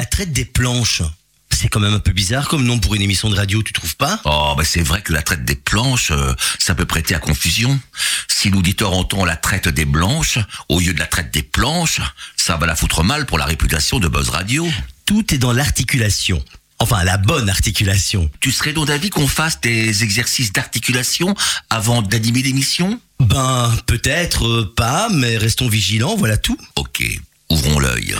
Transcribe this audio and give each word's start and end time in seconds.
La 0.00 0.06
traite 0.06 0.32
des 0.32 0.46
planches. 0.46 1.02
C'est 1.50 1.68
quand 1.68 1.78
même 1.78 1.92
un 1.92 1.98
peu 1.98 2.12
bizarre 2.12 2.48
comme 2.48 2.64
nom 2.64 2.78
pour 2.78 2.94
une 2.94 3.02
émission 3.02 3.28
de 3.28 3.36
radio, 3.36 3.62
tu 3.62 3.74
trouves 3.74 3.96
pas? 3.96 4.18
Oh, 4.24 4.54
bah 4.56 4.64
c'est 4.64 4.80
vrai 4.80 5.02
que 5.02 5.12
la 5.12 5.20
traite 5.20 5.44
des 5.44 5.56
planches, 5.56 6.10
euh, 6.10 6.32
ça 6.58 6.74
peut 6.74 6.86
prêter 6.86 7.14
à 7.14 7.18
confusion. 7.18 7.78
Si 8.26 8.48
l'auditeur 8.48 8.94
entend 8.94 9.26
la 9.26 9.36
traite 9.36 9.68
des 9.68 9.84
blanches 9.84 10.38
au 10.70 10.80
lieu 10.80 10.94
de 10.94 10.98
la 10.98 11.06
traite 11.06 11.34
des 11.34 11.42
planches, 11.42 12.00
ça 12.34 12.56
va 12.56 12.64
la 12.64 12.76
foutre 12.76 13.04
mal 13.04 13.26
pour 13.26 13.36
la 13.36 13.44
réputation 13.44 13.98
de 13.98 14.08
Buzz 14.08 14.30
Radio. 14.30 14.66
Tout 15.04 15.34
est 15.34 15.38
dans 15.38 15.52
l'articulation. 15.52 16.42
Enfin, 16.78 17.04
la 17.04 17.18
bonne 17.18 17.50
articulation. 17.50 18.30
Tu 18.40 18.52
serais 18.52 18.72
donc 18.72 18.86
d'avis 18.86 19.10
qu'on 19.10 19.28
fasse 19.28 19.60
des 19.60 20.02
exercices 20.02 20.50
d'articulation 20.50 21.34
avant 21.68 22.00
d'animer 22.00 22.40
l'émission? 22.40 22.98
Ben, 23.18 23.70
peut-être 23.84 24.46
euh, 24.46 24.72
pas, 24.74 25.10
mais 25.10 25.36
restons 25.36 25.68
vigilants, 25.68 26.16
voilà 26.16 26.38
tout. 26.38 26.56
Ok, 26.76 27.04
ouvrons 27.50 27.78
l'œil. 27.78 28.14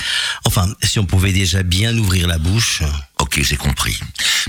Enfin, 0.45 0.69
si 0.83 0.99
on 0.99 1.07
pouvait 1.07 1.33
déjà 1.33 1.62
bien 1.62 1.97
ouvrir 1.97 2.27
la 2.27 2.39
bouche. 2.39 2.83
Ok, 3.19 3.41
j'ai 3.43 3.57
compris. 3.57 3.98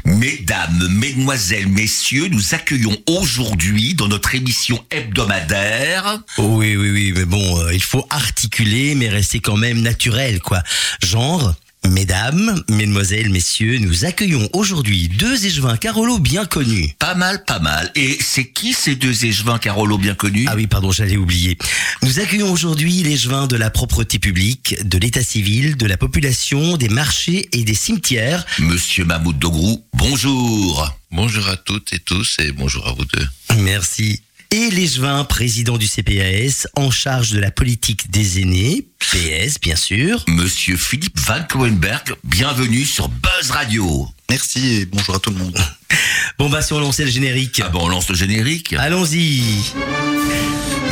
Mesdames, 0.06 0.88
mesdemoiselles, 0.90 1.68
messieurs, 1.68 2.28
nous 2.30 2.54
accueillons 2.54 2.98
aujourd'hui 3.08 3.94
dans 3.94 4.08
notre 4.08 4.34
émission 4.34 4.84
hebdomadaire 4.90 6.20
Oh 6.38 6.58
oui, 6.58 6.76
oui, 6.76 6.90
oui, 6.90 7.14
mais 7.16 7.26
bon, 7.26 7.60
euh, 7.60 7.74
il 7.74 7.84
faut 7.84 8.06
articuler, 8.10 8.96
mais 8.96 9.10
rester 9.10 9.40
quand 9.40 9.58
même 9.58 9.82
naturel, 9.82 10.40
quoi. 10.40 10.64
Genre, 11.04 11.54
mesdames, 11.88 12.64
mesdemoiselles, 12.70 13.30
messieurs, 13.30 13.78
nous 13.80 14.06
accueillons 14.06 14.48
aujourd'hui 14.54 15.10
deux 15.10 15.46
échevins 15.46 15.78
Carolo 15.78 16.20
bien 16.20 16.46
connus. 16.46 16.96
Pas 17.00 17.16
mal, 17.16 17.44
pas 17.46 17.60
mal. 17.60 17.92
Et 17.96 18.18
c'est 18.22 18.46
qui 18.46 18.74
ces 18.74 18.96
deux 18.96 19.26
échevins 19.26 19.58
Carolo 19.58 19.98
bien 19.98 20.16
connus? 20.16 20.46
Ah 20.48 20.56
oui, 20.56 20.68
pardon, 20.68 20.92
j'allais 20.92 21.18
oublier. 21.18 21.58
Nous 22.02 22.20
accueillons 22.20 22.52
aujourd'hui 22.52 23.04
l'échevin 23.04 23.48
de 23.48 23.56
la 23.56 23.70
propreté 23.70 24.20
publique, 24.20 24.76
de 24.84 24.98
l'état 24.98 25.24
civil, 25.24 25.78
de 25.78 25.86
la 25.86 25.98
population, 25.98 26.78
des 26.78 26.90
marchés 26.90 27.50
et 27.52 27.64
des 27.64 27.76
cimetières. 27.76 28.46
Monsieur 28.60 29.06
Mahmoud 29.06 29.38
Dogrou, 29.38 29.84
bonjour. 29.94 30.96
Bonjour 31.12 31.48
à 31.50 31.58
toutes 31.58 31.94
et 31.94 32.00
tous 32.00 32.38
et 32.40 32.52
bonjour 32.54 32.88
à 32.88 32.94
vous 32.94 33.06
deux. 33.06 33.28
Merci. 33.58 34.22
Et 34.54 34.70
l'échevin 34.70 35.24
président 35.24 35.78
du 35.78 35.88
CPAS, 35.88 36.68
en 36.76 36.92
charge 36.92 37.32
de 37.32 37.40
la 37.40 37.52
politique 37.52 38.12
des 38.12 38.42
aînés, 38.42 38.86
PS 39.00 39.62
bien 39.62 39.78
sûr. 39.78 40.26
Monsieur 40.28 40.76
Philippe 40.76 41.18
Van 41.22 41.42
Coenberg, 41.50 42.16
bienvenue 42.26 42.84
sur 42.84 43.08
Buzz 43.08 43.52
Radio. 43.52 44.10
Merci 44.30 44.74
et 44.74 44.86
bonjour 44.86 45.16
à 45.16 45.20
tout 45.20 45.30
le 45.30 45.38
monde. 45.38 45.58
Bon 46.38 46.50
bah 46.50 46.62
si 46.62 46.74
on 46.74 46.80
lançait 46.80 47.06
le 47.06 47.12
générique. 47.12 47.62
Ah 47.64 47.70
bon, 47.70 47.82
on 47.84 47.88
lance 47.90 48.10
le 48.10 48.16
générique. 48.16 48.74
Allons-y. 48.78 49.44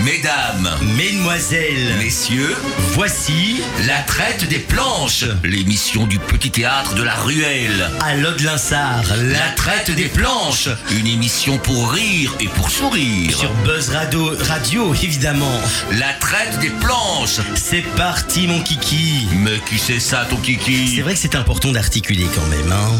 Mesdames, 0.03 0.69
Mesdemoiselles, 0.95 1.95
messieurs, 1.99 2.55
voici 2.93 3.61
la 3.85 3.97
traite 4.03 4.47
des 4.47 4.59
planches, 4.59 5.25
l'émission 5.43 6.07
du 6.07 6.19
petit 6.19 6.51
théâtre 6.51 6.95
de 6.95 7.03
la 7.03 7.15
ruelle. 7.15 7.89
à 8.01 8.15
l'Aude-Linsard, 8.15 9.03
La 9.17 9.39
la 9.39 9.49
traite 9.55 9.91
des 9.91 10.05
planches, 10.05 10.69
une 10.91 11.05
émission 11.05 11.57
pour 11.57 11.91
rire 11.91 12.33
et 12.39 12.47
pour 12.47 12.71
sourire. 12.71 13.37
sur 13.37 13.51
Buzz 13.65 13.89
Radio, 13.89 14.31
Radio 14.39 14.93
évidemment. 14.95 15.59
La 15.91 16.13
traite 16.13 16.57
des 16.61 16.69
planches. 16.69 17.39
C'est 17.55 17.83
parti 17.97 18.47
mon 18.47 18.61
kiki. 18.61 19.27
Mais 19.35 19.59
qui 19.69 19.77
c'est 19.77 19.99
ça 19.99 20.25
ton 20.29 20.37
kiki? 20.37 20.93
C'est 20.95 21.01
vrai 21.01 21.13
que 21.13 21.19
c'est 21.19 21.35
important 21.35 21.71
d'articuler 21.73 22.27
quand 22.33 22.47
même. 22.47 22.71
Hein. 22.71 22.91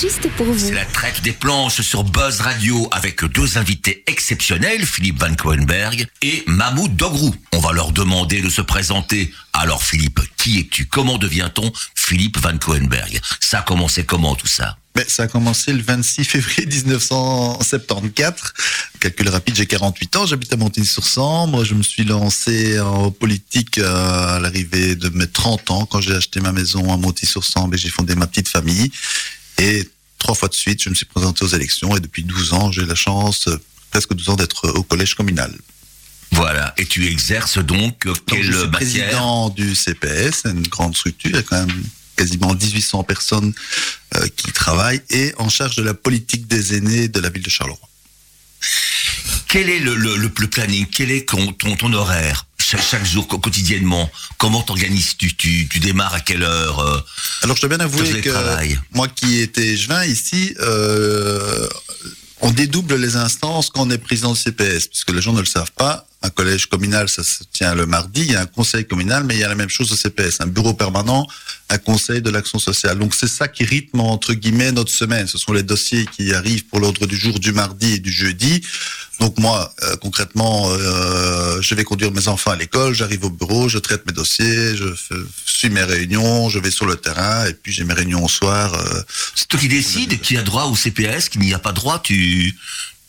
Juste 0.00 0.28
pour 0.36 0.44
vous. 0.44 0.58
C'est 0.58 0.74
la 0.74 0.84
traite 0.84 1.22
des 1.22 1.32
planches 1.32 1.80
sur 1.80 2.04
Buzz 2.04 2.42
Radio 2.42 2.86
avec 2.92 3.24
deux 3.24 3.56
invités 3.56 4.04
exceptionnels, 4.06 4.84
Philippe 4.84 5.18
Van 5.18 5.34
Coenberg 5.34 6.06
et 6.20 6.44
Mahmoud 6.46 6.94
Dogrou. 6.96 7.34
On 7.52 7.60
va 7.60 7.72
leur 7.72 7.92
demander 7.92 8.42
de 8.42 8.50
se 8.50 8.60
présenter. 8.60 9.32
Alors 9.54 9.82
Philippe, 9.82 10.20
qui 10.36 10.58
es-tu? 10.58 10.84
Comment 10.84 11.16
devient-on 11.16 11.72
Philippe 11.94 12.36
Van 12.38 12.58
Coenberg 12.58 13.18
Ça 13.40 13.60
a 13.60 13.62
commencé 13.62 14.04
comment 14.04 14.34
tout 14.34 14.46
ça? 14.46 14.76
Ben, 14.94 15.04
ça 15.08 15.22
a 15.22 15.28
commencé 15.28 15.72
le 15.72 15.82
26 15.82 16.24
février 16.24 16.66
1974. 16.66 18.52
Calcul 19.00 19.28
rapide, 19.30 19.56
j'ai 19.56 19.66
48 19.66 20.16
ans, 20.16 20.26
j'habite 20.26 20.52
à 20.52 20.56
Montigny-sur-Sambre. 20.56 21.64
Je 21.64 21.72
me 21.72 21.82
suis 21.82 22.04
lancé 22.04 22.78
en 22.80 23.10
politique 23.10 23.78
euh, 23.78 24.36
à 24.36 24.40
l'arrivée 24.40 24.94
de 24.94 25.08
mes 25.08 25.26
30 25.26 25.70
ans 25.70 25.86
quand 25.86 26.02
j'ai 26.02 26.14
acheté 26.14 26.40
ma 26.40 26.52
maison 26.52 26.92
à 26.92 26.98
Montigny-sur-Sambre 26.98 27.74
et 27.74 27.78
j'ai 27.78 27.88
fondé 27.88 28.14
ma 28.14 28.26
petite 28.26 28.48
famille. 28.48 28.90
Et 29.58 29.88
trois 30.26 30.34
fois 30.34 30.48
de 30.48 30.54
suite, 30.54 30.82
je 30.82 30.90
me 30.90 30.94
suis 30.96 31.06
présenté 31.06 31.44
aux 31.44 31.48
élections 31.48 31.96
et 31.96 32.00
depuis 32.00 32.24
12 32.24 32.52
ans, 32.52 32.72
j'ai 32.72 32.84
la 32.84 32.96
chance, 32.96 33.46
euh, 33.46 33.60
presque 33.92 34.12
12 34.12 34.30
ans, 34.30 34.34
d'être 34.34 34.68
au 34.70 34.82
collège 34.82 35.14
communal. 35.14 35.54
Voilà. 36.32 36.74
Et 36.78 36.84
tu 36.84 37.06
exerces 37.06 37.58
donc 37.58 38.04
Donc, 38.04 38.24
quelle 38.26 38.42
je 38.42 38.50
suis 38.50 38.66
matière 38.66 38.72
président 38.72 39.50
du 39.50 39.76
CPS, 39.76 40.42
une 40.46 40.66
grande 40.66 40.96
structure, 40.96 41.30
il 41.30 41.36
y 41.36 41.38
a 41.38 41.44
quand 41.44 41.64
même 41.64 41.84
quasiment 42.16 42.52
1800 42.52 43.04
personnes 43.04 43.54
euh, 44.16 44.26
qui 44.34 44.50
travaillent 44.50 45.02
et 45.10 45.32
en 45.38 45.48
charge 45.48 45.76
de 45.76 45.84
la 45.84 45.94
politique 45.94 46.48
des 46.48 46.74
aînés 46.76 47.06
de 47.06 47.20
la 47.20 47.30
ville 47.30 47.44
de 47.44 47.50
Charleroi. 47.50 47.88
Quel 49.46 49.70
est 49.70 49.78
le, 49.78 49.94
le, 49.94 50.16
le, 50.16 50.30
le 50.40 50.48
planning? 50.48 50.86
Quel 50.90 51.12
est 51.12 51.28
ton, 51.28 51.52
ton, 51.52 51.76
ton 51.76 51.92
horaire? 51.92 52.45
Chaque, 52.66 52.82
chaque 52.82 53.04
jour, 53.04 53.28
quotidiennement 53.28 54.10
Comment 54.38 54.62
t'organises-tu 54.62 55.36
tu, 55.36 55.68
tu 55.68 55.78
démarres 55.78 56.14
à 56.14 56.20
quelle 56.20 56.42
heure 56.42 56.80
euh, 56.80 57.00
Alors 57.42 57.56
je 57.56 57.60
dois 57.60 57.76
bien 57.76 57.84
avouer 57.84 58.20
que 58.20 58.30
moi 58.92 59.06
qui 59.08 59.40
étais 59.40 59.68
échevin 59.68 60.04
ici, 60.04 60.54
euh, 60.60 61.68
on 62.40 62.50
dédouble 62.50 62.96
les 62.96 63.14
instances 63.16 63.70
quand 63.70 63.86
on 63.86 63.90
est 63.90 63.98
président 63.98 64.32
du 64.32 64.40
CPS, 64.40 64.88
puisque 64.88 65.12
les 65.12 65.22
gens 65.22 65.32
ne 65.32 65.40
le 65.40 65.46
savent 65.46 65.72
pas. 65.72 66.06
Un 66.26 66.30
collège 66.30 66.66
communal, 66.66 67.08
ça 67.08 67.22
se 67.22 67.44
tient 67.52 67.74
le 67.76 67.86
mardi, 67.86 68.22
il 68.22 68.32
y 68.32 68.36
a 68.36 68.40
un 68.40 68.46
conseil 68.46 68.84
communal, 68.84 69.22
mais 69.24 69.34
il 69.36 69.40
y 69.40 69.44
a 69.44 69.48
la 69.48 69.54
même 69.54 69.68
chose 69.68 69.92
au 69.92 69.96
CPS, 69.96 70.40
un 70.40 70.46
bureau 70.46 70.74
permanent, 70.74 71.24
un 71.70 71.78
conseil 71.78 72.20
de 72.20 72.30
l'action 72.30 72.58
sociale. 72.58 72.98
Donc 72.98 73.14
c'est 73.14 73.28
ça 73.28 73.46
qui 73.46 73.64
rythme 73.64 74.00
entre 74.00 74.32
guillemets 74.34 74.72
notre 74.72 74.90
semaine. 74.92 75.26
Ce 75.28 75.38
sont 75.38 75.52
les 75.52 75.62
dossiers 75.62 76.04
qui 76.16 76.34
arrivent 76.34 76.66
pour 76.66 76.80
l'ordre 76.80 77.06
du 77.06 77.16
jour 77.16 77.38
du 77.38 77.52
mardi 77.52 77.92
et 77.94 77.98
du 78.00 78.10
jeudi. 78.10 78.60
Donc 79.20 79.38
moi, 79.38 79.72
euh, 79.84 79.94
concrètement, 79.96 80.68
euh, 80.72 81.62
je 81.62 81.74
vais 81.76 81.84
conduire 81.84 82.10
mes 82.10 82.26
enfants 82.28 82.50
à 82.50 82.56
l'école, 82.56 82.92
j'arrive 82.92 83.24
au 83.24 83.30
bureau, 83.30 83.68
je 83.68 83.78
traite 83.78 84.04
mes 84.06 84.12
dossiers, 84.12 84.76
je 84.76 84.92
fais- 84.94 85.14
suis 85.46 85.70
mes 85.70 85.84
réunions, 85.84 86.48
je 86.50 86.58
vais 86.58 86.70
sur 86.72 86.86
le 86.86 86.96
terrain, 86.96 87.46
et 87.46 87.54
puis 87.54 87.72
j'ai 87.72 87.84
mes 87.84 87.94
réunions 87.94 88.24
au 88.24 88.28
soir. 88.28 88.74
euh, 88.74 89.02
C'est 89.34 89.46
toi 89.48 89.60
qui 89.60 89.68
décides 89.68 90.20
qui 90.20 90.36
a 90.36 90.42
droit 90.42 90.64
au 90.64 90.74
CPS, 90.76 91.28
qui 91.28 91.38
n'y 91.38 91.54
a 91.54 91.58
pas 91.60 91.72
droit. 91.72 92.00
Tu, 92.02 92.54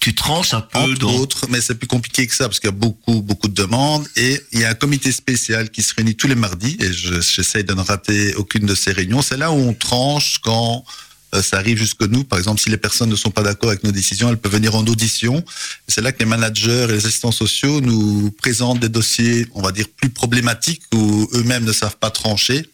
tu 0.08 0.16
tranches 0.16 0.54
un 0.54 0.62
peu 0.62 0.80
entre 0.80 1.00
dans... 1.00 1.16
autres, 1.18 1.48
mais 1.50 1.60
c'est 1.60 1.76
plus 1.76 1.88
compliqué 1.88 2.26
que 2.28 2.34
ça 2.34 2.46
parce 2.48 2.62
qu'il 2.62 2.70
y 2.70 2.76
a 2.78 2.80
beaucoup, 2.88 3.22
beaucoup 3.22 3.50
de 3.50 3.54
demandes 3.54 4.08
et 4.16 4.42
il 4.54 4.62
y 4.62 4.64
a 4.64 4.70
un 4.70 4.74
comité 4.74 5.12
spécial 5.12 5.70
qui 5.70 5.82
se 5.84 5.94
réunit 5.94 6.16
tous 6.16 6.28
les 6.28 6.36
mardis 6.36 6.78
et 6.80 6.94
je- 6.94 7.20
j'essaye 7.20 7.66
de 7.66 7.74
ne 7.74 7.82
rater 7.82 8.34
aucune 8.36 8.66
de 8.66 8.74
ces 8.74 8.94
réunions. 8.94 9.22
C'est 9.22 9.36
là 9.36 9.52
où 9.52 9.56
on 9.56 9.74
tranche 9.74 10.40
quand 10.42 10.86
euh, 11.36 11.42
ça 11.42 11.58
arrive 11.58 11.78
jusque 11.78 12.04
nous. 12.04 12.24
Par 12.24 12.40
exemple, 12.40 12.62
si 12.62 12.70
les 12.70 12.78
personnes 12.78 13.10
ne 13.10 13.18
sont 13.18 13.32
pas 13.32 13.42
d'accord 13.44 13.70
avec 13.70 13.84
nos 13.84 13.92
décisions, 13.92 14.30
elles 14.30 14.38
peuvent 14.38 14.54
venir 14.54 14.76
en 14.76 14.86
audition. 14.88 15.44
C'est 15.90 16.00
là 16.00 16.14
que 16.14 16.20
les 16.20 16.26
managers 16.26 16.86
et 16.90 16.94
les 16.94 17.06
assistants 17.06 17.34
sociaux 17.34 17.82
nous 17.82 18.32
présentent 18.32 18.80
des 18.80 18.88
dossiers, 18.88 19.46
on 19.56 19.62
va 19.62 19.74
dire, 19.74 19.88
plus 19.90 20.10
problématiques 20.10 20.84
où 20.96 21.28
eux-mêmes 21.34 21.66
ne 21.66 21.74
savent 21.74 21.98
pas 21.98 22.12
trancher. 22.12 22.66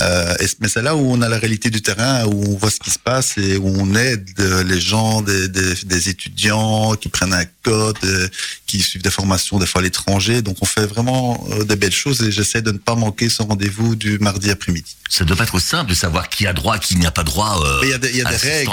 Euh, 0.00 0.34
et- 0.40 0.46
mais 0.60 0.68
c'est 0.68 0.82
là 0.82 0.94
où 0.94 1.00
on 1.10 1.20
a 1.22 1.28
la 1.28 1.38
réalité 1.38 1.70
du 1.70 1.82
terrain, 1.82 2.24
où 2.26 2.44
on 2.52 2.56
voit 2.56 2.70
ce 2.70 2.78
qui 2.78 2.90
se 2.90 2.98
passe 2.98 3.36
et 3.36 3.56
où 3.56 3.66
on 3.66 3.94
aide 3.96 4.28
euh, 4.38 4.62
les 4.64 4.80
gens, 4.80 5.22
des, 5.22 5.48
des, 5.48 5.74
des 5.84 6.08
étudiants 6.08 6.94
qui 6.94 7.08
prennent 7.08 7.32
un 7.34 7.44
code, 7.62 7.96
euh, 8.04 8.28
qui 8.66 8.80
suivent 8.80 9.02
des 9.02 9.10
formations 9.10 9.58
des 9.58 9.66
fois 9.66 9.80
à 9.80 9.84
l'étranger. 9.84 10.40
Donc 10.42 10.56
on 10.60 10.66
fait 10.66 10.86
vraiment 10.86 11.46
euh, 11.52 11.64
des 11.64 11.76
belles 11.76 11.92
choses 11.92 12.22
et 12.22 12.30
j'essaie 12.30 12.62
de 12.62 12.70
ne 12.70 12.78
pas 12.78 12.94
manquer 12.94 13.28
ce 13.28 13.42
rendez-vous 13.42 13.96
du 13.96 14.18
mardi 14.20 14.50
après-midi. 14.50 14.94
Ça 15.10 15.24
doit 15.24 15.36
pas 15.36 15.44
être 15.44 15.58
simple 15.58 15.90
de 15.90 15.94
savoir 15.96 16.28
qui 16.28 16.46
a 16.46 16.52
droit, 16.52 16.78
qui 16.78 16.96
n'y 16.96 17.06
a 17.06 17.10
pas 17.10 17.24
droit. 17.24 17.60
euh, 17.64 17.80
Il 17.82 17.88
y 17.88 17.92
a 17.94 17.98
des, 17.98 18.16
y 18.16 18.20
a 18.20 18.24
des 18.30 18.36
règles, 18.36 18.70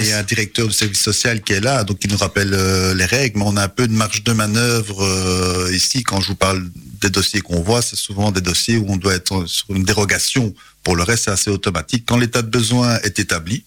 il 0.00 0.06
y 0.08 0.12
a 0.12 0.18
un 0.18 0.22
directeur 0.22 0.66
du 0.66 0.72
service 0.72 1.00
social 1.02 1.42
qui 1.42 1.52
est 1.52 1.60
là, 1.60 1.84
donc 1.84 1.98
il 2.02 2.10
nous 2.10 2.16
rappelle 2.16 2.52
euh, 2.54 2.94
les 2.94 3.04
règles, 3.04 3.38
mais 3.38 3.44
on 3.46 3.56
a 3.56 3.62
un 3.64 3.68
peu 3.68 3.86
de 3.86 3.92
marge 3.92 4.24
de 4.24 4.32
manœuvre 4.32 5.04
euh, 5.04 5.70
ici. 5.74 6.02
Quand 6.02 6.20
je 6.20 6.28
vous 6.28 6.34
parle 6.34 6.66
des 7.02 7.10
dossiers 7.10 7.40
qu'on 7.42 7.60
voit, 7.60 7.82
c'est 7.82 7.94
souvent 7.96 8.32
des 8.32 8.40
dossiers 8.40 8.78
où 8.78 8.86
on 8.88 8.96
doit 8.96 9.14
être 9.14 9.44
sur 9.46 9.66
une 9.70 9.84
dérogation. 9.84 10.54
Pour 10.82 10.96
le 10.96 11.02
reste, 11.02 11.24
c'est 11.24 11.30
assez 11.30 11.50
automatique. 11.50 12.04
Quand 12.06 12.16
l'état 12.16 12.42
de 12.42 12.48
besoin 12.48 12.98
est 13.00 13.18
établi, 13.18 13.64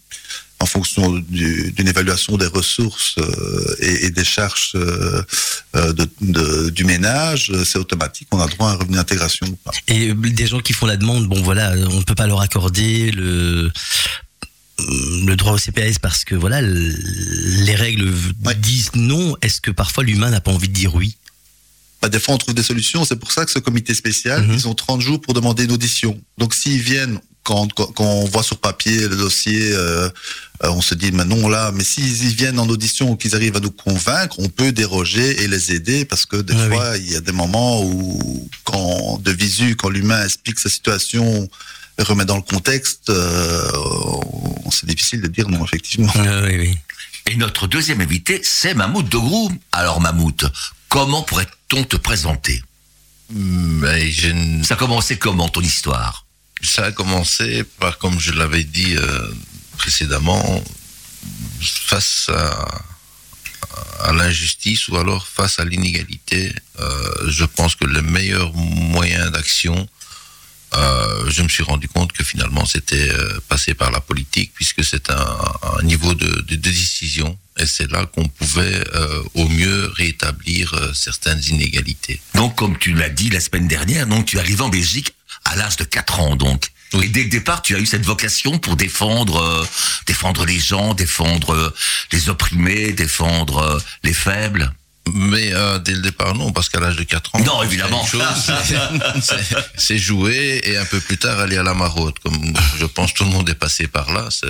en 0.62 0.65
fonction 0.65 1.09
du- 1.30 1.71
d'une 1.71 1.88
évaluation 1.88 2.36
des 2.36 2.45
ressources 2.47 3.15
euh, 3.18 3.75
et, 3.80 4.06
et 4.07 4.09
des 4.12 4.25
charges 4.25 4.71
euh, 4.75 5.21
euh, 5.75 5.94
de, 5.94 6.07
de- 6.21 6.69
du 6.69 6.83
ménage, 6.83 7.51
c'est 7.63 7.77
automatique. 7.80 8.27
On 8.31 8.39
a 8.41 8.47
droit 8.47 8.69
à 8.69 8.74
un 8.74 8.75
revenu 8.75 8.95
d'intégration. 8.97 9.47
Et 9.88 10.13
des 10.13 10.47
gens 10.47 10.59
qui 10.59 10.74
font 10.74 10.86
la 10.86 10.97
demande, 10.97 11.27
bon 11.27 11.41
voilà, 11.41 11.71
on 11.89 12.00
ne 12.00 12.03
peut 12.03 12.15
pas 12.15 12.27
leur 12.27 12.41
accorder 12.41 13.12
le 13.12 13.71
le 15.25 15.36
droit 15.36 15.53
au 15.53 15.57
CPS 15.57 16.00
parce 16.00 16.24
que 16.24 16.36
voilà, 16.36 16.62
les 16.62 17.75
règles 17.75 18.13
Ouais. 18.45 18.56
disent 18.56 18.91
non. 18.95 19.36
Est-ce 19.41 19.59
que 19.59 19.71
parfois 19.71 20.03
l'humain 20.06 20.30
n'a 20.30 20.39
pas 20.41 20.51
envie 20.51 20.69
de 20.69 20.74
dire 20.74 20.95
oui? 20.95 21.18
Bah, 22.01 22.10
des 22.10 22.19
fois, 22.19 22.34
on 22.34 22.38
trouve 22.38 22.54
des 22.54 22.63
solutions. 22.63 23.04
C'est 23.06 23.18
pour 23.18 23.31
ça 23.31 23.46
que 23.46 23.51
ce 23.51 23.60
comité 23.60 23.94
spécial, 23.94 24.46
Mhm. 24.46 24.54
ils 24.54 24.68
ont 24.68 24.74
30 24.75 25.01
jours 25.01 25.19
pour 25.22 25.34
demander 25.34 25.66
une 25.66 25.72
audition. 25.72 26.19
Donc, 26.38 26.54
s'ils 26.54 26.81
viennent 26.81 27.19
quand, 27.44 27.74
quand, 27.74 27.88
quand 27.94 28.06
on 28.06 28.25
voit 28.25 28.44
sur 28.44 28.57
papier 28.57 29.07
le 29.07 29.16
dossier, 29.18 29.72
euh, 29.74 30.07
euh, 30.63 30.69
on 30.72 30.81
se 30.81 30.94
dit, 30.94 31.12
mais 31.12 31.25
non, 31.25 31.50
là, 31.50 31.72
mais 31.74 31.84
s'ils 31.84 32.25
y 32.30 32.34
viennent 32.36 32.60
en 32.60 32.68
audition 32.69 33.12
ou 33.12 33.16
qu'ils 33.16 33.34
arrivent 33.36 33.56
à 33.56 33.60
nous 33.60 33.72
convaincre, 33.72 34.36
on 34.40 34.50
peut 34.50 34.72
déroger 34.72 35.42
et 35.44 35.48
les 35.48 35.72
aider 35.74 36.06
parce 36.06 36.25
que 36.25 36.38
des 36.38 36.54
Ah 36.56 36.68
fois, 36.69 36.98
il 36.98 37.12
y 37.12 37.16
a 37.16 37.22
des 37.22 37.31
moments 37.31 37.81
où, 37.84 38.48
quand 38.66 39.19
de 39.24 39.31
visu, 39.31 39.75
quand 39.75 39.90
l'humain 39.90 40.24
explique 40.25 40.60
sa 40.60 40.69
situation, 40.69 41.50
et 41.98 42.04
remet 42.04 42.24
dans 42.25 42.38
le 42.38 42.44
contexte, 42.44 43.10
euh, 43.10 43.68
c'est 44.72 44.86
difficile 44.88 45.22
de 45.22 45.28
dire 45.28 45.50
non, 45.50 45.63
effectivement. 45.66 46.12
Ah 46.16 46.42
oui, 46.46 46.56
oui. 46.57 46.78
Et 47.28 47.36
notre 47.36 47.68
deuxième 47.68 48.01
invité, 48.01 48.42
c'est 48.44 48.74
Mammouth 48.74 49.10
Dogrou. 49.10 49.51
Alors 49.72 50.00
Mammouth, 50.01 50.46
comment 50.88 51.24
pourrait-on 51.69 51.83
te 51.86 51.98
présenter 51.98 52.62
Mais 53.30 54.12
je 54.12 54.27
ne- 54.30 54.63
Ça 54.63 54.74
a 54.74 54.77
commencé 54.77 55.18
comment 55.18 55.50
ton 55.50 55.62
histoire? 55.62 56.25
Ça 56.62 56.86
a 56.86 56.92
commencé 56.92 57.63
par, 57.80 57.98
comme 58.00 58.19
je 58.19 58.31
l'avais 58.33 58.63
dit 58.63 58.95
euh, 58.98 59.31
précédemment, 59.77 60.63
face 61.62 62.30
à, 62.30 62.81
à 64.01 64.12
l'injustice 64.13 64.88
ou 64.89 64.98
alors 64.98 65.25
face 65.27 65.60
à 65.60 65.66
l'inégalité. 65.66 66.54
euh, 66.80 67.30
je 67.30 67.45
pense 67.45 67.75
que 67.75 67.86
le 67.86 68.01
meilleur 68.01 68.54
moyen 68.54 69.30
d'action, 69.31 69.88
euh, 70.75 71.30
je 71.30 71.42
me 71.42 71.50
suis 71.50 71.63
rendu 71.63 71.88
compte 71.88 72.12
que 72.13 72.24
finalement 72.24 72.66
c'était 72.66 73.10
euh, 73.10 73.39
passer 73.48 73.74
par 73.74 73.92
la 73.92 74.00
politique 74.01 74.51
puisque 74.54 74.83
c'est 74.83 75.10
un, 75.10 75.38
un 75.80 75.83
niveau 75.83 76.13
de, 76.13 76.27
de- 76.27 76.42
de 76.50 76.56
décision 76.56 77.38
et 77.57 77.66
c'est 77.66 77.92
là 77.92 78.06
qu'on 78.06 78.27
pouvait 78.27 78.83
euh, 78.95 79.24
au 79.33 79.48
mieux 79.50 79.92
rétablir 79.95 80.74
euh, 80.75 80.94
certaines 80.94 81.42
inégalités. 81.50 82.21
Donc, 82.36 82.56
comme 82.56 82.77
tu 82.77 82.94
l'as 82.94 83.10
dit 83.10 83.30
la 83.30 83.39
semaine 83.42 83.68
dernière, 83.68 84.07
donc 84.07 84.25
tu 84.27 84.39
arrives 84.39 84.62
en 84.62 84.69
Belgique 84.69 85.13
à 85.45 85.56
l'âge 85.56 85.75
de 85.77 85.83
4 85.83 86.19
ans, 86.19 86.36
donc. 86.36 86.68
Oui. 86.94 87.06
Et 87.06 87.10
dès 87.10 87.24
le 87.24 87.30
départ, 87.30 87.62
tu 87.62 87.75
as 87.75 87.80
eu 87.80 87.86
cette 87.86 88.06
vocation 88.06 88.57
pour 88.60 88.75
défendre, 88.75 89.38
euh, 89.42 89.65
défendre 90.07 90.45
les 90.45 90.60
gens, 90.60 90.94
défendre 90.95 91.54
euh, 91.54 91.74
les 92.12 92.30
opprimés, 92.30 92.94
défendre 92.94 93.80
les 94.04 94.13
faibles. 94.13 94.72
Mais 95.13 95.53
euh, 95.53 95.79
dès 95.79 95.94
le 95.94 96.01
départ, 96.01 96.35
non, 96.35 96.51
parce 96.51 96.69
qu'à 96.69 96.79
l'âge 96.79 96.95
de 96.95 97.03
4 97.03 97.35
ans, 97.35 97.39
Non, 97.39 97.63
évidemment. 97.63 98.06
c'est 99.77 99.97
jouer 99.97 100.61
et 100.63 100.77
un 100.77 100.85
peu 100.85 101.00
plus 101.00 101.17
tard 101.17 101.39
aller 101.39 101.57
à 101.57 101.63
la 101.63 101.73
maraude. 101.73 102.17
Comme 102.19 102.53
je 102.77 102.85
pense 102.85 103.13
tout 103.13 103.23
le 103.23 103.29
monde 103.31 103.50
est 103.50 103.56
passé 103.56 103.88
par 103.88 104.11
là. 104.13 104.27
c'est- 104.31 104.47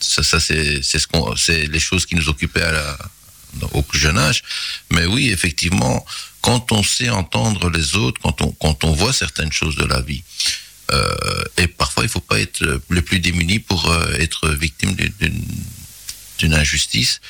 Ça, 0.00 0.22
ça 0.22 0.38
c'est 0.38 0.80
c'est 0.82 1.00
ce 1.00 1.08
qu'on, 1.08 1.34
c'est 1.34 1.66
les 1.66 1.80
choses 1.80 2.06
qui 2.06 2.14
nous 2.14 2.28
occupaient 2.28 2.62
à 2.62 2.70
la, 2.72 2.98
au 3.72 3.82
plus 3.82 3.98
jeune 3.98 4.16
âge. 4.18 4.42
Mais 4.92 5.06
oui, 5.06 5.30
effectivement, 5.30 6.04
quand 6.40 6.70
on 6.70 6.82
sait 6.84 7.08
entendre 7.10 7.68
les 7.70 7.96
autres, 7.96 8.20
quand 8.22 8.40
on 8.42 8.52
quand 8.52 8.84
on 8.84 8.92
voit 8.92 9.12
certaines 9.12 9.50
choses 9.52 9.74
de 9.76 9.84
la 9.84 10.00
vie. 10.00 10.22
euh, 10.92 11.44
et 11.56 11.66
parfois, 11.66 12.04
il 12.04 12.08
faut 12.08 12.20
pas 12.32 12.38
être 12.40 12.60
le 12.88 13.02
plus 13.02 13.18
démuni 13.18 13.58
pour 13.58 13.90
euh, 13.90 14.12
être 14.24 14.48
victime 14.50 14.94
d'une- 15.18 16.54
injustice. 16.54 17.20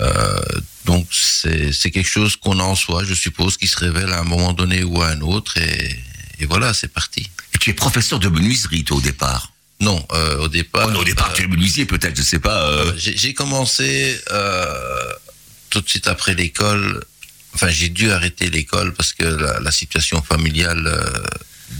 Euh, 0.00 0.40
donc 0.84 1.06
c'est 1.12 1.90
quelque 1.90 2.08
chose 2.08 2.36
qu'on 2.36 2.58
a 2.58 2.64
en 2.64 2.74
soi, 2.74 3.04
je 3.04 3.14
suppose, 3.14 3.56
qui 3.56 3.68
se 3.68 3.76
révèle 3.78 4.10
à 4.12 4.20
un 4.20 4.24
moment 4.24 4.52
donné 4.52 4.82
ou 4.82 5.00
à 5.02 5.08
un 5.08 5.20
autre, 5.20 5.56
et, 5.58 5.98
et 6.40 6.46
voilà, 6.46 6.74
c'est 6.74 6.92
parti. 6.92 7.30
Et 7.54 7.58
tu 7.58 7.70
es 7.70 7.74
professeur 7.74 8.18
de 8.18 8.28
menuiserie, 8.28 8.84
toi, 8.84 8.96
au 8.96 9.00
départ? 9.00 9.52
Non, 9.80 10.06
euh, 10.12 10.38
au 10.38 10.48
départ. 10.48 10.86
Oh 10.88 10.90
non, 10.92 11.00
au 11.00 11.04
départ, 11.04 11.30
euh, 11.30 11.34
tu 11.34 11.42
es 11.42 11.46
menuisier, 11.46 11.86
peut-être, 11.86 12.16
je 12.16 12.22
sais 12.22 12.38
pas. 12.38 12.68
euh, 12.68 12.92
j'ai 12.96 13.16
j'ai 13.16 13.34
commencé 13.34 14.20
euh, 14.30 15.12
tout 15.70 15.80
de 15.80 15.88
suite 15.88 16.06
après 16.06 16.34
l'école. 16.34 17.04
Enfin, 17.54 17.68
j'ai 17.68 17.88
dû 17.88 18.10
arrêter 18.10 18.48
l'école 18.48 18.94
parce 18.94 19.12
que 19.12 19.24
la, 19.24 19.60
la 19.60 19.70
situation 19.72 20.22
familiale, 20.22 20.86
euh, 20.86 21.24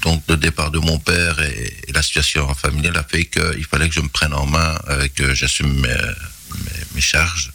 donc 0.03 0.23
le 0.29 0.37
départ 0.37 0.71
de 0.71 0.79
mon 0.79 0.99
père 0.99 1.41
et, 1.41 1.75
et 1.89 1.93
la 1.93 2.03
situation 2.03 2.53
familiale 2.55 2.97
a 2.97 3.05
fait 3.05 3.25
qu'il 3.25 3.65
fallait 3.65 3.89
que 3.89 3.95
je 3.95 4.01
me 4.01 4.09
prenne 4.09 4.35
en 4.35 4.47
main, 4.47 4.79
euh, 4.89 5.09
que 5.15 5.35
j'assume 5.35 5.73
mes, 5.73 5.89
mes, 5.89 6.85
mes 6.95 7.01
charges. 7.01 7.53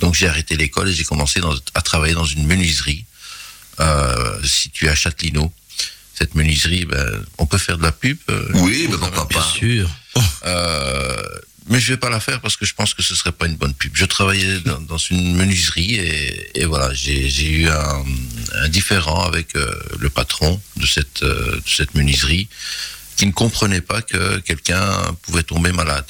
Donc 0.00 0.14
j'ai 0.14 0.26
arrêté 0.28 0.56
l'école 0.56 0.88
et 0.88 0.92
j'ai 0.92 1.04
commencé 1.04 1.40
dans- 1.40 1.54
à 1.74 1.82
travailler 1.82 2.14
dans 2.14 2.24
une 2.24 2.46
menuiserie 2.46 3.04
euh, 3.80 4.42
située 4.44 4.88
à 4.88 4.94
Châtelineau. 4.94 5.52
Cette 6.14 6.34
menuiserie, 6.34 6.84
ben, 6.84 7.24
on 7.38 7.46
peut 7.46 7.58
faire 7.58 7.78
de 7.78 7.82
la 7.82 7.92
pub. 7.92 8.18
euh, 8.30 8.48
Oui, 8.54 8.86
mais 8.88 8.94
vous 8.96 8.98
pourquoi 8.98 9.28
pas. 9.28 9.40
Bien 9.40 9.48
sûr. 9.58 9.90
euh, 10.46 11.22
mais 11.68 11.78
je 11.80 11.92
vais 11.92 11.96
pas 11.96 12.10
la 12.10 12.20
faire 12.20 12.40
parce 12.40 12.56
que 12.56 12.66
je 12.66 12.74
pense 12.74 12.92
que 12.92 13.02
ce 13.02 13.14
serait 13.14 13.32
pas 13.32 13.46
une 13.46 13.56
bonne 13.56 13.72
pub. 13.74 13.92
Je 13.94 14.04
travaillais 14.04 14.58
dans, 14.60 14.80
dans 14.80 14.98
une 14.98 15.36
menuiserie 15.36 15.94
et, 15.94 16.60
et 16.60 16.64
voilà, 16.64 16.92
j'ai 16.92 17.30
j'ai 17.30 17.50
eu 17.50 17.68
un, 17.68 18.04
un 18.56 18.68
différend 18.68 19.22
avec 19.24 19.54
euh, 19.56 19.72
le 19.98 20.10
patron 20.10 20.60
de 20.76 20.86
cette, 20.86 21.22
euh, 21.22 21.56
de 21.56 21.62
cette 21.68 21.94
menuiserie 21.94 22.48
qui 23.16 23.26
ne 23.26 23.32
comprenait 23.32 23.80
pas 23.80 24.02
que 24.02 24.38
quelqu'un 24.40 24.92
pouvait 25.22 25.44
tomber 25.44 25.70
malade. 25.72 26.04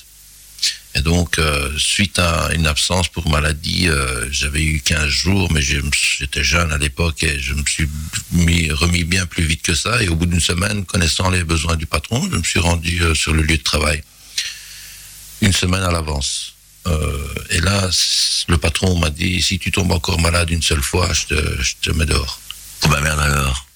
Et 0.95 1.01
donc, 1.01 1.39
euh, 1.39 1.71
suite 1.79 2.19
à 2.19 2.51
une 2.53 2.67
absence 2.67 3.09
pour 3.09 3.29
maladie, 3.29 3.89
euh, 3.89 4.29
j'avais 4.31 4.63
eu 4.63 4.81
15 4.81 5.09
jours, 5.09 5.51
mais 5.51 5.63
j'étais 5.63 6.45
jeune 6.45 6.71
à 6.71 6.77
l'époque 6.77 7.23
et 7.23 7.41
je 7.41 7.55
me 7.55 7.65
suis 7.65 7.89
mis, 8.33 8.71
remis 8.71 9.05
bien 9.05 9.25
plus 9.25 9.45
vite 9.45 9.63
que 9.63 9.75
ça. 9.75 10.03
Et 10.03 10.09
au 10.09 10.17
bout 10.17 10.27
d'une 10.27 10.41
semaine, 10.41 10.85
connaissant 10.85 11.31
les 11.31 11.45
besoins 11.45 11.77
du 11.77 11.87
patron, 11.87 12.29
je 12.31 12.37
me 12.37 12.43
suis 12.43 12.61
rendu 12.61 13.03
euh, 13.03 13.15
sur 13.15 13.33
le 13.33 13.43
lieu 13.43 13.57
de 13.57 13.63
travail 13.63 14.03
une 15.41 15.53
semaine 15.53 15.83
à 15.83 15.91
l'avance. 15.91 16.55
Et 17.51 17.61
là, 17.61 17.89
le 18.49 18.59
patron 18.59 18.99
m'a 18.99 19.11
dit, 19.11 19.41
si 19.41 19.59
tu 19.59 19.71
tombes 19.71 19.93
encore 19.93 20.21
malade 20.21 20.51
une 20.51 20.63
seule 20.63 20.83
fois, 20.83 21.13
je 21.13 21.27
te, 21.27 21.63
je 21.63 21.75
te 21.81 21.91
mets 21.91 22.07
dehors. 22.07 22.41
Oh 22.85 22.89
bah 22.89 23.01
merde 23.01 23.21
alors. 23.21 23.67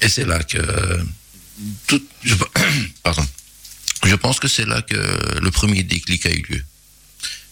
Et 0.00 0.08
c'est 0.08 0.24
là 0.24 0.42
que 0.42 0.58
tout, 1.86 2.02
je, 2.22 2.34
pardon, 3.02 3.26
je 4.04 4.14
pense 4.14 4.38
que 4.40 4.48
c'est 4.48 4.66
là 4.66 4.82
que 4.82 4.96
le 5.40 5.50
premier 5.50 5.82
déclic 5.82 6.26
a 6.26 6.30
eu 6.30 6.44
lieu. 6.48 6.64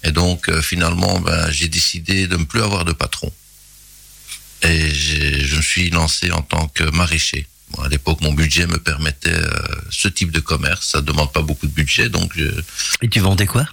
Et 0.05 0.13
donc 0.13 0.49
euh, 0.49 0.63
finalement, 0.63 1.19
ben, 1.21 1.51
j'ai 1.51 1.69
décidé 1.69 2.27
de 2.27 2.37
ne 2.37 2.45
plus 2.45 2.63
avoir 2.63 2.85
de 2.85 2.93
patron. 2.93 3.33
Et 4.63 4.91
je 4.95 5.57
me 5.57 5.63
suis 5.63 5.91
lancé 5.91 6.31
en 6.31 6.43
tant 6.43 6.69
que 6.69 6.85
maraîcher. 6.85 7.47
Bon, 7.71 7.83
à 7.83 7.89
l'époque, 7.89 8.21
mon 8.21 8.33
budget 8.33 8.67
me 8.67 8.79
permettait 8.79 9.31
euh, 9.31 9.51
ce 9.91 10.09
type 10.09 10.31
de 10.31 10.41
commerce. 10.41 10.89
Ça 10.93 11.01
ne 11.01 11.07
demande 11.07 11.33
pas 11.33 11.43
beaucoup 11.43 11.67
de 11.67 11.73
budget, 11.73 12.09
donc 12.09 12.33
je, 12.37 12.45
Et 13.03 13.09
tu 13.09 13.21
vendais 13.21 13.47
quoi? 13.47 13.67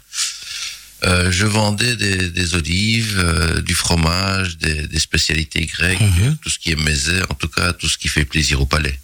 Euh, 1.06 1.32
je 1.32 1.46
vendais 1.46 1.96
des, 1.98 2.30
des 2.30 2.56
olives, 2.56 3.16
euh, 3.20 3.62
du 3.62 3.76
fromage, 3.76 4.58
des, 4.58 4.88
des 4.88 5.00
spécialités 5.00 5.66
grecques, 5.66 6.00
Mhm. 6.00 6.38
tout 6.42 6.50
ce 6.50 6.58
qui 6.60 6.72
est 6.72 6.82
mésé, 6.82 7.22
en 7.30 7.34
tout 7.36 7.50
cas 7.50 7.74
tout 7.74 7.90
ce 7.90 7.98
qui 7.98 8.08
fait 8.08 8.26
plaisir 8.26 8.62
au 8.62 8.66
palais. 8.66 8.98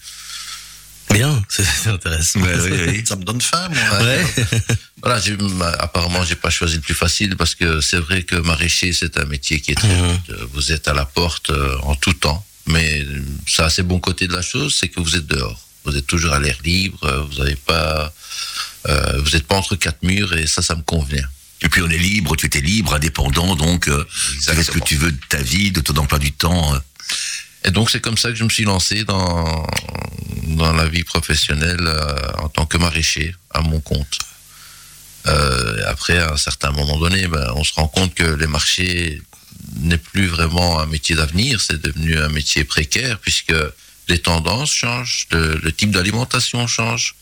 Bien, 1.12 1.42
c'est 1.50 1.64
c'est. 1.64 1.90
Ouais, 2.40 2.56
oui, 2.62 2.72
oui. 2.88 3.04
Ça 3.06 3.16
me 3.16 3.24
donne 3.24 3.42
faim, 3.42 3.68
moi. 3.70 4.00
Ouais. 4.02 4.26
Voilà, 5.02 5.22
apparemment 5.80 6.24
j'ai 6.26 6.36
pas 6.36 6.50
choisi 6.50 6.76
le 6.76 6.82
plus 6.82 6.94
facile 6.94 7.36
parce 7.38 7.56
que 7.56 7.80
c'est 7.80 7.98
vrai 8.00 8.24
que 8.24 8.36
maraîcher 8.36 8.92
c'est 8.92 9.18
un 9.18 9.26
métier 9.26 9.62
qui 9.62 9.72
est 9.72 9.76
très 9.76 10.00
rude. 10.02 10.38
Vous 10.54 10.72
êtes 10.74 10.88
à 10.90 10.94
la 10.94 11.06
porte 11.06 11.52
euh, 11.52 11.78
en 11.84 11.96
tout 11.96 12.14
temps, 12.14 12.46
mais 12.68 13.02
euh, 13.02 13.22
ça 13.48 13.66
a 13.66 13.70
ses 13.70 13.84
bons 13.84 14.00
côtés 14.00 14.28
de 14.28 14.34
la 14.34 14.42
chose, 14.42 14.76
c'est 14.78 14.90
que 14.90 15.00
vous 15.00 15.16
êtes 15.16 15.26
dehors. 15.28 15.60
Vous 15.86 15.96
êtes 15.96 16.06
toujours 16.06 16.34
à 16.34 16.40
l'air 16.40 16.58
libre, 16.66 17.28
vous 17.32 17.40
n'avez 17.42 17.56
pas, 17.56 18.14
euh, 18.90 19.22
vous 19.24 19.32
n'êtes 19.32 19.48
pas 19.48 19.56
entre 19.56 19.76
quatre 19.78 20.04
murs 20.04 20.34
et 20.38 20.46
ça, 20.48 20.62
ça 20.62 20.76
me 20.76 20.82
convient. 20.82 21.28
Et 21.62 21.70
puis 21.70 21.82
on 21.82 21.90
est 21.90 21.98
libre, 21.98 22.36
tu 22.36 22.46
étais 22.48 22.62
libre, 22.62 22.94
indépendant, 22.94 23.56
donc 23.56 23.88
euh, 23.88 24.06
tu 24.34 24.42
fais 24.54 24.64
ce 24.64 24.72
que 24.72 24.80
tu 24.80 24.98
veux 24.98 25.12
de 25.14 25.20
ta 25.30 25.42
vie, 25.42 25.72
de 25.72 25.80
ton 25.82 25.96
emploi 25.96 26.20
du 26.20 26.34
temps. 26.34 26.74
euh. 26.76 26.80
Et 27.66 27.72
donc 27.72 27.90
c'est 27.90 28.00
comme 28.00 28.18
ça 28.18 28.30
que 28.30 28.36
je 28.36 28.44
me 28.44 28.50
suis 28.50 28.64
lancé 28.64 29.04
dans 29.04 29.68
dans 30.44 30.74
la 30.74 30.88
vie 30.88 31.04
professionnelle 31.04 31.82
euh, 31.82 32.32
en 32.40 32.50
tant 32.50 32.66
que 32.66 32.78
maraîcher 32.78 33.36
à 33.52 33.62
mon 33.62 33.80
compte. 33.80 34.20
Euh, 35.28 35.84
après, 35.88 36.18
à 36.18 36.34
un 36.34 36.38
certain 36.38 36.72
moment 36.72 36.98
donné, 36.98 37.28
ben, 37.28 37.52
on 37.56 37.64
se 37.64 37.74
rend 37.74 37.88
compte 37.88 38.14
que 38.16 38.24
les 38.24 38.48
marchés 38.48 39.22
n'est 39.82 39.98
plus 39.98 40.28
vraiment 40.28 40.80
un 40.80 40.86
métier 40.86 41.16
d'avenir, 41.16 41.62
c'est 41.62 41.82
devenu 41.82 42.18
un 42.18 42.30
métier 42.30 42.64
précaire 42.64 43.20
puisque 43.20 43.54
les 44.08 44.20
tendances 44.20 44.74
changent, 44.74 45.28
le, 45.32 45.72
type 45.72 45.92
d'alimentation 45.92 46.66
change. 46.68 47.16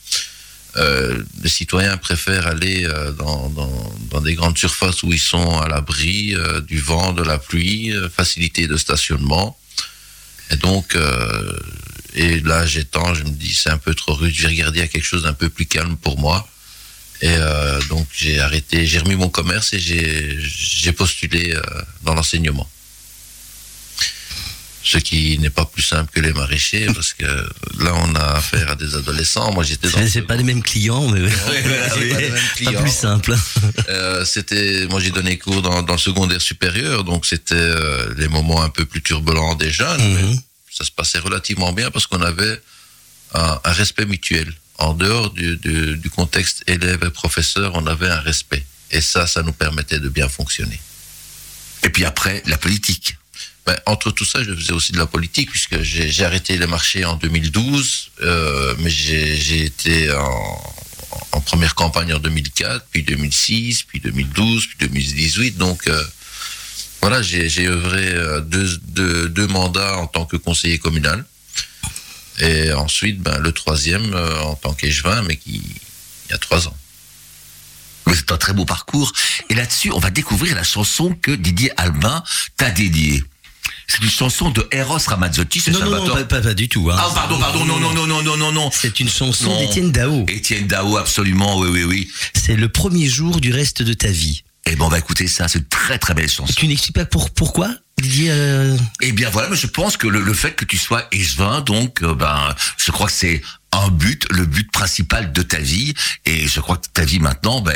Euh, 0.77 1.24
les 1.41 1.50
citoyens 1.50 1.98
préfèrent 1.98 2.48
aller 2.48 2.86
euh, 2.86 3.12
dans, 3.12 3.50
dans, 3.50 3.96
dans 4.12 4.22
des 4.22 4.36
grandes 4.36 4.58
surfaces 4.58 5.01
où 5.03 5.12
ils 5.12 5.20
sont 5.20 5.60
à 5.60 5.67
l'abri 5.67 6.36
euh, 6.36 6.62
du 6.62 6.79
vent, 6.79 7.13
de 7.13 7.24
la 7.24 7.39
pluie, 7.39 7.91
euh, 7.91 8.10
facilité 8.10 8.67
de 8.67 8.77
stationnement. 8.77 9.58
Et 10.51 10.56
donc, 10.56 10.96
euh, 10.96 11.54
et 12.13 12.39
là, 12.39 12.66
j'étends, 12.66 13.13
je 13.13 13.24
me 13.24 13.30
dis, 13.30 13.54
c'est 13.54 13.70
un 13.70 13.77
peu 13.77 13.94
trop 13.94 14.13
rude, 14.13 14.34
je 14.34 14.44
vais 14.44 14.50
regarder 14.50 14.82
à 14.82 14.88
quelque 14.88 15.06
chose 15.06 15.24
d'un 15.24 15.34
peu 15.34 15.50
plus 15.50 15.66
calme 15.66 15.98
pour 15.98 16.18
moi. 16.18 16.48
Et 17.22 17.30
euh, 17.30 17.82
donc, 17.89 18.08
j'ai 18.16 18.39
arrêté, 18.39 18.86
j'ai 18.86 19.00
remis 19.00 19.16
mon 19.16 19.30
commerce 19.30 19.74
et 19.74 19.80
j'ai 19.80 20.38
j'ai 20.39 20.92
postulé 20.92 21.54
euh, 21.54 21.62
dans 22.04 22.13
l'enseignement. 22.13 22.70
Ce 24.89 25.00
qui 25.00 25.38
n'est 25.39 25.50
pas 25.50 25.65
plus 25.65 25.82
simple 25.82 26.10
que 26.13 26.22
les 26.22 26.32
maraîchers, 26.32 26.86
parce 26.96 27.13
que 27.13 27.25
là, 27.25 27.94
on 27.96 28.15
a 28.15 28.38
affaire 28.38 28.72
à 28.72 28.75
des 28.75 28.96
adolescents. 28.96 29.51
Moi, 29.51 29.65
j'étais 29.65 29.89
dans. 29.89 30.08
C'est 30.08 30.22
pas 30.22 30.38
les 30.38 30.44
mêmes 30.44 30.63
clients, 30.63 31.10
mais 31.10 31.27
pas 32.63 32.72
plus 32.82 32.91
simple. 32.91 33.36
Euh, 33.89 34.25
c'était, 34.25 34.86
moi 34.89 35.00
j'ai 35.00 35.12
donné 35.12 35.38
cours 35.38 35.62
dans, 35.62 35.82
dans 35.82 35.94
le 35.94 36.00
secondaire 36.00 36.41
supérieur, 36.41 37.03
donc 37.06 37.25
c'était 37.25 37.56
euh, 37.56 38.13
les 38.17 38.27
moments 38.27 38.62
un 38.62 38.70
peu 38.70 38.86
plus 38.86 39.01
turbulents 39.01 39.56
des 39.56 39.72
jeunes. 39.72 40.01
mais 40.13 40.24
Mhm. 40.24 40.39
ça 40.72 40.84
se 40.84 40.91
passait 40.91 41.20
relativement 41.20 41.72
bien 41.72 41.89
parce 41.89 42.06
qu'on 42.08 42.22
avait 42.22 42.62
un, 43.34 43.60
un 43.63 43.72
respect 43.72 44.06
mutuel 44.06 44.51
en 44.77 44.94
dehors 44.94 45.32
du, 45.32 45.58
du, 45.58 45.98
du 45.98 46.10
contexte 46.10 46.63
élève 46.67 47.03
et 47.06 47.10
professeur, 47.10 47.72
on 47.75 47.88
avait 47.88 48.10
un 48.10 48.20
respect. 48.20 48.65
Et 48.91 49.01
ça, 49.01 49.25
ça 49.27 49.41
nous 49.41 49.53
permettait 49.53 50.00
de 50.00 50.10
bien 50.10 50.27
fonctionner. 50.29 50.79
Et 51.84 51.89
puis 51.89 52.06
après, 52.06 52.44
la 52.46 52.58
politique. 52.58 53.17
Ben, 53.68 53.78
entre 53.86 54.12
tout 54.12 54.24
ça, 54.24 54.42
je 54.42 54.56
faisais 54.56 54.72
aussi 54.72 54.94
de 54.94 54.98
la 54.98 55.08
politique, 55.08 55.52
puisque 55.52 55.82
j'ai 55.82 56.24
arrêté 56.24 56.58
les 56.58 56.68
marchés 56.68 57.04
en 57.04 57.18
2012, 57.18 58.12
euh, 58.22 58.74
mais 58.80 58.90
j'ai 58.90 59.66
été 59.66 60.10
en, 60.14 61.42
première 61.42 61.76
campagne 61.76 62.14
en 62.14 62.20
2004, 62.20 62.86
puis 62.90 63.04
2006, 63.04 63.84
puis 63.84 64.00
2012, 64.00 64.68
puis 64.68 64.88
2018. 64.88 65.58
Donc 65.58 65.86
euh, 65.88 66.02
voilà, 67.02 67.22
j'ai 67.22 67.68
œuvré 67.68 68.08
euh, 68.14 68.40
deux, 68.40 69.48
mandats 69.48 69.98
en 69.98 70.08
tant 70.08 70.26
que 70.26 70.38
conseiller 70.38 70.80
communal. 70.80 71.26
Et 72.40 72.72
ensuite, 72.72 73.20
ben, 73.20 73.38
le 73.38 73.52
troisième 73.52 74.16
en 74.44 74.56
tant 74.56 74.74
qu'échevin, 74.74 75.24
mais 75.24 75.36
qui 75.36 75.62
il 76.28 76.32
y 76.32 76.34
a 76.34 76.38
trois 76.38 76.70
ans. 76.70 76.78
C'est 78.14 78.32
un 78.32 78.38
très 78.38 78.54
beau 78.54 78.64
parcours. 78.64 79.12
Et 79.50 79.56
là-dessus, 79.56 79.92
on 79.92 80.00
va 80.00 80.10
découvrir 80.10 80.56
la 80.56 80.64
chanson 80.64 81.14
que 81.22 81.32
Didier 81.32 81.72
Albin 81.76 82.24
t'a 82.56 82.70
dédiée. 82.72 83.24
C'est 83.88 84.01
une 84.03 84.10
chanson 84.10 84.50
de 84.50 84.67
Eros 84.72 84.98
Ramazzotti, 85.08 85.60
c'est 85.62 85.72
Non, 85.72 85.79
non, 85.79 85.86
non, 85.86 85.91
Salvatore. 85.91 86.15
pas, 86.27 86.36
pas- 86.36 86.41
pas 86.41 86.53
du 86.53 86.67
tout. 86.70 86.89
hein. 86.91 86.96
Ah, 87.00 87.10
pardon, 87.15 87.39
pardon, 87.39 87.63
non, 87.65 87.79
non, 87.79 87.94
non, 87.94 88.06
non, 88.06 88.22
non, 88.22 88.38
non, 88.38 88.51
non. 88.51 88.70
C'est 88.74 89.00
une 89.00 89.10
chanson 89.10 89.58
d'Étienne 89.60 89.91
Dao. 89.91 90.25
Étienne 90.27 90.67
Dao, 90.67 90.98
absolument, 90.98 91.58
oui, 91.60 91.70
oui, 91.72 91.84
oui. 91.84 92.10
C'est 92.34 92.56
le 92.58 92.67
premier 92.70 93.08
jour 93.08 93.39
du 93.39 93.51
reste 93.51 93.82
de 93.82 93.94
ta 93.94 94.10
vie. 94.10 94.44
Eh 94.65 94.75
ben, 94.75 94.84
on 94.84 94.89
va 94.89 95.00
écouter 95.00 95.27
ça, 95.27 95.48
c'est 95.48 95.60
une 95.60 95.65
très 95.65 95.98
très 95.98 96.13
belle 96.13 96.29
chanson. 96.29 96.53
Tu 96.58 96.67
n'expliques 96.67 96.96
pas 96.96 97.06
pour, 97.06 97.29
pourquoi, 97.29 97.70
Didier 98.01 98.29
euh, 98.32 98.77
Eh 99.01 99.13
bien 99.13 99.29
voilà, 99.29 99.48
mais 99.50 99.56
je 99.56 99.65
pense 99.67 99.96
que 99.98 100.08
le, 100.08 100.22
le 100.22 100.34
fait 100.34 100.51
que 100.53 100.65
tu 100.65 100.77
sois 100.77 101.08
échevin, 101.13 101.62
donc, 101.62 102.03
euh, 102.03 102.13
ben, 102.13 102.53
je 102.77 102.91
crois 102.91 103.08
que 103.08 103.13
c'est 103.13 103.41
un 103.72 103.88
but, 103.88 104.27
le 104.29 104.46
but 104.46 104.70
principal 104.72 105.32
de 105.32 105.41
ta 105.41 105.58
vie. 105.60 105.94
Et 106.25 106.48
je 106.48 106.60
crois 106.60 106.75
que 106.77 106.88
ta 106.94 107.06
vie 107.06 107.20
maintenant, 107.20 107.62
ben, 107.62 107.74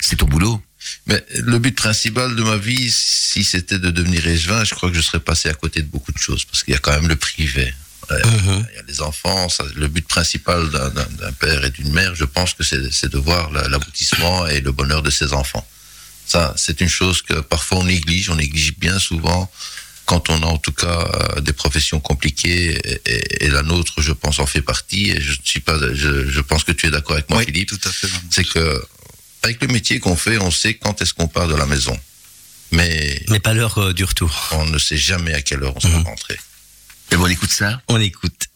c'est 0.00 0.16
ton 0.16 0.26
boulot. 0.26 0.60
Mais 1.06 1.24
le 1.36 1.58
but 1.58 1.74
principal 1.76 2.34
de 2.36 2.42
ma 2.42 2.56
vie, 2.56 2.90
si 2.90 3.44
c'était 3.44 3.78
de 3.78 3.90
devenir 3.90 4.26
échevin, 4.26 4.64
je 4.64 4.74
crois 4.74 4.90
que 4.90 4.96
je 4.96 5.00
serais 5.02 5.20
passé 5.20 5.48
à 5.48 5.54
côté 5.54 5.82
de 5.82 5.86
beaucoup 5.88 6.12
de 6.12 6.18
choses, 6.18 6.44
parce 6.44 6.62
qu'il 6.62 6.72
y 6.74 6.76
a 6.76 6.80
quand 6.80 6.92
même 6.92 7.08
le 7.08 7.16
privé. 7.16 7.72
Ouais, 8.10 8.22
Mhm. 8.26 8.66
Il 8.72 8.76
y 8.76 8.78
a 8.78 8.82
les 8.88 9.00
enfants, 9.00 9.48
ça, 9.48 9.64
le 9.76 9.88
but 9.88 10.06
principal 10.06 10.68
d'un- 10.70 11.32
père 11.38 11.64
et 11.64 11.70
d'une 11.70 11.92
mère, 11.92 12.14
je 12.14 12.24
pense 12.24 12.52
que 12.54 12.62
c'est 12.64 13.08
de 13.08 13.18
voir 13.18 13.50
la- 13.52 13.68
l'aboutissement 13.68 14.46
et 14.48 14.60
le 14.60 14.72
bonheur 14.72 15.02
de 15.02 15.10
ses 15.10 15.32
enfants. 15.32 15.66
Ça, 16.26 16.52
c'est 16.56 16.80
une 16.80 16.88
chose 16.88 17.22
que 17.22 17.40
parfois 17.40 17.78
on 17.78 17.84
néglige, 17.84 18.28
on 18.30 18.36
néglige 18.36 18.76
bien 18.78 18.98
souvent 18.98 19.50
quand 20.04 20.30
on 20.30 20.42
a 20.42 20.46
en 20.46 20.58
tout 20.58 20.72
cas 20.72 20.98
euh, 21.36 21.40
des 21.40 21.52
professions 21.52 22.00
compliquées 22.00 22.76
et, 22.84 23.00
et- 23.06 23.44
et 23.44 23.48
la 23.50 23.62
nôtre, 23.62 24.00
je 24.02 24.12
pense, 24.12 24.40
en 24.40 24.46
fait 24.46 24.62
partie. 24.62 25.10
Et 25.10 25.20
je 25.20 25.32
ne 25.32 25.36
suis 25.44 25.60
pas, 25.60 25.78
je, 25.94 26.28
je 26.28 26.40
pense 26.40 26.64
que 26.64 26.72
tu 26.72 26.86
es 26.86 26.90
d'accord 26.90 27.12
avec 27.16 27.28
moi, 27.30 27.38
Oui, 27.38 27.44
Philippe 27.46 27.68
tout 27.70 27.88
à 27.88 27.92
fait. 27.92 28.08
C'est 28.30 28.44
que 28.44 28.82
avec 29.42 29.60
le 29.62 29.68
métier 29.68 29.98
qu'on 30.00 30.16
fait, 30.16 30.38
on 30.38 30.50
sait 30.50 30.74
quand 30.74 31.00
est-ce 31.02 31.14
qu'on 31.14 31.28
part 31.28 31.48
de 31.48 31.54
la 31.54 31.66
maison. 31.66 31.98
Mais 32.70 33.20
Mais 33.28 33.40
pas 33.40 33.52
l'heure 33.54 33.78
euh, 33.78 33.92
du 33.92 34.04
retour. 34.04 34.48
on 34.52 34.64
ne 34.66 34.78
sait 34.78 34.96
jamais 34.96 35.34
à 35.34 35.42
quelle 35.42 35.62
heure 35.62 35.74
on 35.76 35.80
sera 35.80 35.98
Mhm. 35.98 36.04
rentré. 36.06 36.38
Et 37.10 37.16
bon, 37.16 37.24
on 37.24 37.28
écoute 37.28 37.50
ça. 37.50 37.80
On 37.88 38.00
écoute. 38.00 38.48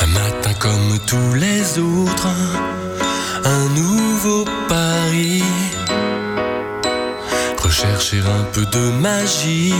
Un 0.00 0.06
matin 0.06 0.52
comme 0.58 0.98
tous 1.06 1.34
les 1.34 1.78
autres, 1.78 2.28
un 3.44 3.68
nouveau 3.74 4.44
pari. 4.68 5.42
Rechercher 7.58 8.20
un 8.20 8.44
peu 8.52 8.64
de 8.66 8.90
magie 9.00 9.74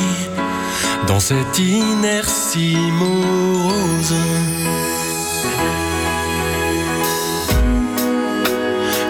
dans 1.07 1.21
cette 1.21 1.59
inertie 1.59 2.77
morose. 2.93 4.15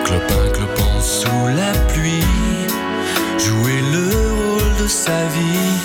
Clopin 0.04 0.48
clopant 0.52 1.00
sous 1.00 1.46
la 1.56 1.72
pluie, 1.92 2.24
jouer 3.38 3.80
le 3.92 4.08
rôle 4.08 4.82
de 4.82 4.88
sa 4.88 5.26
vie. 5.36 5.78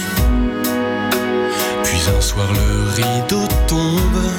Puis 1.83 2.01
un 2.15 2.21
soir 2.21 2.47
le 2.53 2.89
rideau 2.91 3.47
tombe. 3.67 4.31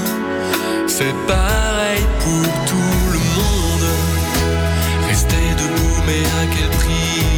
C'est 0.87 1.15
pareil 1.27 2.05
pour 2.21 2.65
tout 2.67 3.13
le 3.13 3.19
monde. 3.39 3.91
Rester 5.09 5.37
debout, 5.57 6.03
mais 6.07 6.25
à 6.43 6.47
quel 6.55 6.71
prix? 6.71 7.38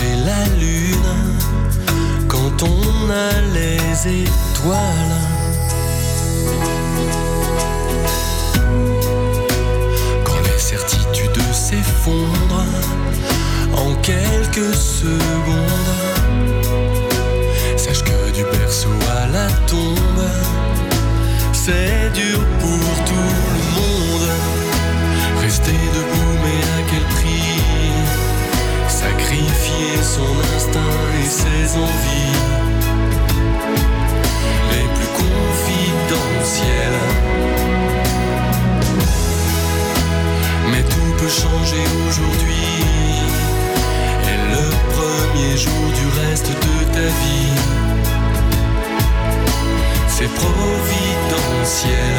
la 0.00 0.44
lune 0.58 1.12
quand 2.28 2.62
on 2.62 3.10
a 3.10 3.40
les 3.52 4.22
étoiles? 4.22 5.20
Quand 10.24 10.40
les 10.44 10.58
certitudes 10.58 11.52
s'effondrent 11.52 12.66
en 13.76 13.94
quelques 14.02 14.74
secondes. 14.74 15.70
Sache 17.76 18.02
que 18.02 18.32
du 18.32 18.42
berceau 18.44 18.90
à 19.22 19.26
la 19.28 19.48
tombe, 19.66 20.28
c'est 21.52 22.10
dur 22.14 22.40
pour 22.60 23.04
tout 23.04 23.33
son 30.16 30.34
instinct 30.56 31.02
et 31.20 31.28
ses 31.28 31.66
envies 31.76 32.38
les 34.70 34.86
plus 34.96 35.10
confidentielles. 35.22 37.02
Mais 40.70 40.82
tout 40.92 41.12
peut 41.18 41.34
changer 41.44 41.84
aujourd'hui. 42.06 42.70
Et 44.30 44.38
le 44.54 44.64
premier 44.96 45.54
jour 45.56 45.84
du 46.00 46.06
reste 46.20 46.50
de 46.66 46.74
ta 46.96 47.06
vie, 47.22 47.56
c'est 50.06 50.32
providentiel. 50.42 52.16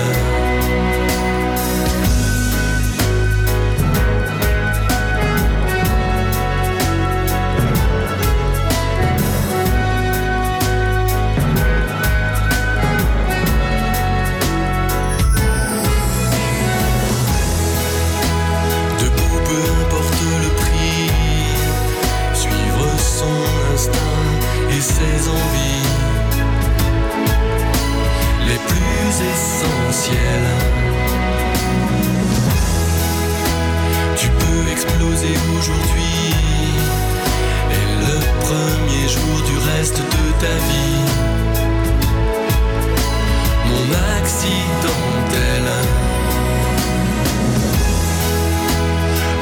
Tu 34.18 34.28
peux 34.28 34.72
exploser 34.72 35.36
aujourd'hui 35.58 36.34
et 37.72 37.86
le 38.04 38.16
premier 38.42 39.08
jour 39.08 39.36
du 39.48 39.58
reste 39.72 40.00
de 40.00 40.26
ta 40.42 40.56
vie. 40.68 41.06
Mon 43.70 43.86
accidentel. 44.20 45.66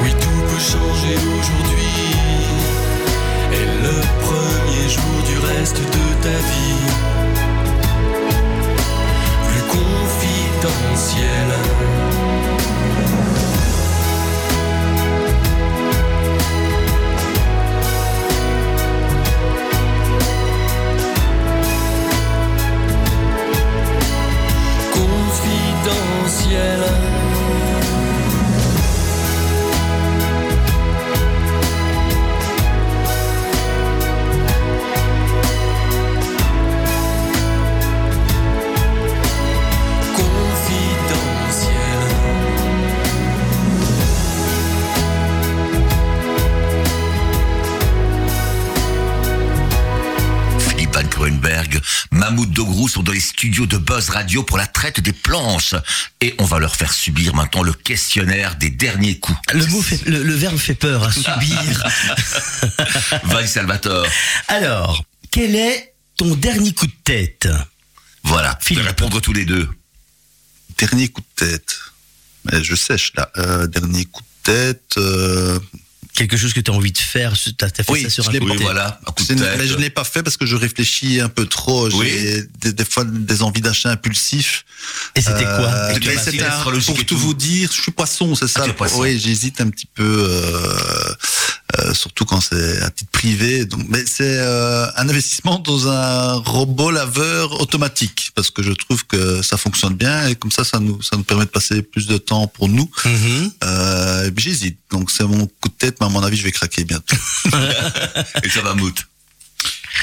Oui, 0.04 0.12
tout 0.22 0.42
peut 0.50 0.60
changer 0.60 1.16
aujourd'hui. 1.40 1.98
Et 3.54 3.66
le 3.86 3.98
premier 4.28 4.88
jour 4.88 5.16
du 5.26 5.38
reste 5.48 5.80
de 5.80 6.06
ta 6.22 6.38
vie, 6.52 7.13
confidentiel. 10.64 10.94
ciel. 10.96 12.83
Radio 54.14 54.44
pour 54.44 54.58
la 54.58 54.68
traite 54.68 55.00
des 55.02 55.12
planches. 55.14 55.76
Et 56.22 56.36
on 56.38 56.46
va 56.46 56.60
leur 56.60 56.76
faire 56.76 56.94
subir 56.94 57.34
maintenant 57.36 57.64
le 57.64 57.74
questionnaire 57.74 58.56
des 58.56 58.70
derniers 58.70 59.20
coups. 59.20 59.38
Le 59.54 59.66
mot 59.68 59.82
fait, 59.82 60.02
le, 60.06 60.24
le 60.24 60.34
verbe 60.36 60.58
fait 60.58 60.76
peur 60.76 61.04
à 61.04 61.12
subir. 61.12 61.84
Vas-y 63.24 63.48
Salvatore. 63.48 64.06
Alors, 64.48 65.04
quel 65.32 65.56
est 65.56 65.94
ton 66.16 66.36
dernier 66.36 66.74
coup 66.74 66.88
de 66.88 66.94
tête? 67.04 67.48
Voilà, 68.24 68.58
Philippe. 68.62 68.84
de 68.84 68.88
répondre 68.90 69.20
tous 69.20 69.34
les 69.34 69.46
deux. 69.46 69.68
Dernier 70.78 71.08
coup 71.10 71.22
de 71.22 71.46
tête. 71.48 71.76
Mais 72.52 72.64
je 72.64 72.76
sèche 72.76 73.12
là. 73.16 73.30
Euh, 73.38 73.68
dernier 73.68 74.06
coup 74.06 74.22
de 74.22 74.52
tête. 74.52 74.98
euh, 74.98 75.60
Quelque 76.14 76.38
chose 76.38 76.54
que 76.54 76.60
tu 76.60 76.70
as 76.70 76.74
envie 76.74 76.92
de 76.92 76.98
faire 76.98 77.34
T'as 77.58 77.66
as 77.68 77.70
fait 77.84 77.92
Oui, 77.92 78.04
ça 78.04 78.10
sur 78.10 78.30
un 78.30 78.32
coup 78.40 78.46
Oui, 78.46 78.58
voilà, 78.62 79.00
mais 79.58 79.68
je 79.68 79.74
ne 79.76 79.82
l'ai 79.82 79.90
pas 79.90 80.04
fait 80.04 80.22
parce 80.22 80.38
que 80.38 80.46
je 80.46 80.56
réfléchis 80.56 81.20
un 81.20 81.30
peu 81.30 81.48
trop. 81.48 81.90
J'ai 81.90 81.98
Oui. 81.98 82.44
des, 82.62 82.74
des 82.74 82.86
fois 82.86 83.04
des 83.04 83.42
envies 83.42 83.62
d'achat 83.62 83.90
impulsifs. 83.90 84.64
Et 85.16 85.22
c'était 85.22 85.44
quoi 85.44 85.66
Euh, 85.74 85.90
Et 85.96 86.00
mais 86.00 86.44
un- 86.44 86.62
pour 86.62 86.72
tout 86.98 87.04
tout. 87.16 87.18
vous 87.18 87.34
dire, 87.34 87.70
je 87.76 87.82
suis 87.82 87.92
poisson, 87.92 88.36
c'est 88.36 88.48
ça. 88.48 88.66
le- 88.68 88.74
poisson. 88.74 89.00
Oui, 89.02 89.20
j'hésite 89.20 89.60
un 89.62 89.70
petit 89.70 89.88
peu, 89.88 90.04
euh, 90.30 91.14
euh, 91.80 91.94
surtout 91.94 92.26
quand 92.26 92.42
c'est 92.42 92.82
à 92.82 92.90
titre 92.90 93.12
privé. 93.12 93.66
Donc, 93.66 93.86
mais 93.90 94.04
c'est 94.06 94.38
euh, 94.38 94.86
un 94.96 95.10
investissement 95.10 95.60
dans 95.60 95.88
un 95.88 96.34
robot 96.34 96.92
laveur 96.92 97.60
automatique 97.62 98.32
parce 98.36 98.52
que 98.52 98.62
je 98.62 98.72
trouve 98.72 99.06
que 99.06 99.42
ça 99.42 99.58
fonctionne 99.58 99.96
bien 99.96 100.28
et 100.28 100.36
comme 100.36 100.52
ça, 100.52 100.64
ça 100.64 100.80
nous 100.80 101.02
ça 101.02 101.18
nous 101.18 101.24
permet 101.24 101.46
de 101.46 101.50
passer 101.50 101.82
plus 101.82 102.08
de 102.08 102.18
temps 102.18 102.48
pour 102.48 102.70
nous. 102.70 102.90
Mhm. 103.06 103.52
Euh, 103.64 104.32
j'hésite. 104.38 104.78
Donc 104.92 105.10
c'est 105.10 105.24
mon 105.24 105.48
coup 105.48 105.70
de 105.70 105.74
tête, 105.74 105.98
mais 106.00 106.06
à 106.06 106.10
mon 106.10 106.24
avis, 106.24 106.38
je 106.38 106.44
vais 106.44 106.52
craquer 106.52 106.84
bientôt. 106.84 107.16
Et 108.44 108.50
ça 108.50 108.62
va 108.62 108.76
mout. 108.76 108.96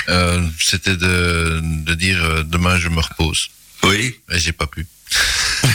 Euh, 0.09 0.47
C'était 0.59 0.97
de, 0.97 1.61
de 1.63 1.95
dire 1.95 2.23
euh, 2.25 2.43
demain 2.43 2.79
je 2.79 2.89
me 2.89 3.01
repose. 3.01 3.49
Oui. 3.85 4.17
Et 4.31 4.39
j'ai 4.39 4.53
pas 4.53 4.67
pu. 4.67 4.87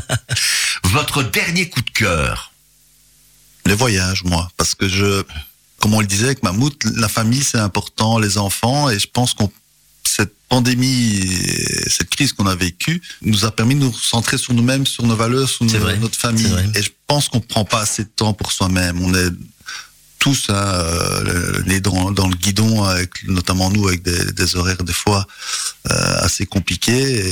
Votre 0.84 1.22
dernier 1.22 1.68
coup 1.68 1.82
de 1.82 1.90
cœur. 1.90 2.49
Les 3.66 3.74
voyages, 3.74 4.24
moi, 4.24 4.50
parce 4.56 4.74
que 4.74 4.88
je, 4.88 5.22
comme 5.78 5.94
on 5.94 6.00
le 6.00 6.06
disait 6.06 6.26
avec 6.26 6.42
Mammouth, 6.42 6.82
la 6.96 7.08
famille 7.08 7.42
c'est 7.42 7.58
important, 7.58 8.18
les 8.18 8.38
enfants, 8.38 8.90
et 8.90 8.98
je 8.98 9.06
pense 9.06 9.34
qu'on 9.34 9.50
cette 10.04 10.34
pandémie, 10.48 11.18
et 11.18 11.88
cette 11.88 12.10
crise 12.10 12.32
qu'on 12.32 12.46
a 12.46 12.56
vécue, 12.56 13.00
nous 13.22 13.44
a 13.44 13.50
permis 13.52 13.76
de 13.76 13.80
nous 13.80 13.94
centrer 13.96 14.38
sur 14.38 14.52
nous-mêmes, 14.54 14.84
sur 14.86 15.04
nos 15.06 15.14
valeurs, 15.14 15.48
sur 15.48 15.64
nos- 15.64 15.70
vrai, 15.78 15.96
notre 15.98 16.18
famille. 16.18 16.46
Et 16.74 16.82
je 16.82 16.90
pense 17.06 17.28
qu'on 17.28 17.40
prend 17.40 17.64
pas 17.64 17.80
assez 17.82 18.02
de 18.04 18.08
temps 18.08 18.32
pour 18.32 18.50
soi-même. 18.50 19.00
On 19.00 19.14
est 19.14 19.30
tous 20.20 20.46
hein, 20.50 20.54
euh, 20.54 21.24
le- 21.24 21.62
les 21.66 21.80
dans, 21.80 22.12
dans 22.12 22.28
le 22.28 22.36
guidon, 22.36 22.84
avec 22.84 23.10
notamment 23.26 23.70
nous, 23.70 23.88
avec 23.88 24.02
des, 24.02 24.32
des 24.32 24.54
horaires 24.56 24.84
des 24.84 24.92
fois 24.92 25.26
euh, 25.90 26.20
assez 26.20 26.46
compliqués. 26.46 27.22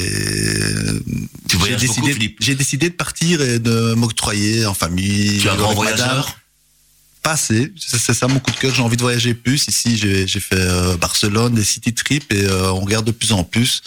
Tu 1.48 1.56
j'ai 1.66 1.76
décidé, 1.76 2.36
j'ai 2.40 2.54
décidé 2.54 2.88
de 2.90 2.94
partir 2.94 3.40
et 3.42 3.58
de 3.60 3.94
m'octroyer 3.94 4.66
en 4.66 4.74
famille. 4.74 5.38
Tu 5.40 5.46
es 5.46 5.50
un 5.50 5.56
grand 5.56 5.74
voyageur 5.74 6.38
Pas 7.22 7.32
assez. 7.32 7.72
C'est 7.76 8.14
ça 8.14 8.26
mon 8.26 8.40
coup 8.40 8.50
de 8.50 8.56
cœur. 8.56 8.74
J'ai 8.74 8.82
envie 8.82 8.96
de 8.96 9.02
voyager 9.02 9.34
plus. 9.34 9.68
Ici, 9.68 9.96
j'ai 9.98 10.26
fait 10.40 10.54
euh, 10.56 10.96
Barcelone, 10.96 11.54
des 11.54 11.64
city 11.64 11.92
trips 11.94 12.32
et 12.32 12.44
euh, 12.46 12.72
on 12.72 12.80
regarde 12.80 13.04
de 13.06 13.12
plus 13.12 13.32
en 13.32 13.44
plus. 13.44 13.82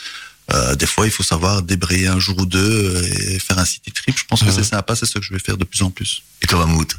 Euh, 0.54 0.76
des 0.76 0.86
fois, 0.86 1.06
il 1.06 1.12
faut 1.12 1.24
savoir 1.24 1.62
débrayer 1.62 2.08
un 2.08 2.20
jour 2.20 2.38
ou 2.40 2.46
deux 2.46 2.60
euh, 2.96 3.32
et 3.34 3.40
faire 3.40 3.58
un 3.58 3.66
city 3.66 3.92
trip. 3.92 4.18
Je 4.18 4.26
pense 4.26 4.42
que 4.44 4.52
c'est 4.52 4.64
sympa. 4.64 4.96
C'est 4.96 5.06
ce 5.06 5.18
que 5.18 5.24
je 5.26 5.34
vais 5.34 5.40
faire 5.40 5.58
de 5.58 5.64
plus 5.64 5.82
en 5.82 5.90
plus. 5.92 6.24
Et 6.42 6.48
toi, 6.48 6.60
Mahmoud? 6.66 6.92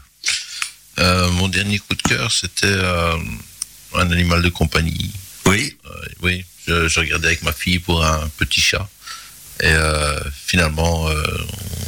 Euh, 0.98 1.30
mon 1.32 1.48
dernier 1.48 1.78
coup 1.78 1.94
de 1.94 2.02
cœur, 2.02 2.30
c'était 2.30 2.66
euh, 2.66 3.16
un 3.94 4.10
animal 4.10 4.42
de 4.42 4.48
compagnie. 4.48 5.10
Oui. 5.46 5.76
Euh, 5.86 6.06
oui, 6.22 6.44
je, 6.66 6.88
je 6.88 7.00
regardais 7.00 7.28
avec 7.28 7.42
ma 7.42 7.52
fille 7.52 7.78
pour 7.78 8.04
un 8.04 8.28
petit 8.36 8.60
chat. 8.60 8.88
Et 9.60 9.72
finalement, 10.46 11.06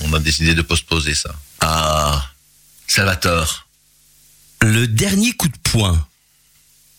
on 0.04 0.12
a 0.12 0.20
décidé 0.20 0.54
de 0.54 0.62
postposer 0.62 1.14
ça. 1.14 1.34
Ah, 1.60 2.24
Salvatore. 2.86 3.66
Le 4.60 4.86
dernier 4.86 5.32
coup 5.32 5.48
de 5.48 5.56
poing. 5.64 6.06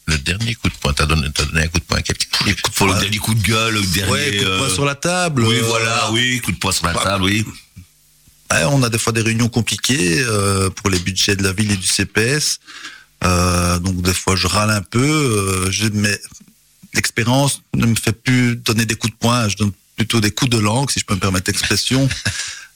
Le 0.07 0.17
dernier 0.17 0.53
coup 0.55 0.67
de 0.67 0.73
poing, 0.73 0.91
t'as 0.91 1.05
donné, 1.05 1.27
un 1.27 1.67
coup 1.67 1.79
de 1.79 1.83
poing 1.85 1.97
à 1.97 2.01
quelqu'un 2.01 2.27
Pour 2.75 2.87
le 2.87 2.99
dernier 2.99 3.17
coup 3.17 3.33
de 3.33 3.41
gueule, 3.41 3.75
le 3.75 3.81
dernier. 3.81 4.11
Ouais, 4.11 4.37
coup 4.37 4.43
de 4.43 4.57
poing 4.57 4.69
sur 4.69 4.85
la 4.85 4.95
table. 4.95 5.43
Oui, 5.45 5.59
voilà, 5.63 6.11
oui, 6.11 6.41
coup 6.41 6.51
de 6.51 6.57
poing 6.57 6.73
sur 6.73 6.87
la 6.87 6.93
table, 6.93 7.23
oui. 7.23 7.45
On 8.69 8.83
a 8.83 8.89
des 8.89 8.97
fois 8.97 9.13
des 9.13 9.21
réunions 9.21 9.49
compliquées 9.49 10.21
euh, 10.21 10.69
pour 10.69 10.89
les 10.89 10.99
budgets 10.99 11.35
de 11.35 11.43
la 11.43 11.53
ville 11.53 11.71
et 11.71 11.77
du 11.77 11.87
CPS. 11.87 12.59
Euh, 13.23 13.79
donc 13.79 14.01
des 14.01 14.13
fois 14.13 14.35
je 14.35 14.47
râle 14.47 14.71
un 14.71 14.81
peu. 14.81 14.99
Euh, 14.99 15.89
mais 15.93 16.19
l'expérience 16.93 17.61
ne 17.73 17.85
me 17.85 17.95
fait 17.95 18.13
plus 18.13 18.55
donner 18.55 18.85
des 18.85 18.95
coups 18.95 19.13
de 19.13 19.17
poing. 19.17 19.47
Je 19.47 19.57
donne 19.57 19.71
plutôt 19.95 20.19
des 20.19 20.31
coups 20.31 20.51
de 20.51 20.59
langue, 20.59 20.89
si 20.91 20.99
je 20.99 21.05
peux 21.05 21.15
me 21.15 21.19
permettre 21.19 21.49
l'expression. 21.49 22.07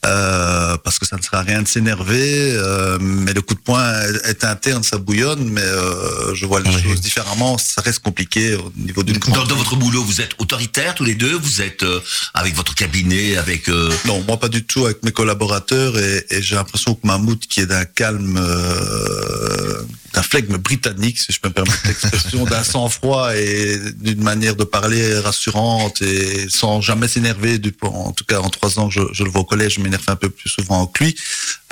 Euh, 0.06 0.78
parce 0.82 0.98
que 0.98 1.06
ça 1.06 1.16
ne 1.18 1.22
sert 1.22 1.34
à 1.34 1.42
rien 1.42 1.60
de 1.60 1.68
s'énerver, 1.68 2.54
euh, 2.54 2.96
mais 3.02 3.34
le 3.34 3.42
coup 3.42 3.52
de 3.54 3.60
poing 3.60 3.84
est, 4.24 4.44
interne, 4.44 4.82
ça 4.82 4.96
bouillonne, 4.96 5.44
mais 5.50 5.60
euh, 5.60 6.34
je 6.34 6.46
vois 6.46 6.60
les 6.60 6.70
Oui. 6.70 6.82
choses 6.82 7.02
différemment. 7.02 7.58
Ça 7.58 7.82
reste 7.82 7.98
compliqué 7.98 8.54
au 8.54 8.72
niveau 8.78 9.02
d'une 9.02 9.18
grande 9.18 9.34
Dans, 9.36 9.44
dans 9.44 9.56
votre 9.56 9.76
boulot, 9.76 10.02
vous 10.02 10.22
êtes 10.22 10.30
autoritaire 10.38 10.94
tous 10.94 11.04
les 11.04 11.14
deux 11.14 11.34
Vous 11.36 11.60
êtes 11.60 11.82
euh, 11.82 12.00
avec 12.32 12.54
votre 12.56 12.74
cabinet, 12.74 13.36
avec... 13.36 13.68
euh, 13.68 13.92
Non, 14.06 14.22
moi 14.26 14.38
pas 14.38 14.48
du 14.48 14.64
tout 14.64 14.86
avec 14.86 15.02
mes 15.02 15.12
collaborateurs 15.12 15.98
et, 15.98 16.24
et 16.30 16.40
j'ai 16.40 16.54
l'impression 16.54 16.94
que 16.94 17.06
Mahmoud, 17.06 17.40
qui 17.40 17.60
est 17.60 17.66
d'un 17.66 17.84
calme, 17.84 18.38
euh, 18.42 19.82
d'un 20.12 20.22
flegme 20.22 20.56
britannique, 20.56 21.18
si 21.18 21.32
je 21.32 21.40
peux 21.40 21.48
me 21.48 21.54
permettre 21.54 21.80
l'expression, 21.86 22.44
d'un 22.44 22.64
sang-froid 22.64 23.36
et 23.36 23.78
d'une 23.96 24.22
manière 24.22 24.56
de 24.56 24.64
parler 24.64 25.18
rassurante 25.20 26.02
et 26.02 26.48
sans 26.48 26.80
jamais 26.80 27.06
s'énerver. 27.08 27.58
du- 27.58 27.74
En 27.82 28.12
tout 28.12 28.24
cas, 28.24 28.40
en 28.40 28.50
trois 28.50 28.78
ans, 28.80 28.90
je, 28.90 29.00
je 29.12 29.22
le 29.22 29.30
vois 29.30 29.42
au 29.42 29.44
collège, 29.44 29.74
je 29.74 29.80
m'énerve 29.80 30.04
un 30.08 30.16
peu 30.16 30.28
plus 30.30 30.48
souvent 30.50 30.86
que 30.86 31.04
lui. 31.04 31.16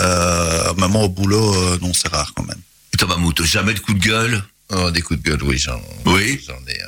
Euh, 0.01 0.72
maman 0.74 1.03
au 1.05 1.09
boulot, 1.09 1.55
euh, 1.55 1.79
non, 1.83 1.92
c'est 1.92 2.09
rare 2.09 2.33
quand 2.37 2.44
même. 2.44 2.61
Et 2.94 2.96
toi, 2.96 3.09
Mahmoud, 3.09 3.42
jamais 3.44 3.74
de 3.74 3.81
coup 3.81 3.94
de 3.94 3.98
gueule? 4.01 4.42
Oh, 4.70 4.90
Des 4.90 5.03
coups 5.03 5.20
de 5.22 5.31
gueule, 5.31 5.42
oui, 5.42 5.59
j'en 5.59 5.81
Oui. 6.07 6.40
ai. 6.68 6.83
euh, 6.83 6.87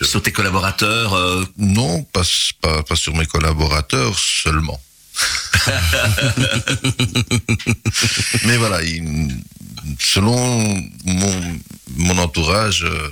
je- 0.00 0.04
sur 0.04 0.22
tes 0.22 0.32
collaborateurs 0.32 1.12
euh, 1.14 1.44
Non, 1.58 2.02
pas, 2.04 2.22
pas, 2.60 2.82
pas 2.82 2.96
sur 2.96 3.14
mes 3.14 3.26
collaborateurs 3.26 4.18
seulement. 4.18 4.80
Mais 8.44 8.56
voilà, 8.56 8.82
il- 8.82 9.28
selon 9.98 10.82
mon, 11.04 11.58
mon 11.96 12.18
entourage, 12.18 12.84
euh, 12.84 13.08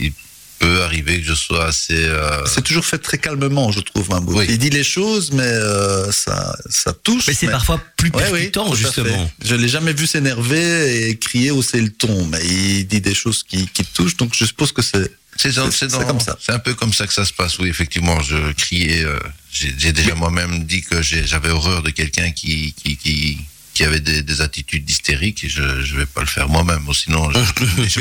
il 0.00 0.12
peut 0.58 0.82
arriver 0.82 1.20
que 1.20 1.26
je 1.26 1.34
sois 1.34 1.66
assez... 1.66 1.94
euh, 1.96 2.44
C'est 2.46 2.62
toujours 2.62 2.84
fait 2.84 2.98
très 2.98 3.18
calmement, 3.18 3.72
je 3.72 3.80
trouve, 3.80 4.08
Mahmoud. 4.10 4.36
Oui. 4.36 4.46
Il 4.48 4.58
dit 4.58 4.70
les 4.70 4.84
choses, 4.84 5.32
mais 5.32 5.42
euh, 5.42 6.10
ça, 6.12 6.56
ça 6.70 6.92
touche. 6.92 7.26
Mais 7.26 7.34
c'est 7.34 7.48
parfois 7.48 7.80
plus 7.96 8.10
Ouais, 8.10 8.24
oui, 8.26 8.30
percutant, 8.32 8.72
à 8.72 8.76
justement. 8.76 9.30
Je 9.44 9.54
l'ai 9.54 9.68
jamais 9.68 9.92
vu 9.92 10.06
s'énerver 10.06 11.08
et 11.08 11.18
crier 11.18 11.50
hausser 11.50 11.80
le 11.80 11.90
ton, 11.90 12.26
mais 12.26 12.44
il 12.44 12.86
dit 12.86 13.00
des 13.00 13.14
choses 13.14 13.42
qui, 13.42 13.66
qui 13.68 13.84
touchent, 13.84 14.16
donc 14.16 14.32
je 14.34 14.44
suppose 14.44 14.72
que 14.72 14.82
c'est. 14.82 15.10
C'est 15.36 15.90
comme 16.06 16.20
ça. 16.20 16.36
Un 16.48 16.58
peu 16.58 16.74
comme 16.74 16.92
ça 16.92 17.06
que 17.06 17.12
ça 17.12 17.24
se 17.24 17.32
passe. 17.32 17.58
Oui, 17.58 17.68
effectivement, 17.68 18.20
je 18.20 18.52
criais. 18.52 19.02
euh, 19.04 19.18
j'ai 19.50 19.92
déjà 19.92 20.14
moi-même 20.14 20.64
dit 20.64 20.82
que 20.82 21.02
j'avais 21.02 21.50
horreur 21.50 21.82
de 21.82 21.90
quelqu'un 21.90 22.30
qui, 22.30 22.72
qui, 22.74 22.96
qui, 22.96 23.38
qui 23.74 23.84
avait 23.84 24.00
des, 24.00 24.22
des 24.22 24.40
attitudes 24.40 24.88
hystériques 24.88 25.44
et 25.44 25.48
je 25.48 25.62
ne 25.62 25.98
vais 25.98 26.06
pas 26.06 26.20
le 26.20 26.26
faire 26.26 26.48
moi-même. 26.48 26.86
Sinon, 26.94 27.30
je, 27.32 27.38
je. 27.88 28.00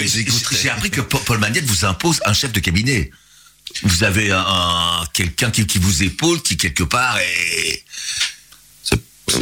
J'ai 0.62 0.70
appris 0.70 0.90
que 0.92 1.02
Paul 1.02 1.40
Magnette 1.40 1.66
vous 1.66 1.86
impose 1.86 2.22
un 2.26 2.34
chef 2.34 2.52
de 2.52 2.60
cabinet. 2.60 3.10
Vous 3.84 4.04
avez 4.04 4.32
un, 4.32 4.40
un- 4.46 5.06
quelqu'un 5.14 5.50
qui, 5.52 5.66
qui 5.66 5.80
vous 5.80 6.04
épaule, 6.04 6.42
qui 6.42 6.58
quelque 6.58 6.84
part 6.84 7.18
est 7.20 7.84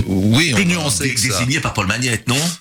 Oui, 0.06 0.54
on- 0.78 0.90
ça. 0.92 1.04
désigné 1.40 1.60
par 1.60 1.74
Paul 1.74 1.88
Magnette, 1.88 2.28
non? 2.28 2.52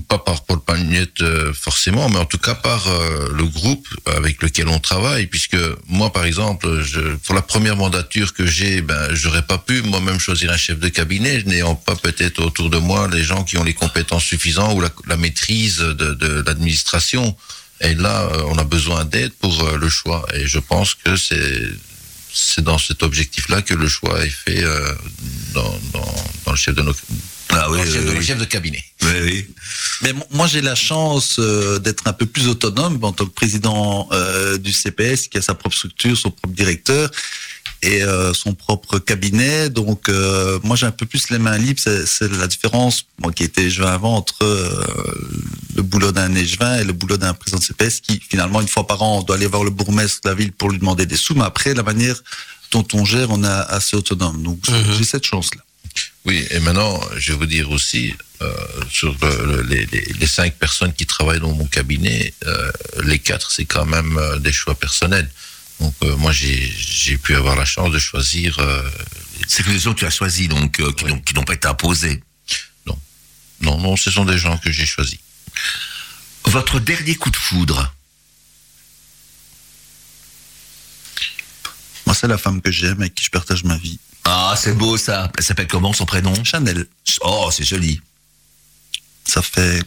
Pas 0.00 0.18
par 0.18 0.44
Paul 0.44 0.60
Pagnette 0.60 1.20
euh, 1.22 1.52
forcément, 1.52 2.08
mais 2.08 2.18
en 2.18 2.24
tout 2.24 2.38
cas 2.38 2.54
par 2.54 2.86
euh, 2.88 3.28
le 3.32 3.44
groupe 3.44 3.86
avec 4.06 4.42
lequel 4.42 4.68
on 4.68 4.78
travaille, 4.78 5.26
puisque 5.26 5.56
moi, 5.88 6.12
par 6.12 6.24
exemple, 6.24 6.82
je, 6.82 7.00
pour 7.16 7.34
la 7.34 7.42
première 7.42 7.76
mandature 7.76 8.34
que 8.34 8.46
j'ai, 8.46 8.80
ben, 8.80 9.14
j'aurais 9.14 9.42
pas 9.42 9.58
pu 9.58 9.82
moi-même 9.82 10.18
choisir 10.18 10.50
un 10.50 10.56
chef 10.56 10.78
de 10.78 10.88
cabinet, 10.88 11.42
n'ayant 11.44 11.74
pas 11.74 11.96
peut-être 11.96 12.42
autour 12.42 12.70
de 12.70 12.78
moi 12.78 13.08
les 13.08 13.22
gens 13.22 13.44
qui 13.44 13.58
ont 13.58 13.64
les 13.64 13.74
compétences 13.74 14.24
suffisantes 14.24 14.76
ou 14.76 14.82
la, 15.06 15.16
maîtrise 15.16 15.78
de, 15.78 16.42
l'administration. 16.46 17.36
Et 17.80 17.94
là, 17.94 18.22
euh, 18.22 18.42
on 18.46 18.58
a 18.58 18.64
besoin 18.64 19.04
d'aide 19.04 19.32
pour 19.32 19.70
le 19.70 19.88
choix. 19.88 20.26
Et 20.34 20.46
je 20.46 20.58
pense 20.58 20.94
que 20.94 21.16
c'est 21.16 22.62
dans 22.62 22.78
cet 22.78 23.02
objectif-là 23.02 23.62
que 23.62 23.74
le 23.74 23.88
choix 23.88 24.24
est 24.24 24.30
fait 24.30 24.62
dans, 25.54 25.80
dans, 25.92 26.52
le 26.52 26.56
chef 26.56 26.74
de 26.74 26.82
nos, 26.82 26.94
Ah 27.50 27.70
oui, 27.70 27.78
chef, 27.78 27.94
oui, 27.94 28.06
de, 28.06 28.10
le 28.12 28.18
oui. 28.18 28.24
chef 28.24 28.38
de 28.38 28.44
cabinet. 28.44 28.82
Oui, 29.02 29.10
oui. 29.22 29.46
Mais 30.02 30.12
mo- 30.12 30.26
moi, 30.30 30.46
j'ai 30.46 30.60
la 30.60 30.74
chance 30.74 31.36
euh, 31.38 31.78
d'être 31.78 32.06
un 32.06 32.12
peu 32.12 32.26
plus 32.26 32.48
autonome 32.48 32.98
en 33.02 33.12
tant 33.12 33.24
que 33.24 33.30
président 33.30 34.08
euh, 34.12 34.58
du 34.58 34.72
CPS, 34.72 35.28
qui 35.28 35.38
a 35.38 35.42
sa 35.42 35.54
propre 35.54 35.76
structure, 35.76 36.16
son 36.16 36.30
propre 36.30 36.54
directeur 36.54 37.10
et 37.82 38.02
euh, 38.02 38.32
son 38.34 38.54
propre 38.54 38.98
cabinet. 38.98 39.70
Donc, 39.70 40.08
euh, 40.08 40.58
moi, 40.64 40.76
j'ai 40.76 40.86
un 40.86 40.90
peu 40.90 41.06
plus 41.06 41.30
les 41.30 41.38
mains 41.38 41.56
libres. 41.58 41.80
C'est 41.80 42.30
la 42.32 42.46
différence, 42.46 43.04
moi 43.22 43.32
qui 43.32 43.44
étais 43.44 43.64
échevin 43.64 43.92
avant, 43.92 44.16
entre 44.16 44.42
euh, 44.42 44.84
le 45.76 45.82
boulot 45.82 46.10
d'un 46.12 46.34
échevin 46.34 46.78
et 46.78 46.84
le 46.84 46.92
boulot 46.92 47.16
d'un 47.16 47.32
président 47.34 47.58
de 47.58 47.64
CPS, 47.64 48.00
qui 48.00 48.20
finalement, 48.28 48.60
une 48.60 48.68
fois 48.68 48.86
par 48.86 49.02
an, 49.02 49.18
on 49.18 49.22
doit 49.22 49.36
aller 49.36 49.46
voir 49.46 49.62
le 49.62 49.70
bourgmestre 49.70 50.20
de 50.24 50.28
la 50.30 50.34
ville 50.34 50.52
pour 50.52 50.70
lui 50.70 50.78
demander 50.78 51.06
des 51.06 51.16
sous. 51.16 51.34
Mais 51.34 51.44
après, 51.44 51.74
la 51.74 51.82
manière 51.82 52.16
dont 52.72 52.86
on 52.94 53.04
gère, 53.04 53.30
on 53.30 53.44
est 53.44 53.46
assez 53.46 53.96
autonome. 53.96 54.42
Donc, 54.42 54.58
j'ai 54.98 55.04
cette 55.04 55.24
chance-là. 55.24 55.62
Oui, 56.24 56.44
et 56.50 56.58
maintenant, 56.60 57.00
je 57.16 57.32
vais 57.32 57.38
vous 57.38 57.46
dire 57.46 57.70
aussi, 57.70 58.14
euh, 58.42 58.52
sur 58.90 59.16
le- 59.22 59.62
le- 59.62 59.86
les, 60.20 60.26
cinq 60.26 60.54
personnes 60.56 60.92
qui 60.92 61.06
travaillent 61.06 61.40
dans 61.40 61.52
mon 61.54 61.66
cabinet, 61.66 62.34
euh, 62.46 62.70
les 63.04 63.18
quatre, 63.18 63.50
c'est 63.50 63.64
quand 63.64 63.86
même 63.86 64.18
euh, 64.18 64.38
des 64.38 64.52
choix 64.52 64.74
personnels. 64.74 65.30
Donc, 65.80 65.94
euh, 66.02 66.16
moi, 66.16 66.32
j'ai 66.32 66.72
j'ai 66.76 67.16
pu 67.18 67.34
avoir 67.36 67.54
la 67.56 67.64
chance 67.64 67.92
de 67.92 67.98
choisir. 67.98 68.58
euh, 68.58 68.82
C'est 69.48 69.62
que 69.62 69.70
les 69.70 69.78
gens 69.78 69.92
que 69.94 70.00
tu 70.00 70.06
as 70.06 70.10
choisis, 70.10 70.48
donc, 70.48 70.80
euh, 70.80 70.92
qui 70.92 71.04
Oui. 71.04 71.10
n'ont- 71.12 71.20
qui 71.20 71.34
n'ont 71.34 71.44
pas 71.44 71.54
été 71.54 71.68
imposés. 71.68 72.22
non, 73.62 73.78
non, 73.80 73.96
ce 73.96 74.10
sont 74.10 74.26
des 74.26 74.36
gens 74.38 74.58
que 74.58 74.70
j'ai 74.70 74.84
choisis. 74.84 75.18
Votre 76.44 76.78
dernier 76.78 77.14
coup 77.14 77.30
de 77.30 77.36
foudre 77.36 77.94
Moi, 82.04 82.14
c'est 82.14 82.28
la 82.28 82.38
femme 82.38 82.60
que 82.62 82.70
j'aime 82.70 82.98
et 83.00 83.04
avec 83.04 83.14
qui 83.14 83.24
je 83.24 83.30
partage 83.30 83.64
ma 83.64 83.76
vie. 83.78 83.98
Ah, 84.28 84.54
c'est 84.58 84.72
beau 84.76 84.96
ça. 84.96 85.30
Elle 85.38 85.44
s'appelle 85.44 85.68
comment 85.68 85.92
son 85.92 86.04
prénom? 86.04 86.34
Chanel. 86.44 86.86
Oh, 87.20 87.48
c'est 87.52 87.64
joli. 87.64 88.00
Ça 89.24 89.40
fait 89.42 89.82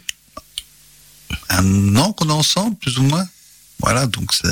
un 1.49 1.95
an 1.97 2.13
qu'on 2.13 2.29
est 2.29 2.33
ensemble, 2.33 2.77
plus 2.77 2.97
ou 2.99 3.03
moins. 3.03 3.27
Voilà, 3.79 4.07
donc 4.07 4.33
c'est 4.33 4.47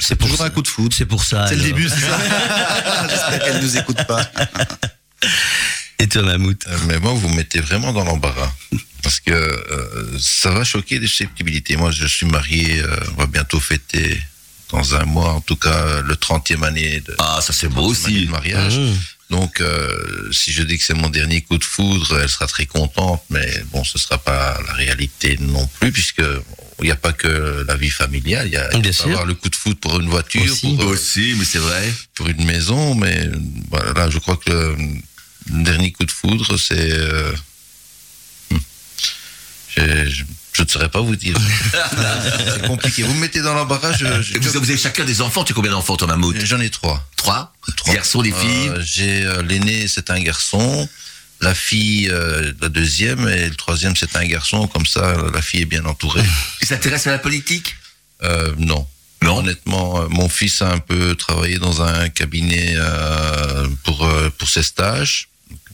C'est 0.00 0.14
pour 0.16 0.26
toujours 0.28 0.38
ça. 0.40 0.46
un 0.46 0.50
coup 0.50 0.62
de 0.62 0.68
foudre. 0.68 0.94
C'est 0.96 1.06
pour 1.06 1.22
ça. 1.24 1.46
C'est 1.48 1.56
le 1.56 1.62
début, 1.62 1.88
c'est 1.88 2.00
ça 2.00 2.18
J'espère 3.08 3.38
qu'elle 3.44 3.60
nous 3.62 3.76
écoute 3.76 4.02
pas. 4.06 4.30
Et 5.98 6.08
toi, 6.08 6.22
Mammouth 6.22 6.64
Euh, 6.68 6.78
Mais 6.86 6.98
moi, 6.98 7.12
vous 7.12 7.28
me 7.28 7.36
mettez 7.36 7.60
vraiment 7.60 7.92
dans 7.92 8.04
l'embarras. 8.04 8.52
Parce 9.02 9.20
que 9.20 9.32
euh, 9.32 10.18
ça 10.18 10.50
va 10.50 10.64
choquer 10.64 10.98
des 10.98 11.06
susceptibilités. 11.06 11.76
Moi, 11.76 11.90
je 11.90 12.06
suis 12.06 12.26
marié, 12.26 12.80
euh, 12.80 12.96
on 13.12 13.20
va 13.20 13.26
bientôt 13.26 13.60
fêter 13.60 14.20
dans 14.70 14.94
un 14.94 15.04
mois, 15.04 15.32
en 15.32 15.40
tout 15.40 15.56
cas, 15.56 16.00
le 16.02 16.14
30e 16.14 16.62
année 16.62 17.00
de, 17.00 17.14
Ah, 17.18 17.40
ça 17.42 17.52
c'est 17.52 17.68
beau 17.68 17.92
30e 17.92 18.06
année 18.06 18.16
aussi. 18.16 18.26
de 18.26 18.30
mariage. 18.30 18.78
Mmh. 18.78 18.94
Donc, 19.30 19.60
euh, 19.60 20.32
si 20.32 20.52
je 20.52 20.62
dis 20.62 20.78
que 20.78 20.84
c'est 20.84 20.94
mon 20.94 21.10
dernier 21.10 21.42
coup 21.42 21.58
de 21.58 21.64
foudre, 21.64 22.18
elle 22.20 22.28
sera 22.28 22.46
très 22.46 22.64
contente, 22.64 23.22
mais 23.28 23.62
bon, 23.72 23.84
ce 23.84 23.98
sera 23.98 24.16
pas 24.16 24.58
la 24.66 24.72
réalité 24.72 25.36
non 25.40 25.66
plus, 25.78 25.92
puisque 25.92 26.22
il 26.80 26.84
n'y 26.84 26.90
a 26.90 26.96
pas 26.96 27.12
que 27.12 27.64
la 27.66 27.76
vie 27.76 27.90
familiale, 27.90 28.46
il 28.46 28.52
y 28.52 28.56
a, 28.56 28.70
il 28.72 28.86
avoir 29.02 29.26
le 29.26 29.34
coup 29.34 29.50
de 29.50 29.56
foudre 29.56 29.80
pour 29.80 30.00
une 30.00 30.08
voiture, 30.08 30.42
Aussi. 30.42 30.76
pour, 30.76 30.82
euh, 30.82 30.92
Aussi, 30.92 31.34
mais 31.38 31.44
c'est 31.44 31.58
vrai. 31.58 31.92
pour 32.14 32.28
une 32.28 32.44
maison, 32.44 32.94
mais 32.94 33.28
voilà, 33.70 33.92
là, 33.92 34.10
je 34.10 34.18
crois 34.18 34.36
que 34.36 34.50
le, 34.50 34.76
le 35.52 35.62
dernier 35.62 35.92
coup 35.92 36.04
de 36.04 36.10
foudre, 36.10 36.56
c'est... 36.56 36.92
euh, 36.92 37.32
hmm. 38.50 38.58
Je, 40.58 40.62
ne 40.64 40.68
saurais 40.68 40.88
pas 40.88 41.00
vous 41.00 41.14
dire. 41.16 41.36
c'est 42.54 42.66
compliqué. 42.66 43.02
Vous 43.04 43.14
me 43.14 43.20
mettez 43.20 43.40
dans 43.40 43.54
l'embarras, 43.54 43.92
je- 43.92 44.22
je- 44.22 44.34
Et 44.36 44.38
vous, 44.38 44.50
vous 44.50 44.56
avez 44.70 44.76
chacun 44.76 45.04
des 45.04 45.20
enfants. 45.20 45.44
Tu 45.44 45.52
as 45.52 45.54
combien 45.54 45.70
d'enfants, 45.70 45.96
toi, 45.96 46.08
Mammouth 46.08 46.36
j'en 46.44 46.60
ai 46.60 46.70
trois. 46.70 47.06
Trois? 47.16 47.54
Trois. 47.76 47.94
Garçons, 47.94 48.22
des 48.22 48.32
filles? 48.32 48.68
Euh, 48.68 48.82
J'ai 48.84 49.24
euh, 49.24 49.42
l'aîné, 49.42 49.86
c'est 49.88 50.10
un 50.10 50.20
garçon. 50.20 50.88
La 51.40 51.54
fille, 51.54 52.08
euh, 52.10 52.52
la 52.60 52.68
deuxième, 52.68 53.28
et 53.28 53.48
le 53.48 53.54
troisième, 53.54 53.94
c'est 53.94 54.16
un 54.16 54.24
garçon. 54.26 54.66
Comme 54.66 54.86
ça, 54.86 55.14
la 55.32 55.40
fille 55.42 55.60
est 55.62 55.66
bien 55.66 55.84
entourée. 55.84 56.24
Ils 56.62 56.66
s'intéressent 56.66 57.06
à 57.08 57.12
la 57.12 57.18
politique? 57.18 57.76
Non. 58.58 58.86
Non? 59.22 59.38
Honnêtement, 59.38 60.08
mon 60.10 60.28
fils 60.28 60.62
a 60.62 60.70
un 60.72 60.78
peu 60.78 61.14
travaillé 61.14 61.58
dans 61.58 61.82
un 61.82 62.08
cabinet 62.08 62.76
pour 63.84 64.08
pour 64.38 64.48
ses 64.48 64.62
stages. 64.64 65.28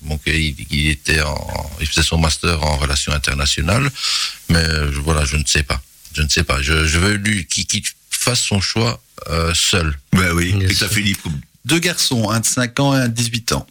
Donc 0.05 0.21
il, 0.27 0.55
il 0.71 0.88
était 0.90 1.21
en, 1.23 1.71
il 1.81 1.87
faisait 1.87 2.03
son 2.03 2.19
master 2.19 2.62
en 2.62 2.77
relations 2.77 3.12
internationales, 3.12 3.90
mais 4.49 4.59
euh, 4.59 4.90
voilà, 5.05 5.25
je 5.25 5.37
ne 5.37 5.45
sais 5.47 5.62
pas, 5.62 5.81
je 6.14 6.23
ne 6.23 6.29
sais 6.29 6.45
pas. 6.45 6.61
Je, 6.62 6.87
je 6.87 6.99
veux 6.99 7.14
lui 7.14 7.47
qu'il 7.47 7.67
qu'il 7.67 7.83
fasse 8.11 8.40
son 8.40 8.61
choix 8.61 9.01
euh, 9.31 9.53
seul. 9.55 9.99
Ben 10.12 10.33
oui. 10.33 10.53
Bien 10.53 10.69
Et 10.69 10.75
sûr. 10.75 10.88
Philippe 10.88 11.23
Deux 11.64 11.79
garçons, 11.79 12.29
un 12.31 12.40
de 12.40 12.47
5 12.47 12.81
ans 12.81 12.97
et 12.97 13.01
un 13.01 13.09
de 13.09 13.14
18 13.14 13.53
ans. 13.53 13.67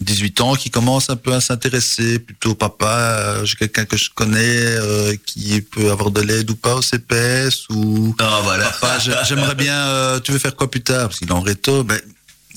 18 0.00 0.40
ans 0.40 0.54
qui 0.54 0.70
commence 0.70 1.10
un 1.10 1.16
peu 1.16 1.34
à 1.34 1.40
s'intéresser 1.42 2.18
plutôt 2.18 2.52
au 2.52 2.54
papa. 2.54 2.86
Euh, 2.88 3.44
J'ai 3.44 3.56
quelqu'un 3.56 3.84
que 3.84 3.96
je 3.98 4.08
connais 4.14 4.38
euh, 4.40 5.14
qui 5.26 5.60
peut 5.60 5.90
avoir 5.90 6.10
de 6.10 6.22
l'aide 6.22 6.50
ou 6.50 6.56
pas 6.56 6.74
au 6.76 6.82
CPS 6.82 7.66
ou 7.68 8.14
Ah, 8.18 8.40
voilà. 8.44 8.70
papa, 8.70 8.98
j'ai- 8.98 9.12
j'aimerais 9.28 9.54
bien. 9.54 9.76
euh, 9.88 10.20
tu 10.20 10.32
veux 10.32 10.38
faire 10.38 10.56
quoi 10.56 10.70
plus 10.70 10.80
tard? 10.82 11.08
Parce 11.08 11.18
qu'il 11.18 11.28
est 11.28 11.32
en 11.32 11.40
réto. 11.42 11.84
Ben, 11.84 12.00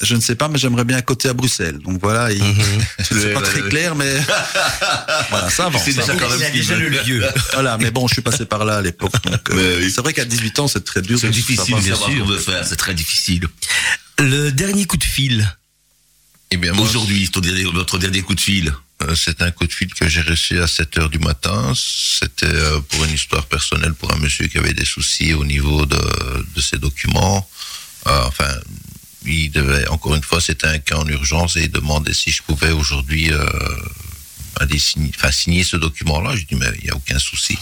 je 0.01 0.15
ne 0.15 0.21
sais 0.21 0.35
pas, 0.35 0.47
mais 0.47 0.57
j'aimerais 0.59 0.83
bien 0.83 0.97
un 0.97 1.01
côté 1.01 1.27
à 1.29 1.33
Bruxelles. 1.33 1.79
Donc 1.79 1.99
voilà, 2.01 2.31
il- 2.31 2.41
c'est 2.99 3.15
Ouais, 3.15 3.33
pas 3.33 3.41
très 3.41 3.61
clair, 3.61 3.95
mais 3.95 4.13
voilà, 5.29 5.49
ça 5.49 5.65
avance. 5.65 5.81
C'est 5.85 5.91
ça 5.93 6.13
déjà 6.13 6.25
avance. 6.25 6.39
même 6.39 6.39
Il 6.39 6.45
a 6.45 6.49
déjà 6.51 6.75
le 6.75 6.89
lieu. 6.89 7.25
Voilà, 7.53 7.77
mais 7.77 7.91
bon, 7.91 8.07
je 8.07 8.13
suis 8.13 8.21
passé 8.21 8.45
par 8.45 8.65
là 8.65 8.77
à 8.77 8.81
l'époque. 8.81 9.13
donc, 9.23 9.49
euh, 9.51 9.79
oui. 9.81 9.91
C'est 9.93 10.01
vrai 10.01 10.13
qu'à 10.13 10.25
18 10.25 10.59
ans, 10.59 10.67
c'est 10.67 10.83
très 10.83 11.01
dur. 11.01 11.17
C'est 11.19 11.27
de 11.27 11.31
difficile 11.33 11.75
de 11.75 11.81
ce 11.81 11.91
qu'on 11.93 12.25
veut 12.25 12.37
faire. 12.39 12.65
C'est 12.65 12.75
très 12.75 12.93
difficile. 12.93 13.47
Le 14.19 14.51
dernier 14.51 14.85
coup 14.85 14.97
de 14.97 15.03
fil. 15.03 15.47
Eh 16.51 16.57
bien, 16.57 16.77
Aujourd'hui, 16.77 17.29
notre 17.73 17.97
dernier 17.97 18.21
coup 18.21 18.35
de 18.35 18.39
fil. 18.39 18.73
Euh, 19.03 19.13
C'est 19.15 19.41
un 19.41 19.51
coup 19.51 19.67
de 19.67 19.71
fil 19.73 19.93
que 19.93 20.07
j'ai 20.07 20.21
reçu 20.21 20.59
à 20.61 20.67
7 20.67 20.97
heures 20.97 21.09
du 21.09 21.19
matin. 21.19 21.73
C'était 21.75 22.45
euh, 22.47 22.79
pour 22.89 23.03
une 23.03 23.13
histoire 23.13 23.45
personnelle 23.45 23.93
pour 23.93 24.11
un 24.13 24.17
monsieur 24.17 24.47
qui 24.47 24.57
avait 24.57 24.73
des 24.73 24.85
soucis 24.85 25.33
au 25.33 25.43
niveau 25.45 25.85
de, 25.85 25.99
de 26.55 26.61
ses 26.61 26.77
documents. 26.77 27.47
Euh, 28.07 28.21
enfin, 28.25 28.49
il 29.25 29.51
devait, 29.51 29.87
encore 29.87 30.15
une 30.15 30.23
fois, 30.23 30.39
c'était 30.41 30.67
un 30.67 30.79
cas 30.79 30.97
en 30.97 31.07
urgence 31.07 31.57
et 31.57 31.63
il 31.63 31.71
demandait 31.71 32.13
si 32.13 32.31
je 32.31 32.43
pouvais 32.43 32.71
aujourd'hui 32.71 33.31
euh, 33.31 33.45
aller 34.59 34.79
signer, 34.79 35.11
enfin, 35.15 35.31
signer 35.31 35.63
ce 35.63 35.77
document-là. 35.77 36.35
Je 36.35 36.43
dis, 36.43 36.55
mais 36.55 36.67
il 36.79 36.85
n'y 36.85 36.89
a 36.89 36.95
aucun 36.95 37.19
souci. 37.19 37.57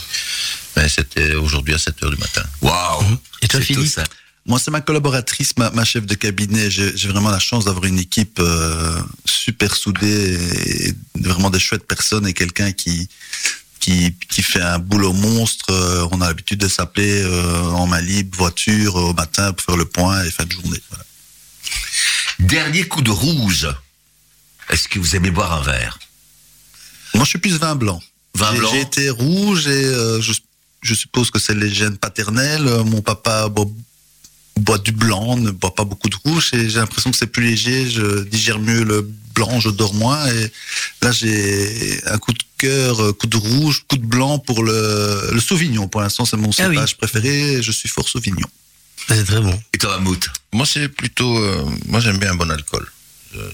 Mais 0.75 0.89
c'était 0.89 1.35
aujourd'hui 1.35 1.73
à 1.73 1.79
7 1.79 2.03
heures 2.03 2.11
du 2.11 2.17
matin. 2.17 2.43
Waouh. 2.61 3.17
Et 3.41 3.47
toi, 3.47 3.61
Philippe 3.61 3.83
tout 3.83 3.89
ça. 3.89 4.03
Moi, 4.47 4.59
c'est 4.59 4.69
ma 4.69 4.81
collaboratrice, 4.81 5.57
ma, 5.57 5.71
ma 5.71 5.83
chef 5.85 6.05
de 6.05 6.13
cabinet. 6.13 6.69
J'ai 6.69 7.07
vraiment 7.07 7.31
la 7.31 7.39
chance 7.39 7.65
d'avoir 7.65 7.85
une 7.85 7.97
équipe 7.97 8.37
euh, 8.39 9.01
super 9.25 9.75
soudée 9.75 10.37
et 10.85 10.93
vraiment 11.19 11.49
des 11.49 11.59
chouettes 11.59 11.87
personnes 11.87 12.27
et 12.27 12.33
quelqu'un 12.33 12.71
qui, 12.71 13.09
qui 13.79 14.13
qui 14.29 14.43
fait 14.43 14.61
un 14.61 14.77
boulot 14.77 15.13
monstre. 15.13 15.71
Euh, 15.71 16.07
on 16.11 16.21
a 16.21 16.27
l'habitude 16.27 16.59
de 16.59 16.67
s'appeler 16.67 17.23
euh, 17.23 17.63
en 17.71 17.87
main 17.87 18.01
libre, 18.01 18.37
voiture, 18.37 18.95
au 18.95 19.13
matin 19.13 19.51
pour 19.51 19.65
faire 19.65 19.77
le 19.77 19.85
point 19.85 20.23
et 20.23 20.29
fin 20.29 20.45
de 20.45 20.51
journée. 20.51 20.81
Voilà. 20.91 21.04
Dernier 22.39 22.87
coup 22.87 23.01
de 23.01 23.11
rouge. 23.11 23.67
Est-ce 24.69 24.87
que 24.87 24.99
vous 24.99 25.15
aimez 25.15 25.31
boire 25.31 25.53
un 25.53 25.61
verre? 25.61 25.99
Moi, 27.13 27.23
je 27.23 27.29
suis 27.29 27.39
plus 27.39 27.57
vin 27.57 27.75
blanc. 27.75 28.01
Vin 28.35 28.51
J'ai- 28.51 28.57
blanc? 28.59 28.69
J'ai 28.73 28.81
été 28.81 29.09
rouge 29.09 29.67
et 29.67 29.69
euh, 29.85 30.21
je, 30.21 30.33
je 30.81 30.93
suppose 30.93 31.31
que 31.31 31.39
c'est 31.39 31.55
les 31.55 31.73
gènes 31.73 31.97
paternels. 31.97 32.67
Euh, 32.67 32.83
Mon 32.83 33.01
papa 33.01 33.47
boit, 33.47 33.67
boit 34.59 34.77
du 34.79 34.91
blanc, 34.91 35.37
ne 35.37 35.51
boit 35.51 35.73
pas 35.75 35.85
beaucoup 35.85 36.09
de 36.09 36.15
rouge 36.25 36.49
et 36.53 36.69
j'ai 36.69 36.79
l'impression 36.79 37.11
que 37.11 37.17
c'est 37.17 37.27
plus 37.27 37.43
léger. 37.45 37.89
Je 37.89 38.23
digère 38.23 38.59
mieux 38.59 38.83
le 38.83 39.01
blanc, 39.33 39.59
je 39.59 39.69
dors 39.69 39.93
moins. 39.93 40.25
Et 40.27 40.51
là, 41.01 41.11
j'ai 41.11 42.01
un 42.07 42.17
coup 42.17 42.33
de 42.33 42.43
cœur, 42.57 43.01
euh, 43.01 43.13
coup 43.13 43.27
de 43.27 43.37
rouge, 43.37 43.85
coup 43.87 43.97
de 43.97 44.05
blanc 44.05 44.39
pour 44.39 44.63
le, 44.63 45.29
le 45.31 45.39
Sauvignon. 45.39 45.87
Pour 45.87 46.01
l'instant, 46.01 46.25
c'est 46.25 46.37
mon 46.37 46.49
Ah 46.57 46.67
oui. 46.67 46.75
cépage 46.75 46.97
préféré. 46.97 47.53
et 47.53 47.63
Je 47.63 47.71
suis 47.71 47.87
fort 47.89 48.09
Sauvignon. 48.09 48.47
C'est 49.07 49.23
très 49.25 49.39
bon. 49.41 49.61
Et 49.73 49.77
toi, 49.77 49.97
Mammouth 49.97 50.27
Moi, 50.53 50.65
c'est 50.65 50.89
plutôt. 50.89 51.37
euh, 51.37 51.65
moi, 51.87 51.99
j'aime 51.99 52.17
bien 52.17 52.31
un 52.31 52.35
bon 52.35 52.49
alcool. 52.51 52.85
Euh, 53.35 53.49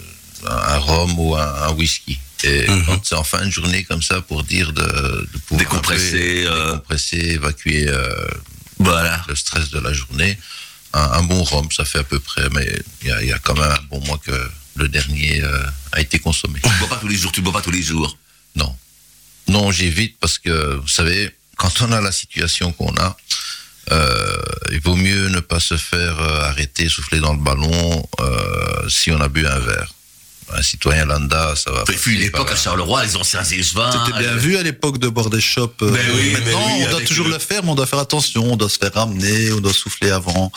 un 0.47 0.77
rhum 0.77 1.19
ou 1.19 1.35
un, 1.35 1.41
un 1.63 1.71
whisky. 1.73 2.17
Et 2.43 2.67
Mhm. 2.67 2.85
quand 2.85 3.05
c'est 3.05 3.15
en 3.15 3.23
fin 3.23 3.45
de 3.45 3.51
journée 3.51 3.83
comme 3.83 4.01
ça 4.01 4.21
pour 4.21 4.43
dire 4.43 4.71
de, 4.73 4.81
de 4.81 5.37
pouvoir 5.45 5.59
Décompresser, 5.59 6.43
peu 6.45 6.51
euh. 6.51 6.65
décompresser, 6.71 7.17
évacuer 7.17 7.87
euh, 7.87 8.27
Voilà. 8.79 9.23
le 9.27 9.35
stress 9.35 9.69
de 9.69 9.79
la 9.79 9.93
journée, 9.93 10.37
un, 10.93 11.01
un 11.03 11.23
bon 11.23 11.43
rhum, 11.43 11.69
ça 11.71 11.85
fait 11.85 11.99
à 11.99 12.03
peu 12.03 12.19
près. 12.19 12.49
Mais 12.51 12.67
il 13.03 13.07
y 13.23 13.27
y 13.27 13.33
a 13.33 13.39
quand 13.39 13.53
même 13.53 13.69
un 13.69 13.81
bon 13.89 13.99
mois 14.05 14.17
que 14.17 14.49
le 14.77 14.87
dernier 14.87 15.41
euh, 15.43 15.63
a 15.91 16.01
été 16.01 16.17
consommé. 16.19 16.59
Tu 16.63 16.69
bois 16.79 16.89
pas 16.89 16.97
tous 16.97 17.07
les 17.07 17.17
jours, 17.17 17.31
tu 17.31 17.41
bois 17.41 17.53
pas 17.53 17.61
tous 17.61 17.71
les 17.71 17.83
jours. 17.83 18.17
Non. 18.55 18.75
Non, 19.47 19.71
j'évite 19.71 20.17
parce 20.19 20.39
que, 20.39 20.75
vous 20.77 20.87
savez, 20.87 21.29
quand 21.57 21.81
on 21.81 21.91
a 21.91 22.01
la 22.01 22.11
situation 22.11 22.71
qu'on 22.73 22.95
a, 22.97 23.17
il 24.71 24.79
vaut 24.81 24.95
mieux 24.95 25.27
ne 25.29 25.39
pas 25.39 25.59
se 25.59 25.75
faire 25.77 26.19
euh, 26.21 26.41
arrêter, 26.49 26.87
souffler 26.89 27.19
dans 27.19 27.33
le 27.33 27.39
ballon 27.39 28.07
euh, 28.19 28.89
si 28.89 29.11
on 29.11 29.19
a 29.21 29.27
bu 29.27 29.45
un 29.45 29.59
verre. 29.59 29.93
Un 30.53 30.61
citoyen 30.61 31.05
lambda, 31.05 31.55
ça 31.55 31.71
va. 31.71 31.83
Il 31.87 31.97
fut 31.97 32.13
une 32.15 32.23
époque 32.23 32.51
à 32.51 32.55
Charleroi, 32.57 33.05
les 33.05 33.15
anciens 33.15 33.41
échevins. 33.43 33.89
C'était 33.91 34.19
bien 34.19 34.31
euh, 34.33 34.35
vu 34.37 34.57
à 34.57 34.63
l'époque 34.63 34.97
de 34.97 35.07
boire 35.07 35.29
des 35.29 35.39
chopes. 35.39 35.81
euh, 35.81 35.91
Ben 35.91 36.05
oui, 36.13 36.31
Maintenant, 36.33 36.59
ben 36.67 36.73
oui, 36.77 36.83
on 36.87 36.91
doit 36.91 37.01
toujours 37.01 37.27
le- 37.27 37.33
le 37.33 37.39
faire, 37.39 37.63
mais 37.63 37.69
on 37.69 37.75
doit 37.75 37.85
faire 37.85 37.99
attention. 37.99 38.43
On 38.51 38.57
doit 38.57 38.67
se 38.67 38.77
faire 38.77 38.93
ramener, 38.93 39.53
on 39.53 39.61
doit 39.61 39.71
souffler 39.73 40.11
avant. 40.11 40.51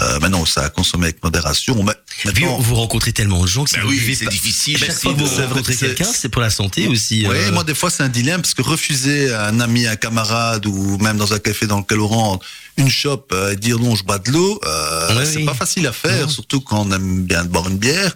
Euh, 0.00 0.20
maintenant, 0.20 0.46
ça 0.46 0.62
a 0.62 0.68
consommé 0.70 1.04
avec 1.06 1.22
modération. 1.24 1.82
Maintenant, 2.24 2.58
vous 2.58 2.74
rencontrez 2.76 3.12
tellement 3.12 3.42
de 3.42 3.48
gens 3.48 3.64
que 3.64 3.72
Ben 3.72 3.82
oui, 3.86 4.00
c'est 4.16 4.24
pas- 4.26 4.30
difficile 4.30 4.78
Chaque 4.78 4.92
fois 4.92 5.12
que 5.14 5.18
vous 5.18 5.26
rencontrez 5.42 5.74
quelqu'un, 5.76 6.04
c'est 6.12 6.28
pour 6.28 6.40
la 6.42 6.50
santé 6.50 6.86
aussi. 6.88 7.26
Oui, 7.28 7.36
euh, 7.36 7.52
moi 7.52 7.64
des 7.64 7.74
fois 7.74 7.90
c'est 7.90 8.02
un 8.02 8.08
dilemme 8.08 8.40
parce 8.42 8.54
que 8.54 8.62
refuser 8.62 9.32
à 9.32 9.46
un 9.46 9.58
ami, 9.60 9.86
un 9.86 9.96
camarade 9.96 10.66
ou 10.66 10.98
même 10.98 11.16
dans 11.16 11.32
un 11.32 11.38
café 11.38 11.66
dans 11.66 11.78
lequel 11.78 12.00
on 12.00 12.06
rentre 12.08 12.46
une 12.76 12.88
shop 12.88 13.26
euh, 13.32 13.52
et 13.52 13.56
dire 13.56 13.78
non 13.80 13.96
je 13.96 14.04
bois 14.04 14.18
de 14.20 14.30
l'eau, 14.30 14.60
euh, 14.64 15.16
Oui, 15.18 15.26
c'est 15.32 15.44
pas 15.44 15.54
facile 15.54 15.86
à 15.88 15.92
faire, 15.92 16.26
Non. 16.26 16.28
surtout 16.32 16.60
quand 16.60 16.86
on 16.86 16.92
aime 16.92 17.24
bien 17.24 17.44
boire 17.44 17.68
une 17.68 17.78
bière. 17.78 18.14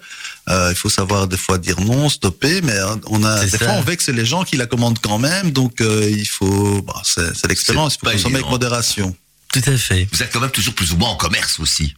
Euh, 0.48 0.68
il 0.70 0.76
faut 0.76 0.88
savoir 0.88 1.26
des 1.28 1.36
fois 1.36 1.58
dire 1.58 1.80
non, 1.80 2.08
stopper, 2.08 2.60
mais 2.62 2.72
euh, 2.72 2.94
on 3.06 3.22
a 3.24 3.44
des 3.44 3.50
ça. 3.50 3.58
fois 3.58 3.72
on 3.74 3.82
vexe 3.82 4.08
les 4.08 4.24
gens 4.24 4.44
qui 4.44 4.56
la 4.56 4.66
commandent 4.66 4.98
quand 5.00 5.18
même, 5.18 5.50
donc 5.52 5.80
euh, 5.80 6.08
il 6.10 6.26
faut, 6.26 6.80
bah, 6.82 7.00
c'est 7.04 7.46
l'expérience, 7.48 7.96
il 7.96 8.06
faut 8.06 8.12
consommer 8.12 8.36
avec 8.36 8.48
modération. 8.50 9.16
Tout 9.52 9.62
à 9.66 9.76
fait. 9.76 10.08
Vous 10.12 10.22
êtes 10.22 10.32
quand 10.32 10.40
même 10.40 10.50
toujours 10.50 10.74
plus 10.74 10.92
ou 10.92 10.96
moins 10.96 11.10
en 11.10 11.16
commerce 11.16 11.60
aussi. 11.60 11.94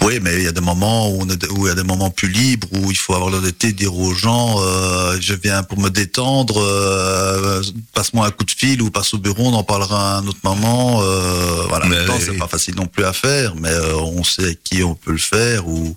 Oui, 0.00 0.18
mais 0.20 0.36
il 0.36 0.42
y 0.42 0.46
a 0.46 0.52
des 0.52 0.60
moments 0.60 1.08
où, 1.10 1.22
on 1.22 1.28
est- 1.28 1.46
où 1.50 1.66
il 1.66 1.68
y 1.68 1.72
a 1.72 1.74
des 1.74 1.82
moments 1.84 2.10
plus 2.10 2.28
libres, 2.28 2.66
où 2.72 2.90
il 2.90 2.96
faut 2.96 3.14
avoir 3.14 3.30
l'honnêteté 3.30 3.72
de 3.72 3.76
dire 3.76 3.94
aux 3.94 4.12
gens, 4.14 4.56
euh, 4.60 5.16
je 5.20 5.34
viens 5.34 5.62
pour 5.62 5.78
me 5.78 5.88
détendre, 5.90 6.58
euh, 6.60 7.62
passe-moi 7.92 8.26
un 8.26 8.30
coup 8.30 8.44
de 8.44 8.50
fil 8.50 8.82
ou 8.82 8.90
passe 8.90 9.14
au 9.14 9.18
bureau, 9.18 9.44
on 9.46 9.52
en 9.54 9.62
parlera 9.62 10.16
à 10.16 10.18
un 10.18 10.26
autre 10.26 10.38
moment. 10.42 11.00
Euh, 11.02 11.64
voilà, 11.68 11.86
Mais 11.86 12.04
temps, 12.06 12.18
c'est 12.18 12.36
pas 12.36 12.48
facile 12.48 12.74
non 12.76 12.86
plus 12.86 13.04
à 13.04 13.12
faire, 13.12 13.54
mais 13.56 13.68
euh, 13.70 13.94
on 13.96 14.24
sait 14.24 14.42
avec 14.44 14.64
qui 14.64 14.82
on 14.82 14.94
peut 14.94 15.12
le 15.12 15.18
faire 15.18 15.68
ou 15.68 15.96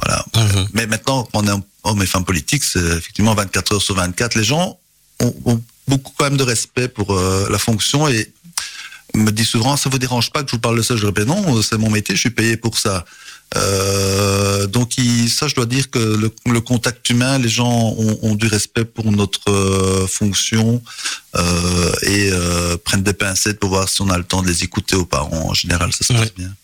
voilà. 0.00 0.24
Mhm. 0.36 0.68
Mais 0.74 0.86
maintenant, 0.86 1.24
quand 1.32 1.40
on 1.42 1.46
est 1.58 1.60
homme 1.84 2.02
et 2.02 2.06
femme 2.06 2.24
politique, 2.24 2.62
c'est 2.64 2.78
effectivement 2.80 3.34
24 3.34 3.72
heures 3.74 3.82
sur 3.82 3.94
24. 3.96 4.34
Les 4.36 4.44
gens 4.44 4.78
ont, 5.20 5.34
ont 5.46 5.62
beaucoup 5.88 6.12
quand 6.16 6.24
même 6.24 6.36
de 6.36 6.42
respect 6.44 6.88
pour 6.88 7.12
euh, 7.16 7.48
la 7.50 7.58
fonction 7.58 8.08
et 8.08 8.30
me 9.14 9.30
dit 9.30 9.44
souvent, 9.44 9.76
ça 9.76 9.88
vous 9.90 9.98
dérange 9.98 10.30
pas 10.30 10.42
que 10.42 10.48
je 10.50 10.56
vous 10.56 10.60
parle 10.60 10.76
de 10.78 10.82
ça? 10.82 10.96
Je 10.96 11.06
répète 11.06 11.26
non, 11.26 11.60
c'est 11.62 11.78
mon 11.78 11.90
métier, 11.90 12.14
je 12.14 12.20
suis 12.20 12.30
payé 12.30 12.56
pour 12.56 12.78
ça. 12.78 13.04
Euh, 13.54 14.66
donc 14.66 14.96
il- 14.96 15.28
ça, 15.28 15.46
je 15.48 15.54
dois 15.54 15.66
dire 15.66 15.90
que 15.90 15.98
le, 15.98 16.30
le 16.46 16.60
contact 16.62 17.08
humain, 17.10 17.38
les 17.38 17.50
gens 17.50 17.94
ont, 17.98 18.18
ont 18.22 18.34
du 18.34 18.46
respect 18.46 18.84
pour 18.86 19.12
notre 19.12 19.50
euh, 19.50 20.06
fonction 20.06 20.82
euh, 21.36 21.92
et 22.02 22.30
euh, 22.32 22.76
prennent 22.82 23.02
des 23.02 23.12
pincettes 23.12 23.60
pour 23.60 23.68
voir 23.70 23.88
si 23.88 24.00
on 24.00 24.08
a 24.10 24.16
le 24.16 24.24
temps 24.24 24.40
de 24.42 24.48
les 24.48 24.64
écouter 24.64 24.96
aux 24.96 25.04
parents. 25.04 25.50
En 25.50 25.54
général, 25.54 25.92
ça 25.92 26.04
se 26.04 26.12
passe 26.12 26.22
Ouais. 26.22 26.32
bien. 26.36 26.54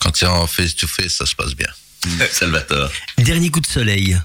Quand 0.00 0.16
c'est 0.16 0.26
en 0.26 0.46
face-to-face, 0.46 1.12
ça 1.12 1.26
se 1.26 1.34
passe 1.36 1.54
bien. 1.54 1.68
Salvatore. 2.32 2.90
Dernier 3.18 3.50
coup 3.50 3.60
de 3.60 3.66
soleil. 3.66 4.18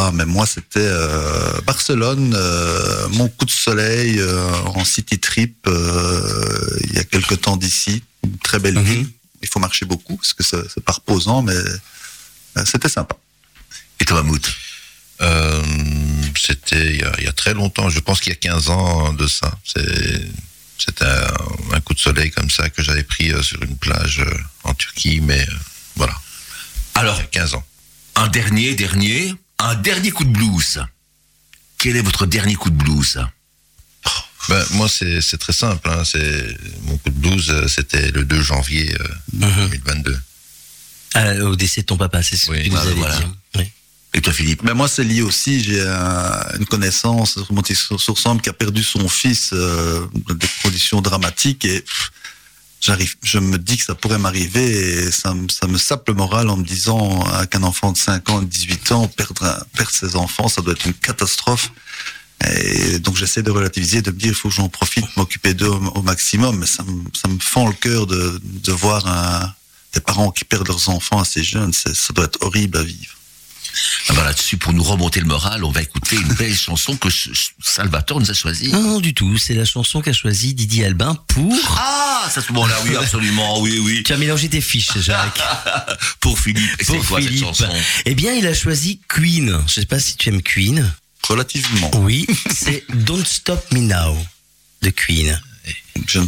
Ah, 0.00 0.12
mais 0.14 0.24
moi, 0.26 0.46
c'était 0.46 0.78
euh, 0.78 1.60
Barcelone, 1.66 2.32
euh, 2.36 3.08
mon 3.10 3.28
coup 3.28 3.44
de 3.46 3.50
soleil 3.50 4.20
euh, 4.20 4.52
en 4.66 4.84
city 4.84 5.18
trip 5.18 5.56
euh, 5.66 6.78
il 6.84 6.92
y 6.94 6.98
a 6.98 7.04
quelque 7.04 7.34
temps 7.34 7.56
d'ici. 7.56 8.04
Une 8.24 8.38
très 8.38 8.60
belle 8.60 8.74
Mhm. 8.78 8.84
ville. 8.84 9.08
Il 9.42 9.48
faut 9.48 9.58
marcher 9.58 9.86
beaucoup 9.86 10.16
parce 10.16 10.34
que 10.34 10.44
c'est 10.44 10.62
c'est 10.72 10.84
pas 10.84 10.92
reposant, 10.92 11.42
mais 11.42 11.52
euh, 11.54 12.64
c'était 12.64 12.88
sympa. 12.88 13.16
Et 14.00 14.04
toi, 14.04 14.22
Euh, 15.20 15.62
C'était 16.46 16.86
il, 16.94 17.00
y 17.00 17.02
a- 17.02 17.12
il 17.18 17.24
y 17.24 17.28
a 17.28 17.32
très 17.32 17.52
longtemps, 17.52 17.90
je 17.90 17.98
pense 17.98 18.20
qu'il 18.20 18.30
y 18.32 18.36
a 18.40 18.42
15 18.48 18.68
ans 18.70 19.12
de 19.12 19.26
ça. 19.26 19.50
C'est- 19.64 20.28
C'était 20.84 21.04
un, 21.04 21.74
un 21.76 21.80
coup 21.80 21.92
de 21.94 21.98
soleil 21.98 22.30
comme 22.30 22.50
ça 22.50 22.70
que 22.70 22.84
j'avais 22.84 23.02
pris 23.02 23.32
sur 23.42 23.60
une 23.68 23.76
plage 23.76 24.24
en 24.62 24.72
Turquie, 24.74 25.20
mais 25.20 25.40
euh, 25.40 25.52
voilà, 25.96 26.14
Alors, 26.94 27.16
il 27.16 27.22
y 27.22 27.22
a 27.24 27.26
15 27.40 27.54
ans. 27.54 27.64
un 28.14 28.28
dernier, 28.28 28.74
dernier, 28.76 29.34
un 29.58 29.74
dernier 29.74 30.10
coup 30.10 30.24
de 30.24 30.30
blues. 30.30 30.80
Quel 31.78 31.96
est 31.96 32.02
votre 32.02 32.26
dernier 32.26 32.54
coup 32.54 32.70
de 32.70 32.76
blues? 32.76 33.18
Ben, 34.48 34.64
moi, 34.72 34.88
c'est 34.88 35.20
c'est 35.20 35.36
très 35.38 35.52
simple. 35.52 35.88
hein. 35.90 36.02
C'est 36.04 36.56
Mon 36.84 36.96
coup 36.96 37.10
de 37.10 37.14
blues, 37.18 37.50
euh, 37.50 37.68
c'était 37.68 38.10
le 38.10 38.24
2 38.24 38.40
janvier 38.42 38.94
euh, 39.00 39.08
Mhm. 39.34 39.68
2022. 39.70 40.18
Ah, 41.14 41.34
au 41.44 41.56
décès 41.56 41.82
de 41.82 41.86
ton 41.86 41.96
papa, 41.96 42.22
c'est 42.22 42.36
ce 42.36 42.50
Oui, 42.50 42.64
que 42.64 42.70
voilà, 42.70 43.16
dit. 43.18 43.24
Oui. 43.56 43.70
Et 44.14 44.20
toi, 44.22 44.32
Philippe? 44.32 44.62
Mais 44.62 44.72
moi, 44.74 44.88
c'est 44.88 45.04
lié 45.04 45.20
aussi. 45.22 45.62
J'ai 45.62 45.82
un- 45.86 46.42
une 46.58 46.64
connaissance 46.66 47.32
sur 47.34 47.52
Montier-sur-Sambre 47.52 48.40
qui 48.40 48.48
a 48.48 48.52
perdu 48.54 48.82
son 48.82 49.06
fils 49.08 49.50
euh, 49.52 50.06
dans 50.26 50.34
des 50.34 50.46
conditions 50.62 51.00
dramatiques 51.02 51.64
et 51.66 51.80
pff, 51.80 52.10
j'arrive, 52.80 53.14
je 53.22 53.38
me 53.38 53.58
dis 53.58 53.76
que 53.76 53.84
ça 53.84 53.94
pourrait 53.94 54.18
m'arriver 54.18 54.64
et 54.64 55.10
ça, 55.10 55.34
me- 55.34 55.48
ça 55.48 55.66
me 55.66 55.78
sape 55.78 56.08
le 56.08 56.14
moral 56.14 56.48
en 56.48 56.56
me 56.56 56.64
disant 56.64 57.24
qu'un 57.50 57.62
enfant 57.62 57.92
de 57.92 57.98
5 57.98 58.28
ans, 58.30 58.42
18 58.42 58.92
ans, 58.92 59.08
perdre, 59.08 59.64
perdre 59.74 59.90
ses 59.92 60.16
enfants, 60.16 60.48
ça 60.48 60.62
doit 60.62 60.72
être 60.72 60.86
une 60.86 60.94
catastrophe. 60.94 61.70
Et 62.46 62.98
donc 63.00 63.16
j'essaie 63.16 63.42
de 63.42 63.50
relativiser, 63.50 64.00
de 64.00 64.10
me 64.12 64.16
dire 64.16 64.28
il 64.28 64.34
faut 64.34 64.48
que 64.48 64.54
j'en 64.54 64.68
profite, 64.68 65.04
m'occuper 65.16 65.54
d'eux 65.54 65.66
au, 65.68 66.02
maximum, 66.02 66.58
mais 66.58 66.66
ça 66.66 66.84
me, 66.84 67.38
fend 67.40 67.66
le 67.66 67.74
cœur 67.74 68.06
de, 68.06 68.40
voir 68.72 69.56
des 69.92 70.00
parents 70.00 70.30
qui 70.30 70.44
perdent 70.44 70.68
leurs 70.68 70.88
enfants 70.88 71.20
assez 71.20 71.42
jeunes. 71.42 71.72
Ça 71.72 72.12
doit 72.14 72.26
être 72.26 72.38
horrible 72.42 72.78
à 72.78 72.82
vivre. 72.82 73.17
Ah 74.08 74.12
ben 74.14 74.24
Là-dessus, 74.24 74.56
pour 74.56 74.72
nous 74.72 74.82
remonter 74.82 75.20
le 75.20 75.26
moral, 75.26 75.64
on 75.64 75.70
va 75.70 75.82
écouter 75.82 76.16
une 76.16 76.32
belle 76.34 76.54
chanson 76.56 76.96
que 76.96 77.08
Salvatore 77.62 78.20
nous 78.20 78.30
a 78.30 78.34
choisie. 78.34 78.68
Non, 78.70 78.82
non, 78.82 79.00
du 79.00 79.14
tout. 79.14 79.36
C'est 79.38 79.54
la 79.54 79.64
chanson 79.64 80.00
qu'a 80.00 80.12
choisie 80.12 80.54
Didier 80.54 80.86
Albin 80.86 81.14
pour. 81.28 81.54
Ah, 81.76 82.28
c'est 82.32 82.40
à 82.40 82.42
ce 82.42 82.52
moment-là, 82.52 82.76
oui, 82.86 82.96
absolument, 83.00 83.60
oui, 83.60 83.78
oui. 83.82 84.02
Tu 84.02 84.12
as 84.12 84.16
mélangé 84.18 84.48
tes 84.48 84.60
fiches, 84.60 84.98
Jacques. 84.98 85.40
Pour 86.20 86.38
Philippe. 86.38 86.70
Et 86.80 86.84
c'est 86.84 86.94
Pour 86.96 87.06
quoi 87.06 87.20
Philippe. 87.20 87.38
cette 87.38 87.46
chanson? 87.46 87.68
Eh 88.04 88.14
bien, 88.14 88.32
il 88.34 88.46
a 88.46 88.54
choisi 88.54 89.00
Queen. 89.08 89.58
Je 89.66 89.74
sais 89.74 89.86
pas 89.86 89.98
si 90.00 90.16
tu 90.16 90.28
aimes 90.30 90.42
Queen. 90.42 90.90
Relativement. 91.28 91.90
Oui, 91.96 92.26
c'est 92.54 92.84
Don't 92.94 93.24
Stop 93.26 93.70
Me 93.72 93.80
Now 93.80 94.16
de 94.82 94.90
Queen. 94.90 95.40
Je 96.06 96.20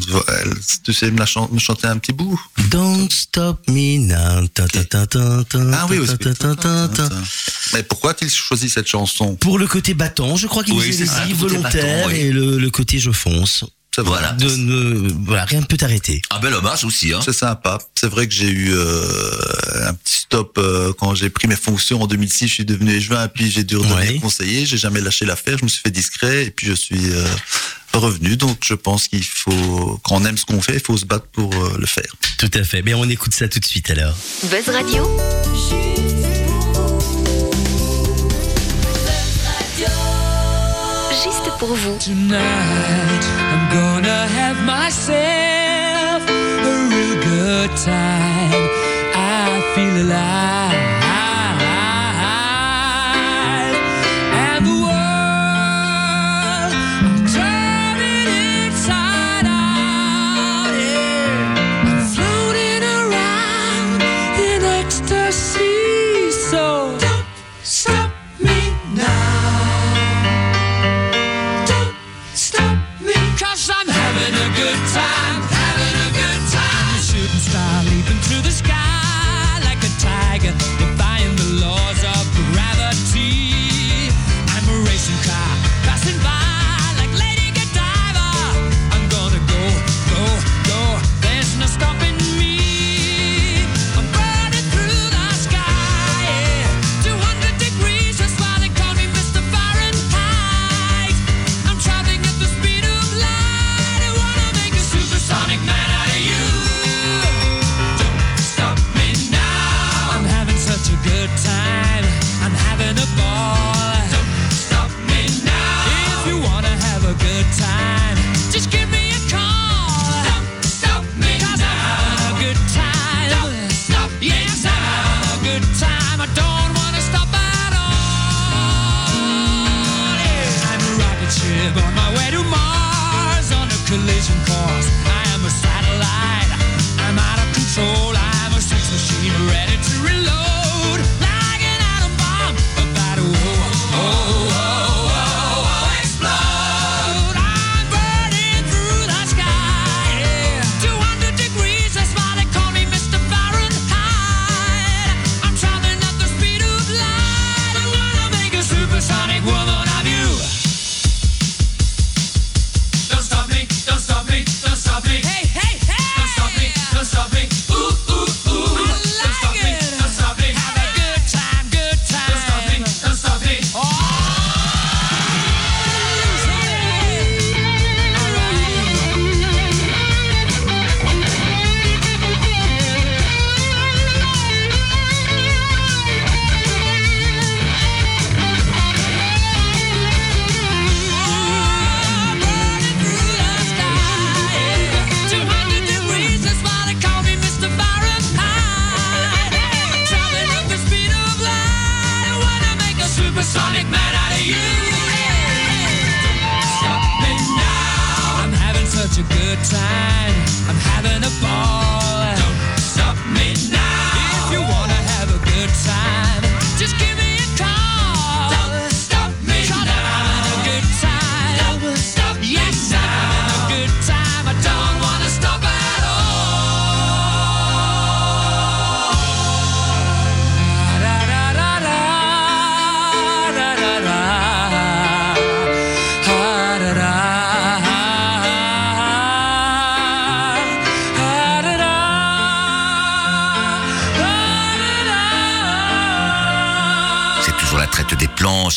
tu 0.84 0.92
sais 0.92 1.10
me, 1.10 1.18
la 1.18 1.26
chan- 1.26 1.48
me 1.52 1.58
chanter 1.58 1.86
un 1.86 1.96
petit 1.98 2.12
bout 2.12 2.38
Don't 2.70 3.08
Stop 3.10 3.60
Me 3.68 3.98
Now. 3.98 4.46
Ta, 4.48 4.66
ta, 4.68 4.84
ta, 4.84 5.06
ta, 5.06 5.44
ta, 5.44 5.58
Ah 5.72 5.86
oui, 5.88 5.96
ta, 6.04 6.12
oui. 6.12 6.18
ta, 6.18 6.34
ta, 6.34 6.54
ta, 6.56 6.88
ta. 6.88 7.08
Mais 7.74 7.82
pourquoi 7.84 8.10
a-t-il 8.10 8.30
choisi 8.30 8.68
cette 8.68 8.88
chanson? 8.88 9.36
Pour 9.36 9.58
le 9.58 9.66
côté 9.66 9.94
battant, 9.94 10.36
je 10.36 10.46
crois 10.48 10.64
qu'il 10.64 10.74
Oui, 10.74 10.92
ça, 10.92 11.20
côté 11.22 11.32
volontaire 11.34 11.84
battant, 11.98 12.08
oui. 12.08 12.18
et 12.20 12.32
le, 12.32 12.58
le 12.58 12.70
côté 12.70 12.98
je 12.98 13.10
fonce. 13.12 13.64
C'est 13.94 14.02
vrai. 14.02 14.20
Voilà. 14.20 14.32
De, 14.34 14.48
ne- 14.54 15.12
voilà, 15.26 15.44
rien 15.44 15.60
ne 15.60 15.64
peut 15.66 15.76
t'arrêter. 15.76 16.22
Un 16.30 16.38
bel 16.38 16.54
hommage 16.54 16.84
aussi, 16.84 17.12
hein. 17.12 17.20
C'est 17.24 17.32
sympa. 17.32 17.78
C'est 17.98 18.06
vrai 18.08 18.28
que 18.28 18.34
j'ai 18.34 18.48
eu 18.48 18.70
euh, 18.72 19.88
un 19.88 19.94
petit 19.94 20.18
stop 20.18 20.58
euh, 20.58 20.92
quand 20.98 21.14
j'ai 21.16 21.28
pris 21.28 21.48
mes 21.48 21.56
fonctions 21.56 22.00
en 22.02 22.06
2006. 22.06 22.46
Je 22.48 22.54
suis 22.54 22.64
devenu 22.64 22.92
échevin, 22.94 23.26
puis 23.28 23.50
j'ai 23.50 23.64
dû 23.64 23.76
redevenir 23.76 23.96
Ouais. 24.14 24.18
conseiller. 24.20 24.64
J'ai 24.64 24.78
jamais 24.78 25.00
lâché 25.00 25.24
l'affaire. 25.26 25.58
Je 25.58 25.64
me 25.64 25.68
suis 25.68 25.80
fait 25.82 25.90
discret 25.90 26.46
et 26.46 26.50
puis 26.50 26.68
je 26.68 26.72
suis 26.74 27.10
euh, 27.10 27.26
revenu. 27.94 28.36
Donc 28.36 28.58
je 28.64 28.74
pense 28.74 29.08
qu'il 29.08 29.24
faut, 29.24 30.00
quand 30.02 30.16
on 30.16 30.24
aime 30.24 30.36
ce 30.36 30.44
qu'on 30.44 30.60
fait, 30.60 30.74
il 30.74 30.80
faut 30.80 30.96
se 30.96 31.04
battre 31.04 31.26
pour 31.32 31.52
euh, 31.54 31.76
le 31.78 31.86
faire. 31.86 32.12
Tout 32.38 32.50
à 32.54 32.64
fait. 32.64 32.82
Mais 32.82 32.94
on 32.94 33.04
écoute 33.04 33.34
ça 33.34 33.48
tout 33.48 33.60
de 33.60 33.64
suite 33.64 33.90
alors. 33.90 34.14
Buzz 34.44 34.68
Radio, 34.68 35.08
juste 41.22 41.50
pour 41.58 41.74
vous. 41.74 41.98
Tonight, 41.98 43.24
I'm 43.52 43.68
gonna 43.70 44.26
have 44.26 44.56
myself 44.64 46.22
a 46.28 46.88
real 46.88 47.16
good 47.22 47.76
time. 47.76 48.68
I 49.14 49.62
feel 49.74 50.06
alive. 50.06 50.99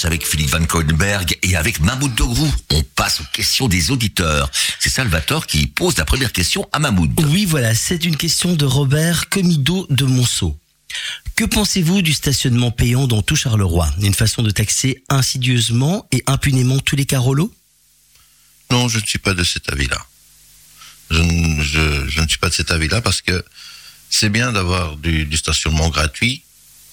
Avec 0.06 0.26
Philippe 0.28 0.50
Van 0.52 0.66
Koenberg 0.66 1.38
et 1.42 1.56
avec 1.56 1.80
Mahmoud 1.80 2.13
Dogrou. 2.16 2.52
On 2.72 2.84
passe 2.84 3.22
aux 3.22 3.26
questions 3.32 3.68
des 3.68 3.92
auditeurs. 3.92 4.50
C'est 4.80 4.89
Salvatore 4.89 5.48
qui 5.48 5.68
pose 5.68 5.98
la 5.98 6.06
première 6.06 6.32
question 6.32 6.68
à 6.72 6.80
Mahmoud. 6.80 7.12
Oui, 7.28 7.46
voilà, 7.46 7.74
c'est 7.76 8.04
une 8.06 8.18
question 8.18 8.54
de 8.56 8.66
Robert 8.66 9.30
Comido 9.30 9.88
de 9.89 10.06
Monceau. 10.06 10.58
Que 11.36 11.46
pensez-vous 11.46 12.02
du 12.02 12.13
stationnement 12.13 12.70
payant 12.72 13.08
dans 13.08 13.22
tout 13.22 13.36
Charleroi? 13.36 13.89
Une 14.02 14.13
façon 14.13 14.44
de 14.44 14.52
taxer 14.52 15.04
insidieusement 15.10 16.08
et 16.12 16.24
impunément 16.28 16.80
tous 16.80 16.96
les 16.96 17.06
carolos? 17.06 17.54
Non, 18.72 18.88
je 18.88 19.00
ne 19.00 19.06
suis 19.06 19.20
pas 19.20 19.34
de 19.34 19.44
cet 19.44 19.72
avis-là. 19.72 19.98
Je, 21.10 21.22
ne- 21.22 21.63
je- 21.63 22.08
je 22.10 22.22
ne 22.22 22.28
suis 22.28 22.38
pas 22.38 22.50
de 22.50 22.54
cet 22.54 22.72
avis-là 22.72 23.02
parce 23.02 23.22
que 23.22 23.44
c'est 24.10 24.30
bien 24.30 24.52
d'avoir 24.52 24.96
du, 24.98 25.26
du 25.26 25.38
stationnement 25.38 25.89
gratuit, 25.89 26.44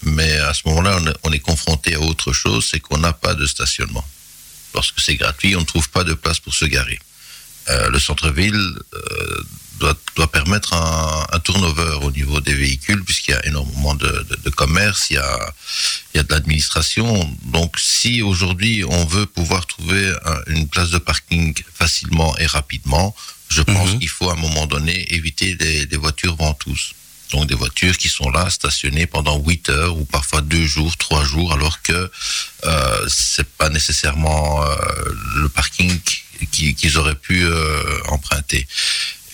mais 0.02 0.32
à 0.38 0.54
ce 0.54 0.62
moment-là, 0.66 0.98
on 1.00 1.06
est, 1.06 1.16
on 1.24 1.32
est 1.32 1.40
confronté 1.40 1.94
à 1.94 2.00
autre 2.00 2.32
chose, 2.32 2.68
c'est 2.70 2.80
qu'on 2.80 2.98
n'a 2.98 3.12
pas 3.12 3.34
de 3.34 3.46
stationnement. 3.46 4.04
Lorsque 4.74 5.00
c'est 5.00 5.16
gratuit, 5.16 5.56
on 5.56 5.60
ne 5.60 5.64
trouve 5.64 5.88
pas 5.90 6.04
de 6.04 6.14
place 6.14 6.38
pour 6.38 6.54
se 6.54 6.64
garer. 6.64 6.98
Euh, 7.68 7.90
le 7.90 7.98
centre-ville 7.98 8.54
euh, 8.94 9.42
doit, 9.78 9.96
doit 10.16 10.30
permettre 10.30 10.72
un, 10.74 11.26
un 11.32 11.40
turnover 11.40 11.98
au 12.02 12.10
niveau 12.10 12.40
des 12.40 12.54
véhicules, 12.54 13.04
puisqu'il 13.04 13.32
y 13.32 13.34
a 13.34 13.46
énormément 13.46 13.94
de, 13.94 14.06
de- 14.08 14.38
de 14.44 14.50
commerce, 14.50 15.08
il 15.10 15.14
y 15.14 15.18
a, 15.18 15.54
il 16.14 16.18
y 16.18 16.20
a 16.20 16.22
de 16.22 16.32
l'administration. 16.32 17.30
Donc, 17.44 17.78
si 17.78 18.22
aujourd'hui 18.22 18.84
on 18.88 19.04
veut 19.04 19.26
pouvoir 19.26 19.66
trouver 19.66 20.12
un- 20.24 20.40
une 20.46 20.68
place 20.68 20.90
de 20.90 20.98
parking 20.98 21.54
facilement 21.74 22.36
et 22.38 22.46
rapidement, 22.46 23.14
je 23.50 23.62
pense 23.62 23.90
Mhm. 23.92 23.98
qu'il 23.98 24.08
faut 24.08 24.30
à 24.30 24.34
un 24.34 24.36
moment 24.36 24.66
donné 24.66 25.12
éviter 25.12 25.56
les, 25.60 25.84
les 25.86 25.96
voitures 25.96 26.36
ventouses. 26.36 26.92
Donc 27.30 27.46
des 27.46 27.54
voitures 27.54 27.96
qui 27.96 28.08
sont 28.08 28.28
là 28.30 28.50
stationnées 28.50 29.06
pendant 29.06 29.38
8 29.38 29.68
heures 29.70 29.96
ou 29.96 30.04
parfois 30.04 30.40
2 30.40 30.66
jours, 30.66 30.96
3 30.96 31.24
jours, 31.24 31.52
alors 31.52 31.80
que 31.82 32.10
euh, 32.64 33.06
c'est 33.08 33.48
pas 33.56 33.68
nécessairement 33.68 34.62
euh, 34.64 34.74
le 35.36 35.48
parking 35.48 35.98
qui- 36.50 36.74
qu'ils 36.74 36.96
auraient 36.98 37.14
pu 37.14 37.44
euh, 37.44 38.00
emprunter. 38.08 38.66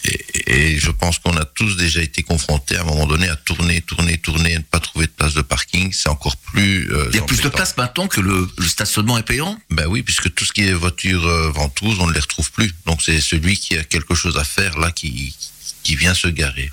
Et, 0.05 0.75
et 0.75 0.79
je 0.79 0.91
pense 0.93 1.19
qu'on 1.19 1.37
a 1.37 1.45
tous 1.45 1.77
déjà 1.77 2.01
été 2.01 2.23
confrontés 2.23 2.77
à 2.77 2.83
un 2.83 2.85
moment 2.85 3.07
donné 3.07 3.29
à 3.29 3.35
tourner, 3.37 3.81
tourner, 3.81 4.19
tourner 4.19 4.53
et 4.53 4.59
ne 4.59 4.63
pas 4.63 4.79
trouver 4.79 5.07
de 5.07 5.11
place 5.13 5.35
de 5.35 5.43
parking. 5.43 5.93
C'est 5.93 6.09
encore 6.09 6.37
plus. 6.37 6.93
euh, 6.93 7.09
Il 7.13 7.17
y 7.17 7.19
a 7.19 7.23
plus 7.23 7.41
de 7.41 7.49
place 7.49 7.77
maintenant 7.77 8.07
que 8.07 8.21
le, 8.21 8.49
le 8.57 8.67
stationnement 8.69 9.19
est 9.19 9.25
payant? 9.25 9.59
Ben 9.71 9.87
oui, 9.89 10.03
puisque 10.03 10.33
tout 10.35 10.45
ce 10.45 10.53
qui 10.53 10.63
est 10.63 10.73
voiture 10.73 11.27
euh, 11.27 11.51
ventouse, 11.51 11.99
on 11.99 12.07
ne 12.07 12.13
les 12.13 12.21
retrouve 12.21 12.53
plus. 12.53 12.73
Donc 12.87 13.03
c'est 13.03 13.21
celui 13.21 13.57
qui 13.57 13.77
a 13.77 13.83
quelque 13.85 14.15
chose 14.15 14.37
à 14.39 14.45
faire 14.45 14.79
là 14.79 14.93
qui, 14.93 15.35
qui 15.83 15.97
vient 15.97 16.15
se 16.15 16.29
garer. 16.29 16.71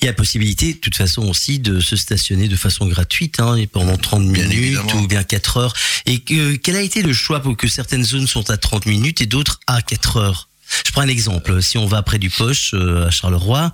Il 0.00 0.06
y 0.06 0.08
a 0.08 0.12
possibilité, 0.12 0.74
de 0.74 0.78
toute 0.78 0.94
façon 0.96 1.22
aussi, 1.28 1.58
de 1.58 1.80
se 1.80 1.96
stationner 1.96 2.48
de 2.48 2.56
façon 2.56 2.86
gratuite, 2.86 3.40
hein, 3.40 3.56
et 3.56 3.66
pendant 3.66 3.96
30 3.96 4.30
Bien 4.32 4.44
minutes 4.44 4.58
évidemment. 4.58 4.94
ou 5.02 5.06
bien 5.06 5.22
4 5.24 5.56
heures. 5.56 5.74
Et 6.06 6.20
que, 6.20 6.56
quel 6.56 6.76
a 6.76 6.82
été 6.82 7.02
le 7.02 7.12
choix 7.12 7.40
pour 7.40 7.56
que 7.56 7.68
certaines 7.68 8.04
zones 8.04 8.26
sont 8.26 8.50
à 8.50 8.56
30 8.56 8.86
minutes 8.86 9.20
et 9.20 9.26
d'autres 9.26 9.60
à 9.66 9.82
4 9.82 10.16
heures? 10.18 10.48
Je 10.86 10.92
prends 10.92 11.00
un 11.02 11.08
exemple. 11.08 11.62
Si 11.62 11.78
on 11.78 11.86
va 11.86 12.02
près 12.02 12.18
du 12.18 12.30
Poche, 12.30 12.72
euh, 12.74 13.06
à 13.06 13.10
Charleroi, 13.10 13.72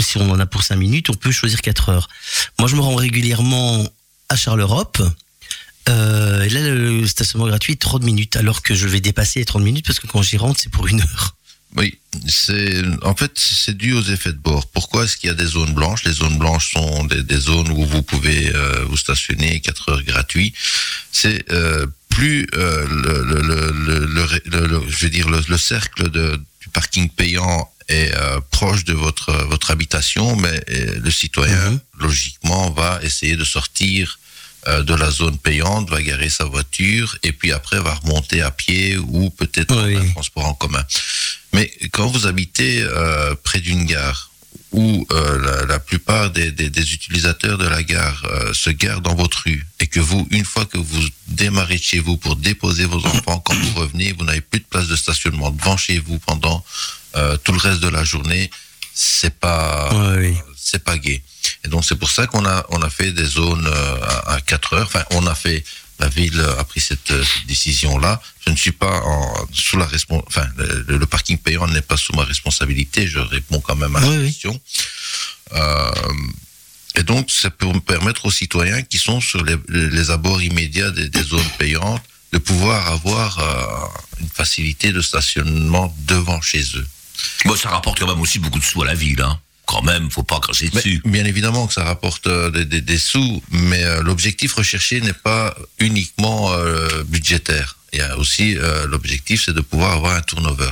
si 0.00 0.16
on 0.18 0.30
en 0.30 0.40
a 0.40 0.46
pour 0.46 0.62
5 0.62 0.76
minutes, 0.76 1.10
on 1.10 1.14
peut 1.14 1.30
choisir 1.30 1.60
4 1.60 1.90
heures. 1.90 2.08
Moi, 2.58 2.68
je 2.68 2.74
me 2.76 2.80
rends 2.80 2.94
régulièrement 2.94 3.86
à 4.28 4.36
Charlerop. 4.36 4.92
Euh, 5.88 6.42
et 6.42 6.48
là, 6.48 6.68
le 6.68 7.06
stationnement 7.06 7.46
gratuit 7.46 7.74
est 7.74 7.76
30 7.80 8.02
minutes, 8.02 8.36
alors 8.36 8.62
que 8.62 8.74
je 8.74 8.88
vais 8.88 9.00
dépasser 9.00 9.38
les 9.38 9.44
30 9.44 9.62
minutes 9.62 9.86
parce 9.86 10.00
que 10.00 10.06
quand 10.06 10.22
j'y 10.22 10.36
rentre, 10.36 10.58
c'est 10.60 10.70
pour 10.70 10.88
une 10.88 11.00
heure. 11.00 11.35
Oui, 11.76 11.98
c'est 12.26 12.82
en 13.02 13.14
fait 13.14 13.32
c'est 13.36 13.76
dû 13.76 13.92
aux 13.92 14.02
effets 14.02 14.32
de 14.32 14.38
bord. 14.38 14.66
Pourquoi 14.68 15.04
est-ce 15.04 15.16
qu'il 15.18 15.28
y 15.28 15.30
a 15.30 15.34
des 15.34 15.44
zones 15.46 15.74
blanches? 15.74 16.04
Les 16.04 16.12
zones 16.12 16.38
blanches 16.38 16.72
sont 16.72 17.04
des, 17.04 17.22
des 17.22 17.36
zones 17.38 17.70
où 17.70 17.84
vous 17.84 18.02
pouvez 18.02 18.50
euh, 18.54 18.84
vous 18.88 18.96
stationner 18.96 19.60
4 19.60 19.90
heures 19.90 20.02
gratuit. 20.02 20.54
C'est 21.12 21.44
euh, 21.52 21.86
plus 22.08 22.46
euh, 22.54 22.86
le, 22.88 23.22
le, 23.24 23.42
le, 23.42 24.66
le, 24.66 24.82
je 24.88 24.96
veux 25.04 25.10
dire 25.10 25.28
le, 25.28 25.40
le 25.46 25.58
cercle 25.58 26.10
de, 26.10 26.40
du 26.62 26.68
parking 26.70 27.10
payant 27.10 27.70
est 27.88 28.10
euh, 28.14 28.40
proche 28.50 28.84
de 28.84 28.94
votre 28.94 29.32
votre 29.46 29.70
habitation, 29.70 30.34
mais 30.36 30.64
euh, 30.70 30.98
le 30.98 31.10
citoyen 31.10 31.70
Mhm. 31.72 31.80
logiquement 32.00 32.70
va 32.70 33.00
essayer 33.02 33.36
de 33.36 33.44
sortir 33.44 34.18
de 34.66 34.94
la 34.96 35.12
zone 35.12 35.38
payante, 35.38 35.88
va 35.90 36.02
garer 36.02 36.28
sa 36.28 36.44
voiture 36.44 37.16
et 37.22 37.30
puis 37.30 37.52
après 37.52 37.78
va 37.78 37.94
remonter 37.94 38.42
à 38.42 38.50
pied 38.50 38.96
ou 38.98 39.30
peut-être 39.30 39.76
Oui. 39.86 39.94
un 39.96 40.08
transport 40.10 40.44
en 40.46 40.54
commun. 40.54 40.84
Mais 41.56 41.72
quand 41.92 42.06
vous 42.08 42.26
habitez 42.26 42.82
euh, 42.82 43.34
près 43.42 43.60
d'une 43.60 43.86
gare 43.86 44.30
où 44.72 45.06
euh, 45.10 45.38
la, 45.42 45.64
la 45.64 45.78
plupart 45.78 46.30
des, 46.30 46.52
des, 46.52 46.68
des 46.68 46.92
utilisateurs 46.92 47.56
de 47.56 47.66
la 47.66 47.82
gare 47.82 48.22
euh, 48.26 48.52
se 48.52 48.68
garent 48.68 49.00
dans 49.00 49.14
votre 49.14 49.44
rue 49.46 49.64
et 49.80 49.86
que 49.86 49.98
vous, 50.00 50.28
une 50.30 50.44
fois 50.44 50.66
que 50.66 50.76
vous 50.76 51.02
démarrez 51.28 51.78
de 51.78 51.82
chez 51.82 51.98
vous 51.98 52.18
pour 52.18 52.36
déposer 52.36 52.84
vos 52.84 53.02
enfants, 53.06 53.38
quand 53.38 53.54
vous 53.54 53.80
revenez, 53.80 54.12
vous 54.12 54.24
n'avez 54.26 54.42
plus 54.42 54.60
de 54.60 54.66
place 54.66 54.86
de 54.86 54.96
stationnement 54.96 55.50
devant 55.50 55.78
chez 55.78 55.98
vous 55.98 56.18
pendant 56.18 56.62
euh, 57.16 57.38
tout 57.38 57.52
le 57.52 57.58
reste 57.58 57.80
de 57.80 57.88
la 57.88 58.04
journée, 58.04 58.50
c'est 58.92 59.34
pas 59.34 59.90
oui. 60.18 60.36
c'est 60.58 60.84
pas 60.84 60.98
gay. 60.98 61.22
Et 61.64 61.68
donc 61.68 61.86
c'est 61.86 61.96
pour 61.96 62.10
ça 62.10 62.26
qu'on 62.26 62.44
a 62.44 62.66
on 62.68 62.82
a 62.82 62.90
fait 62.90 63.12
des 63.12 63.24
zones 63.24 63.66
à, 63.66 64.34
à 64.34 64.40
4 64.42 64.74
heures. 64.74 64.86
Enfin, 64.86 65.04
on 65.12 65.26
a 65.26 65.34
fait 65.34 65.64
la 65.98 66.08
ville 66.08 66.40
a 66.58 66.64
pris 66.64 66.80
cette, 66.80 67.10
euh, 67.10 67.24
cette 67.24 67.46
décision-là. 67.46 68.20
Je 68.46 68.50
ne 68.50 68.56
suis 68.56 68.72
pas 68.72 69.00
en, 69.00 69.46
sous 69.52 69.76
la 69.78 69.86
respons- 69.86 70.22
enfin 70.26 70.46
le, 70.56 70.98
le 70.98 71.06
parking 71.06 71.38
payant 71.38 71.66
n'est 71.68 71.80
pas 71.82 71.96
sous 71.96 72.12
ma 72.14 72.24
responsabilité. 72.24 73.06
Je 73.06 73.18
réponds 73.18 73.60
quand 73.60 73.76
même 73.76 73.96
à 73.96 74.00
la 74.00 74.06
Oui, 74.08 74.16
oui. 74.18 74.26
question. 74.32 74.60
Euh, 75.52 75.90
et 76.94 77.02
donc, 77.02 77.30
ça 77.30 77.50
peut 77.50 77.66
me 77.66 77.80
permettre 77.80 78.24
aux 78.26 78.30
citoyens 78.30 78.82
qui 78.82 78.98
sont 78.98 79.20
sur 79.20 79.44
les, 79.44 79.56
les 79.68 80.10
abords 80.10 80.42
immédiats 80.42 80.90
des, 80.90 81.08
des 81.08 81.22
zones 81.22 81.48
payantes 81.58 82.02
de 82.32 82.38
pouvoir 82.38 82.90
avoir 82.90 83.38
euh, 83.38 84.20
une 84.20 84.28
facilité 84.28 84.92
de 84.92 85.00
stationnement 85.00 85.94
devant 86.06 86.40
chez 86.40 86.62
eux. 86.76 86.86
Bon, 87.44 87.56
ça 87.56 87.70
rapporte 87.70 87.98
quand 87.98 88.06
même 88.08 88.20
aussi 88.20 88.38
beaucoup 88.38 88.58
de 88.58 88.64
sous 88.64 88.82
à 88.82 88.86
la 88.86 88.94
ville, 88.94 89.20
hein. 89.22 89.38
Quand 89.66 89.82
même, 89.82 90.10
faut 90.10 90.22
pas 90.22 90.38
cracher 90.40 90.70
Mais 90.72 90.80
dessus. 90.80 91.02
bien 91.04 91.24
évidemment 91.24 91.66
que 91.66 91.74
ça 91.74 91.82
rapporte 91.84 92.26
euh, 92.28 92.50
des, 92.50 92.64
des- 92.64 92.80
des 92.80 92.98
sous, 92.98 93.42
mais 93.50 93.82
euh, 93.82 94.00
l'objectif 94.02 94.54
recherché 94.54 95.00
n'est 95.00 95.12
pas 95.12 95.56
uniquement 95.80 96.52
euh, 96.52 97.02
budgétaire. 97.04 97.76
Il 97.92 97.98
y 97.98 98.02
a 98.02 98.16
aussi 98.18 98.56
l'objectif, 98.88 99.42
c'est 99.44 99.54
de 99.54 99.60
pouvoir 99.60 99.92
avoir 99.94 100.14
un 100.14 100.20
turnover. 100.20 100.70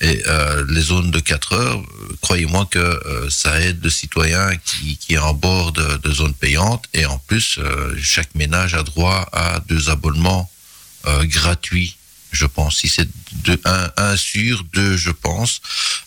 Et 0.00 0.22
les 0.68 0.80
zones 0.80 1.10
de 1.10 1.20
4 1.20 1.52
heures, 1.52 1.82
croyez-moi 2.22 2.66
que 2.70 3.00
ça 3.28 3.60
aide 3.60 3.84
le 3.84 3.90
citoyen 3.90 4.56
qui, 4.64 4.96
qui 4.96 5.14
est 5.14 5.18
en 5.18 5.34
bord 5.34 5.70
de, 5.72 5.98
de 5.98 6.10
zones 6.12 6.32
payantes. 6.34 6.86
Et 6.94 7.04
en 7.06 7.18
plus, 7.18 7.60
chaque 8.02 8.34
ménage 8.34 8.74
a 8.74 8.82
droit 8.82 9.28
à 9.32 9.60
deux 9.68 9.90
abonnements 9.90 10.50
gratuits, 11.24 11.96
je 12.32 12.46
pense. 12.46 12.78
Si 12.78 12.88
c'est 12.88 13.08
de, 13.44 13.60
un, 13.64 13.90
un 13.96 14.16
sur 14.16 14.64
deux, 14.64 14.96
je 14.96 15.10
pense, 15.10 15.60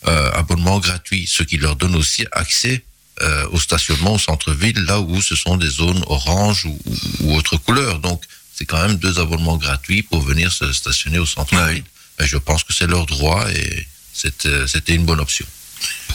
euh, 0.08 0.32
abonnement 0.34 0.80
gratuit, 0.80 1.28
ce 1.28 1.44
qui 1.44 1.58
leur 1.58 1.76
donne 1.76 1.96
aussi 1.96 2.26
accès 2.32 2.84
euh, 3.22 3.48
au 3.52 3.60
stationnement 3.60 4.14
au 4.14 4.20
centre-ville, 4.20 4.80
là 4.86 5.00
où 5.00 5.22
ce 5.22 5.36
sont 5.36 5.58
des 5.58 5.70
zones 5.70 6.04
orange 6.08 6.66
ou, 6.66 6.80
ou, 6.86 6.96
ou 7.22 7.36
autre 7.36 7.58
couleur. 7.58 8.00
Donc, 8.00 8.24
c'est 8.56 8.66
quand 8.66 8.82
même 8.88 8.98
deux 8.98 9.20
abonnements 9.20 9.58
gratuits 9.58 10.04
pour 10.04 10.22
venir 10.22 10.52
se 10.52 10.72
stationner 10.74 11.20
au 11.20 11.26
centre-ville. 11.26 11.84
Et 12.20 12.28
je 12.28 12.38
pense 12.38 12.64
que 12.64 12.74
c'est 12.74 12.88
leur 12.88 13.06
droit 13.06 13.50
et 13.52 13.88
c'était 14.14 14.68
c'était 14.68 14.94
une 14.94 15.06
bonne 15.06 15.20
option. 15.20 15.46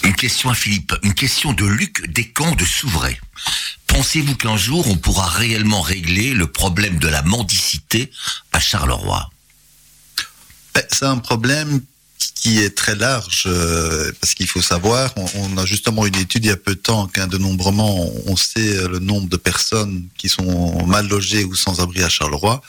Une 0.05 0.15
question 0.15 0.49
à 0.49 0.55
Philippe, 0.55 0.95
une 1.03 1.15
question 1.15 1.53
de 1.53 1.67
Luc 1.67 2.07
Descamps 2.13 2.55
de 2.55 2.65
Souvray. 2.65 3.19
Pensez-vous 3.89 4.37
qu'un 4.37 4.57
jour 4.57 4.87
on 4.89 4.97
pourra 4.97 5.29
réellement 5.29 5.83
régler 5.83 6.35
le 6.35 6.47
problème 6.47 6.99
de 6.99 7.09
la 7.09 7.23
mendicité 7.23 8.11
à 8.53 8.61
Charleroi? 8.61 9.31
C'est 10.91 11.07
un 11.07 11.19
problème 11.19 11.81
qui 12.35 12.59
est 12.61 12.77
très 12.77 12.95
large 12.95 13.45
euh, 13.47 14.13
parce 14.21 14.35
qu'il 14.35 14.47
faut 14.47 14.63
savoir, 14.63 15.13
on, 15.17 15.27
on 15.37 15.59
a 15.59 15.65
justement 15.65 16.07
une 16.07 16.17
étude 16.17 16.45
il 16.45 16.49
y 16.49 16.53
a 16.53 16.57
peu 16.57 16.75
de 16.75 16.81
temps 16.81 17.07
qu'un 17.07 17.27
dénombrement, 17.27 18.11
on 18.27 18.37
sait 18.37 18.77
euh, 18.77 18.89
le 18.89 18.99
nombre 18.99 19.29
de 19.29 19.37
personnes 19.37 20.09
qui 20.17 20.29
sont 20.29 20.87
mal 20.87 21.09
logées 21.09 21.45
ou 21.45 21.55
sans 21.55 21.81
abri 21.81 22.03
à 22.03 22.09
Charleroi. 22.09 22.61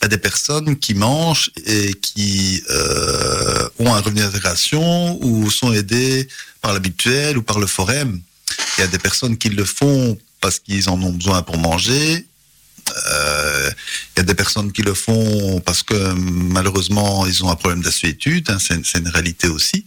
Il 0.00 0.04
y 0.04 0.06
a 0.06 0.08
des 0.08 0.18
personnes 0.18 0.76
qui 0.76 0.94
mangent 0.94 1.50
et 1.66 1.94
qui 1.94 2.62
euh, 2.70 3.68
ont 3.78 3.92
un 3.92 4.00
revenu 4.00 4.20
d'intégration 4.20 5.18
ou 5.24 5.50
sont 5.50 5.72
aidées 5.72 6.28
par 6.60 6.72
l'habituel 6.72 7.38
ou 7.38 7.42
par 7.42 7.58
le 7.58 7.66
forum. 7.66 8.20
Il 8.76 8.80
y 8.82 8.84
a 8.84 8.86
des 8.86 8.98
personnes 8.98 9.36
qui 9.36 9.48
le 9.48 9.64
font 9.64 10.16
parce 10.40 10.60
qu'ils 10.60 10.88
en 10.88 11.00
ont 11.02 11.12
besoin 11.12 11.42
pour 11.42 11.58
manger. 11.58 12.27
Euh, 13.10 13.70
il 14.16 14.20
y 14.20 14.22
a 14.22 14.24
des 14.24 14.34
personnes 14.34 14.72
qui 14.72 14.82
le 14.82 14.94
font 14.94 15.60
parce 15.60 15.82
que 15.82 16.12
malheureusement 16.14 17.26
ils 17.26 17.44
ont 17.44 17.50
un 17.50 17.56
problème 17.56 17.82
d'assuétude, 17.82 18.50
hein, 18.50 18.58
c'est 18.58 18.98
une 18.98 19.08
réalité 19.08 19.48
aussi. 19.48 19.84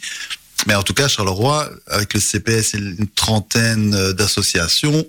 Mais 0.68 0.76
en 0.76 0.84
tout 0.84 0.94
cas, 0.94 1.08
Charleroi, 1.08 1.70
avec 1.88 2.14
le 2.14 2.20
CPS 2.20 2.76
et 2.76 2.78
une 2.78 3.08
trentaine 3.08 3.96
euh, 3.96 4.14
d'associations, 4.14 5.06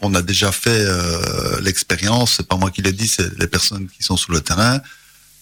on 0.00 0.14
a 0.14 0.22
déjà 0.22 0.52
fait 0.52 0.70
euh, 0.70 1.60
l'expérience, 1.60 2.34
c'est 2.36 2.46
pas 2.46 2.56
moi 2.56 2.70
qui 2.70 2.82
le 2.82 2.92
dis, 2.92 3.08
c'est 3.08 3.38
les 3.38 3.46
personnes 3.46 3.88
qui 3.88 4.02
sont 4.02 4.16
sur 4.16 4.32
le 4.32 4.40
terrain. 4.40 4.80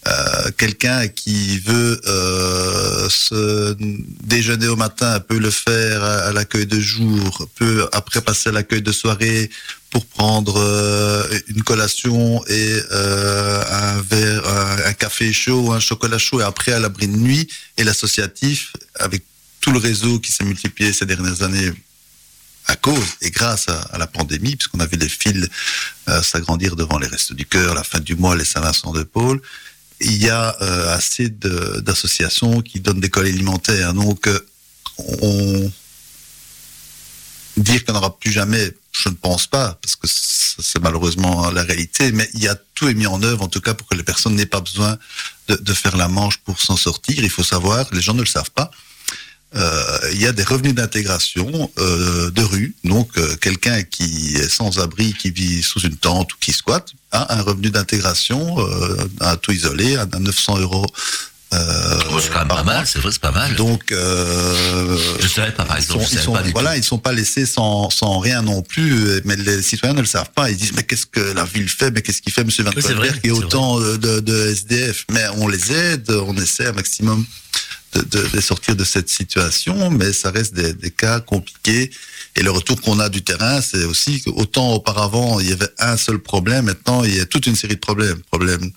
Euh, 0.07 0.51
Quelqu'un 0.57 1.09
qui 1.09 1.59
veut 1.61 2.01
euh, 2.07 3.09
se 3.09 3.75
déjeuner 4.23 4.69
au 4.69 4.77
matin 4.77 5.19
peut 5.21 5.39
le 5.39 5.51
faire 5.51 6.03
à, 6.05 6.33
l'accueil 6.33 6.67
de 6.67 6.79
jour, 6.79 7.49
peut 7.55 7.89
après 7.93 8.21
passer 8.21 8.51
à 8.51 8.53
l'accueil 8.53 8.83
de 8.83 8.93
soirée 8.93 9.51
pour 9.91 10.05
prendre 10.07 10.57
euh, 10.59 11.27
une 11.49 11.63
collation 11.63 12.45
et 12.49 12.81
un 12.91 14.01
verre, 14.03 14.47
un, 14.87 14.93
café 14.93 15.33
chaud 15.33 15.73
un 15.73 15.81
chocolat 15.81 16.19
chaud 16.19 16.41
et 16.41 16.45
après 16.45 16.73
à 16.73 16.79
l'abri 16.79 17.09
de 17.09 17.17
nuit. 17.17 17.49
Et 17.79 17.85
l'associatif, 17.85 18.75
avec 18.99 19.25
tout 19.61 19.73
le 19.73 19.79
réseau 19.79 20.19
qui 20.19 20.33
s'est 20.33 20.45
multiplié 20.45 20.93
ces 20.93 21.07
dernières 21.07 21.43
années 21.43 21.73
à 22.67 22.77
cause 22.77 23.17
et 23.23 23.31
grâce 23.31 23.69
à, 23.69 23.81
à 23.93 23.99
la 23.99 24.07
pandémie, 24.07 24.57
puisqu'on 24.57 24.81
avait 24.81 24.97
les 24.97 25.09
fils 25.09 25.49
s'agrandir 26.23 26.77
devant 26.77 26.99
les 26.99 27.07
Restos 27.07 27.35
du 27.35 27.47
Cœur, 27.47 27.75
la 27.75 27.85
fin 27.85 28.01
du 28.01 28.15
mois, 28.15 28.37
les 28.37 28.45
Saint-Vincent 28.45 28.93
de 28.93 29.03
Paul, 29.03 29.41
il 30.05 30.23
y 30.23 30.29
a 30.29 30.57
euh, 30.61 30.95
assez 30.95 31.29
d'associations 31.29 32.61
qui 32.63 32.81
donnent 32.81 33.01
des 33.01 33.11
cols 33.11 33.27
alimentaires. 33.27 33.95
Donc, 33.95 34.27
euh, 34.27 34.39
on 34.99 35.71
dire 37.57 37.85
qu'on 37.85 37.93
n'aura 37.93 38.17
plus 38.19 38.33
jamais, 38.33 38.73
je 38.93 39.09
ne 39.09 39.15
pense 39.15 39.47
pas, 39.47 39.79
parce 39.81 39.97
que 39.97 40.07
c'est 40.09 40.81
malheureusement 40.81 41.51
la 41.51 41.63
réalité, 41.63 42.13
mais 42.13 42.29
il 42.35 42.43
y 42.43 42.49
a 42.49 42.57
tout 42.75 42.89
est 42.89 42.95
mis 42.95 43.07
en 43.07 43.23
œuvre, 43.23 43.43
en 43.43 43.49
tout 43.49 43.61
cas, 43.61 43.75
pour 43.75 43.87
que 43.87 43.95
les 43.95 44.03
personnes 44.03 44.35
n'aient 44.35 44.47
pas 44.47 44.61
besoin 44.61 44.99
de, 45.49 45.75
faire 45.75 45.97
la 45.97 46.09
manche 46.09 46.39
pour 46.39 46.61
s'en 46.61 46.77
sortir. 46.77 47.23
Il 47.23 47.31
faut 47.31 47.45
savoir, 47.45 47.87
les 47.93 48.01
gens 48.01 48.15
ne 48.15 48.21
le 48.21 48.27
savent 48.27 48.51
pas, 48.51 48.71
il 50.13 50.21
y 50.21 50.27
a 50.27 50.33
des 50.33 50.43
revenus 50.43 50.75
d'intégration 50.75 51.71
euh, 51.79 52.31
de 52.31 52.43
rue. 52.43 52.75
Donc, 52.85 53.09
euh, 53.17 53.37
quelqu'un 53.37 53.83
qui 53.83 54.35
est 54.37 54.49
sans 54.49 54.79
abri, 54.81 55.15
qui 55.15 55.31
vit 55.31 55.63
sous 55.63 55.81
une 55.81 55.97
tente 55.97 56.33
ou 56.33 56.37
qui 56.41 56.53
squatte, 56.53 56.93
a 57.13 57.37
un 57.39 57.43
revenu 57.43 57.71
d'intégration 57.71 58.57
euh, 58.59 58.97
à 59.21 59.37
taux 59.37 59.53
isolé 59.53 59.97
à 59.97 60.07
900 60.07 60.59
euros. 60.59 60.87
euh, 61.53 61.99
Oh, 62.11 62.19
C'est 62.21 62.31
quand 62.33 62.41
même 62.41 62.49
pas 62.49 62.55
mois. 62.65 62.75
mal, 62.75 62.87
c'est 62.87 62.99
vrai, 62.99 63.11
c'est 63.13 63.21
pas 63.21 63.31
mal. 63.31 63.55
Donc, 63.55 63.93
euh, 63.93 64.99
je 65.21 65.29
savais 65.29 65.53
pas, 65.53 65.65
par 65.65 65.79
ils 65.79 65.85
sont, 65.85 66.01
ils 66.01 66.19
sont- 66.19 66.33
pas 66.33 66.43
du 66.43 66.51
voilà, 66.51 66.73
tout. 66.73 66.79
ils 66.79 66.85
sont 66.85 66.99
pas 66.99 67.13
laissés 67.13 67.47
sans, 67.47 67.91
sans 67.91 68.19
rien 68.19 68.43
non 68.43 68.63
plus, 68.63 68.93
euh, 68.93 69.21
mais 69.25 69.37
les 69.37 69.63
citoyens 69.63 69.95
ne 69.95 70.01
le 70.01 70.07
savent 70.07 70.31
pas. 70.35 70.51
Ils 70.51 70.57
disent 70.57 70.73
mais 70.75 70.83
qu'est-ce 70.83 71.07
que 71.07 71.21
la 71.21 71.45
ville 71.45 71.69
fait, 71.69 71.91
mais 71.93 72.03
qu'est-ce 72.03 72.23
qu'il 72.23 72.33
fait, 72.33 72.43
Monsieur 72.45 72.65
Van 72.65 72.73
Oui, 72.75 72.83
c'est 72.85 72.95
vrai, 72.95 73.09
Colberg, 73.09 73.21
Il 73.25 73.29
y 73.29 73.31
a 73.31 73.35
autant 73.37 73.81
euh, 73.81 73.97
de, 73.99 74.19
de 74.21 74.49
SDF, 74.49 75.05
mais 75.13 75.25
on 75.37 75.47
les 75.47 75.73
aide, 75.73 76.11
on 76.11 76.37
essaie 76.37 76.67
un 76.67 76.73
maximum 76.73 77.25
de, 77.95 78.29
de, 78.29 78.41
sortir 78.41 78.75
de 78.77 78.85
cette 78.85 79.09
situation, 79.09 79.91
mais 79.91 80.13
ça 80.13 80.31
reste 80.31 80.55
des, 80.55 80.73
des 80.75 80.91
cas 80.91 81.21
compliqués. 81.21 81.91
Et 82.37 82.43
le 82.43 82.51
retour 82.51 82.81
qu'on 82.81 82.99
a 82.99 83.09
du 83.09 83.23
terrain, 83.23 83.61
c'est 83.61 83.85
aussi 83.85 84.21
qu'autant 84.21 84.73
auparavant 84.73 85.39
il 85.39 85.49
y 85.49 85.53
avait 85.53 85.69
un 85.79 85.97
seul 85.97 86.19
problème, 86.19 86.65
maintenant 86.65 87.05
il 87.05 87.15
y 87.17 87.21
a 87.21 87.27
toute 87.27 87.47
une 87.47 87.55
série 87.55 87.77
de 87.77 87.81
problèmes, 87.81 88.21
problèmes 88.31 88.71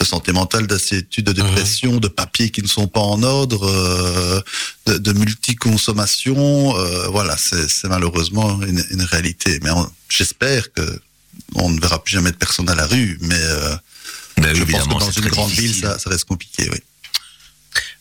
de 0.00 0.04
santé 0.04 0.32
mentale, 0.32 0.66
d'assuétude, 0.66 1.24
de 1.26 1.32
dépression, 1.32 1.98
de 1.98 2.08
papiers 2.08 2.50
qui 2.50 2.62
ne 2.62 2.66
sont 2.68 2.88
pas 2.88 3.00
en 3.00 3.22
ordre, 3.22 3.64
euh, 3.68 4.40
de, 4.86 4.98
de 4.98 5.12
multiconsommation. 5.12 6.76
Euh, 6.76 7.08
voilà, 7.08 7.36
c'est 7.36 7.88
malheureusement 7.88 8.60
une, 8.62 8.84
une 8.90 9.02
réalité. 9.02 9.60
Mais 9.62 9.70
on- 9.70 9.90
j'espère 10.08 10.72
que 10.72 11.00
on 11.54 11.70
ne 11.70 11.80
verra 11.80 12.02
plus 12.02 12.12
jamais 12.14 12.30
de 12.30 12.36
personnes 12.36 12.68
à 12.68 12.74
la 12.74 12.86
rue, 12.86 13.18
mais 13.22 13.34
euh, 13.38 13.74
Ben 14.38 14.54
je 14.54 14.64
pense 14.64 14.84
que 14.84 14.98
dans 14.98 15.10
une 15.10 15.28
grande 15.28 15.50
ville, 15.50 15.74
ça, 15.74 15.98
ça 15.98 16.10
reste 16.10 16.24
compliqué. 16.24 16.68
Oui. 16.72 16.78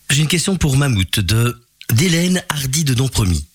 J'ai 0.10 0.22
une 0.22 0.28
question 0.28 0.56
pour 0.56 0.78
Mammouth 0.78 1.20
de 1.20 1.60
d'Hélène 1.92 2.44
Hardy 2.50 2.84
de 2.84 2.94
Dompromis. 2.94 3.46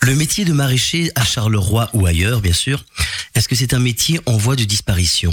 Le 0.00 0.14
métier 0.14 0.44
de 0.44 0.52
maraîcher 0.52 1.10
à 1.14 1.24
Charleroi 1.24 1.88
ou 1.92 2.06
ailleurs, 2.06 2.40
bien 2.40 2.52
sûr, 2.52 2.84
est-ce 3.34 3.48
que 3.48 3.54
c'est 3.54 3.74
un 3.74 3.78
métier 3.78 4.20
en 4.26 4.36
voie 4.36 4.56
de 4.56 4.64
disparition? 4.64 5.32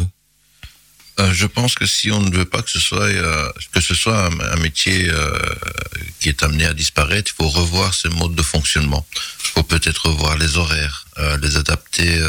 Euh, 1.19 1.33
je 1.33 1.45
pense 1.45 1.75
que 1.75 1.85
si 1.85 2.09
on 2.09 2.21
ne 2.21 2.35
veut 2.35 2.45
pas 2.45 2.61
que 2.61 2.71
ce 2.71 2.79
soit 2.79 3.03
euh, 3.03 3.51
un, 3.73 4.55
métier 4.57 5.09
euh, 5.09 5.37
qui 6.19 6.29
est 6.29 6.41
amené 6.41 6.65
à 6.65 6.73
disparaître, 6.73 7.31
il 7.33 7.43
faut 7.43 7.49
revoir 7.49 7.93
ce 7.93 8.07
mode 8.07 8.33
de 8.33 8.41
fonctionnement. 8.41 9.05
Il 9.43 9.49
faut 9.49 9.63
peut-être 9.63 10.07
revoir 10.07 10.37
les 10.37 10.57
horaires, 10.57 11.05
les 11.41 11.57
adapter 11.57 12.19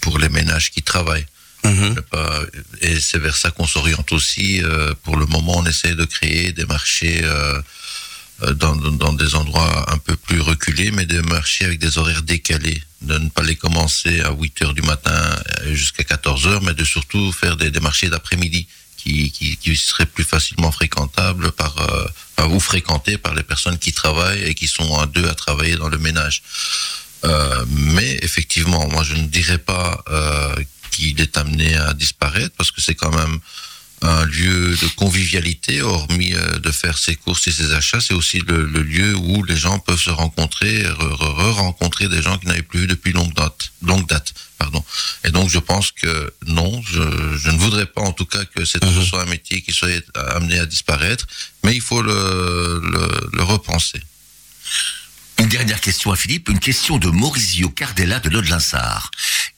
pour 0.00 0.18
les 0.18 0.28
ménages 0.28 0.70
qui 0.70 0.82
travaillent. 0.82 1.26
Mhm. 1.68 1.96
Et 2.80 3.00
c'est 3.00 3.18
vers 3.18 3.36
ça 3.36 3.50
qu'on 3.50 3.66
s'oriente 3.66 4.12
aussi. 4.12 4.62
euh, 4.62 4.94
pour 5.02 5.16
le 5.16 5.26
moment, 5.26 5.58
on 5.58 5.66
essaie 5.66 5.94
de 5.94 6.04
créer 6.04 6.52
des 6.52 6.64
marchés 6.66 7.20
euh, 7.22 7.60
euh, 8.42 8.54
dans, 8.54 9.12
des 9.12 9.34
endroits 9.34 9.92
un 9.92 9.98
peu 9.98 10.16
plus 10.16 10.40
reculés, 10.40 10.90
mais 10.90 11.06
des 11.06 11.22
marchés 11.22 11.64
avec 11.64 11.78
des 11.78 11.98
horaires 11.98 12.22
décalés. 12.22 12.82
De 13.02 13.18
ne 13.18 13.28
pas 13.28 13.42
les 13.42 13.56
commencer 13.56 14.20
à 14.20 14.32
8 14.32 14.62
heures 14.62 14.74
du 14.74 14.82
matin 14.82 15.20
jusqu'à 15.72 16.04
14 16.04 16.46
heures, 16.46 16.62
mais 16.62 16.74
de 16.74 16.84
surtout 16.84 17.32
faire 17.32 17.56
des, 17.56 17.70
marchés 17.80 18.08
d'après-midi 18.08 18.66
qui, 18.96 19.76
seraient 19.76 20.06
plus 20.06 20.24
facilement 20.24 20.70
fréquentables 20.70 21.52
par, 21.52 21.74
euh, 21.78 22.06
enfin, 22.36 22.50
ou 22.50 22.60
fréquentés 22.60 23.16
par 23.16 23.34
les 23.34 23.42
personnes 23.42 23.78
qui 23.78 23.92
travaillent 23.92 24.42
et 24.42 24.54
qui 24.54 24.68
sont 24.68 24.98
à 24.98 25.06
deux 25.06 25.26
à 25.28 25.34
travailler 25.34 25.76
dans 25.76 25.88
le 25.88 25.98
ménage. 25.98 26.42
Mais 27.70 28.18
effectivement, 28.22 28.88
moi 28.88 29.02
je 29.02 29.14
ne 29.14 29.26
dirais 29.26 29.58
pas 29.58 30.04
qu'il 30.90 31.20
est 31.20 31.36
amené 31.36 31.74
à 31.76 31.94
disparaître 31.94 32.54
parce 32.56 32.70
que 32.70 32.80
c'est 32.80 32.94
quand 32.94 33.14
même 33.14 33.38
un 34.00 34.24
lieu 34.26 34.76
de 34.80 34.86
convivialité, 34.94 35.82
hormis 35.82 36.32
euh, 36.32 36.60
de 36.60 36.70
faire 36.70 36.96
ses 36.96 37.16
courses 37.16 37.48
et 37.48 37.50
ses 37.50 37.72
achats, 37.72 38.00
c'est 38.00 38.14
aussi 38.14 38.38
le, 38.46 38.64
le 38.64 38.82
lieu 38.82 39.16
où 39.16 39.42
les 39.42 39.56
gens 39.56 39.80
peuvent 39.80 40.00
se 40.00 40.10
rencontrer, 40.10 40.84
re- 40.84 40.94
re- 40.94 41.34
re-rencontrer 41.34 42.08
des 42.08 42.22
gens 42.22 42.38
qu'ils 42.38 42.48
n'avaient 42.48 42.62
plus 42.62 42.82
vu 42.82 42.86
depuis 42.86 43.10
longue 43.12 43.34
date. 43.34 43.72
Longue 43.82 44.06
date 44.06 44.34
pardon. 44.56 44.84
Et 45.24 45.30
donc 45.32 45.48
je 45.50 45.58
pense 45.58 45.90
que 45.90 46.32
non, 46.46 46.80
je, 46.82 47.02
je 47.38 47.50
ne 47.50 47.58
voudrais 47.58 47.86
pas 47.86 48.02
en 48.02 48.12
tout 48.12 48.24
cas 48.24 48.44
que 48.44 48.64
ce 48.64 48.78
soit 49.04 49.22
un 49.22 49.26
métier 49.26 49.62
qui 49.62 49.72
soit 49.72 49.88
amené 50.14 50.60
à 50.60 50.66
disparaître, 50.66 51.26
mais 51.64 51.74
il 51.74 51.82
faut 51.82 52.02
le, 52.02 52.80
le, 52.84 53.30
le 53.32 53.42
repenser. 53.42 54.00
Une 55.38 55.46
dernière 55.46 55.80
question 55.80 56.10
à 56.10 56.16
Philippe, 56.16 56.48
une 56.48 56.58
question 56.58 56.98
de 56.98 57.08
Maurizio 57.08 57.68
Cardella 57.68 58.18
de 58.18 58.28
Lodlinsart. 58.28 59.10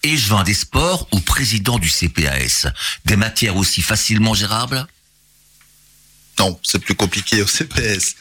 échevin 0.03 0.45
des 0.45 0.55
sports 0.55 1.09
ou 1.13 1.21
président 1.21 1.79
du 1.79 1.89
CPAS. 1.89 2.67
Des 3.07 3.17
matières 3.17 3.57
aussi 3.57 3.81
facilement 3.81 4.35
gérables? 4.35 4.87
Non, 6.39 6.59
c'est 6.63 6.79
plus 6.79 6.95
compliqué 6.95 7.43
au 7.43 7.47
CPS. 7.47 8.15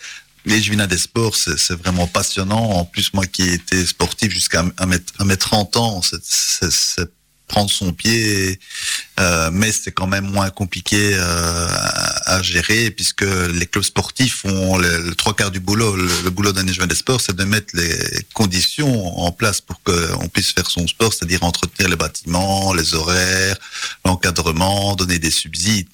Je 0.46 0.72
viens 0.72 0.88
des 0.88 0.98
sports, 0.98 1.36
c'est 1.36 1.76
vraiment 1.76 2.08
passionnant. 2.08 2.72
En 2.72 2.86
plus, 2.86 3.14
moi 3.14 3.28
qui 3.28 3.44
ai 3.44 3.54
été 3.54 3.86
sportif 3.86 4.32
jusqu'à 4.32 4.64
un 4.78 4.86
mètre, 4.86 5.14
un 5.20 5.26
mètre 5.26 5.48
30 5.48 5.78
ans, 5.78 6.02
c'est 6.02 7.10
prendre 7.50 7.70
son 7.70 7.92
pied, 7.92 8.60
euh, 9.20 9.50
mais 9.52 9.72
c'est 9.74 9.92
quand 9.92 10.08
même 10.08 10.28
moins 10.32 10.50
compliqué 10.50 11.12
euh, 11.16 11.68
à, 12.26 12.42
gérer 12.42 12.92
puisque 12.92 13.24
les 13.24 13.66
clubs 13.66 13.84
sportifs 13.84 14.46
ont 14.46 14.78
le, 14.78 15.14
trois 15.16 15.36
quarts 15.36 15.52
du 15.52 15.60
boulot. 15.60 15.96
Le, 15.98 16.30
boulot 16.30 16.54
d'un 16.54 16.66
échevin 16.68 16.88
des 16.88 16.96
sports, 16.96 17.20
c'est 17.20 17.36
de 17.36 17.44
mettre 17.44 17.76
les 17.76 17.92
conditions 18.34 19.20
en 19.20 19.32
place 19.34 19.60
pour 19.60 19.82
qu'on 19.84 20.30
puisse 20.30 20.54
faire 20.54 20.70
son 20.70 20.88
sport, 20.88 21.12
c'est-à-dire 21.12 21.44
entretenir 21.44 21.90
les 21.90 21.98
bâtiments, 21.98 22.74
les 22.74 22.94
horaires, 22.94 23.58
l'encadrement, 24.06 24.96
donner 24.96 25.20
des 25.20 25.32
subsides. 25.32 25.90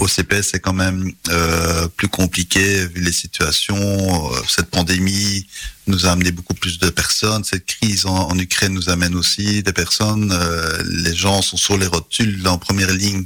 Au 0.00 0.08
CPS, 0.08 0.48
c'est 0.52 0.60
quand 0.60 0.72
même 0.72 1.12
euh, 1.28 1.86
plus 1.88 2.08
compliqué 2.08 2.86
vu 2.86 3.02
les 3.02 3.12
situations. 3.12 3.76
Euh, 4.32 4.40
Cette 4.48 4.70
pandémie 4.70 5.46
nous 5.86 6.06
a 6.06 6.12
amené 6.12 6.30
beaucoup 6.30 6.54
plus 6.54 6.78
de 6.78 6.88
personnes. 6.88 7.44
Cette 7.44 7.66
crise 7.66 8.06
en, 8.06 8.16
en 8.30 8.38
Ukraine 8.38 8.72
nous 8.72 8.88
amène 8.88 9.14
aussi 9.14 9.62
des 9.62 9.72
personnes. 9.74 10.32
Euh, 10.32 10.82
les 11.04 11.14
gens 11.14 11.42
sont 11.42 11.58
sur 11.58 11.76
les 11.76 11.86
rotules 11.86 12.46
en 12.48 12.56
première 12.56 12.92
ligne 12.92 13.24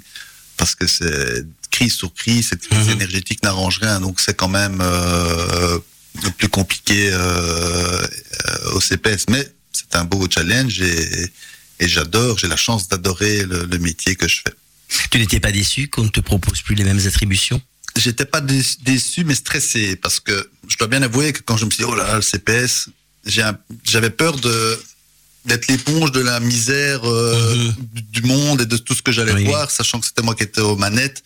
parce 0.57 0.75
que 0.75 0.87
c'est 0.89 1.45
crise 1.71 1.95
sur 1.95 2.13
crise. 2.13 2.49
Cette 2.51 2.67
crise 2.67 2.87
Mhm. 2.89 2.93
énergétique 2.99 3.43
n'arrange 3.45 3.79
rien. 3.79 4.01
Donc 4.01 4.19
c'est 4.21 4.35
quand 4.35 4.49
même 4.49 4.79
euh, 4.81 5.79
plus 6.39 6.49
compliqué 6.49 7.09
euh, 7.13 8.07
au 8.73 8.81
CPS. 8.81 9.27
Mais 9.29 9.49
c'est 9.73 9.95
un 9.95 10.05
beau 10.05 10.27
challenge 10.29 10.81
et, 10.81 11.31
et 11.79 11.87
j'adore. 11.89 12.37
J'ai 12.39 12.49
la 12.49 12.57
chance 12.57 12.89
d'adorer 12.89 13.45
le- 13.45 13.67
le 13.67 13.79
métier 13.79 14.17
que 14.17 14.27
je 14.27 14.41
fais. 14.45 14.55
Tu 15.11 15.19
n'étais 15.19 15.41
pas 15.41 15.53
déçu 15.53 15.89
qu'on 15.89 16.05
ne 16.05 16.09
te 16.09 16.21
propose 16.21 16.61
plus 16.63 16.75
les 16.75 16.85
mêmes 16.85 17.01
attributions? 17.07 17.61
J'étais 17.97 18.25
pas 18.25 18.41
dé- 18.41 18.63
déçu, 18.83 19.25
mais 19.25 19.35
stressé, 19.37 19.95
parce 19.97 20.19
que 20.21 20.51
je 20.69 20.77
dois 20.77 20.89
bien 20.89 21.03
avouer 21.03 21.33
que 21.33 21.41
quand 21.43 21.57
je 21.57 21.65
me 21.65 21.71
suis 21.71 21.85
dit, 21.85 21.89
oh 21.89 21.95
là 21.95 22.05
là, 22.07 22.17
le 22.17 22.23
CPS, 22.23 22.89
j'avais 23.85 24.11
peur 24.11 24.37
de 24.39 24.79
d'être 25.47 25.67
l'éponge 25.69 26.11
de 26.11 26.21
la 26.21 26.41
misère 26.41 27.01
euh, 27.05 27.55
Mhm. 27.55 27.75
du- 28.13 28.23
monde 28.23 28.63
et 28.63 28.67
de 28.67 28.79
tout 28.79 28.95
ce 28.95 29.03
que 29.03 29.13
j'allais 29.13 29.35
Oui. 29.35 29.45
voir, 29.45 29.71
sachant 29.71 30.01
que 30.01 30.07
c'était 30.07 30.23
moi 30.23 30.35
qui 30.35 30.43
étais 30.43 30.63
aux 30.63 30.77
manettes, 30.77 31.23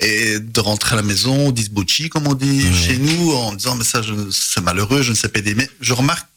et 0.00 0.38
de 0.38 0.60
rentrer 0.60 0.92
à 0.92 0.96
la 0.96 1.02
maison, 1.02 1.50
disbouchi, 1.50 2.10
comme 2.10 2.26
on 2.26 2.34
dit 2.34 2.62
chez 2.74 2.98
nous, 2.98 3.32
en 3.32 3.54
disant, 3.54 3.74
mais 3.76 3.84
ça, 3.84 4.02
c'est 4.30 4.60
malheureux, 4.60 5.00
je 5.02 5.10
ne 5.12 5.16
sais 5.16 5.28
pas 5.28 5.38
aider. 5.38 5.54
Mais 5.54 5.70
je 5.80 5.94
remarque, 5.94 6.28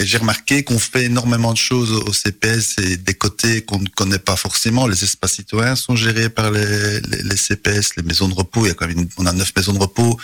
et 0.00 0.06
j'ai 0.06 0.16
remarqué 0.18 0.62
qu'on 0.62 0.78
fait 0.78 1.04
énormément 1.06 1.52
de 1.52 1.58
choses 1.58 1.90
au 1.90 2.12
CPS 2.12 2.76
et 2.78 2.96
des 2.96 3.14
côtés 3.14 3.62
qu'on 3.62 3.80
ne 3.80 3.88
connaît 3.88 4.20
pas 4.20 4.36
forcément. 4.36 4.86
Les 4.86 5.02
espaces 5.02 5.32
citoyens 5.34 5.74
sont 5.74 5.96
gérés 5.96 6.28
par 6.30 6.52
les, 6.52 7.00
les, 7.00 7.22
les 7.24 7.36
CPS, 7.36 7.96
les 7.96 8.04
maisons 8.04 8.28
de 8.28 8.34
repos. 8.34 8.64
Il 8.64 8.68
y 8.68 8.70
a 8.70 8.74
quand 8.74 8.86
même 8.86 8.98
une- 9.00 9.08
on 9.16 9.26
a 9.26 9.32
neuf 9.32 9.52
maisons 9.56 9.72
de 9.72 9.80
repos. 9.80 10.16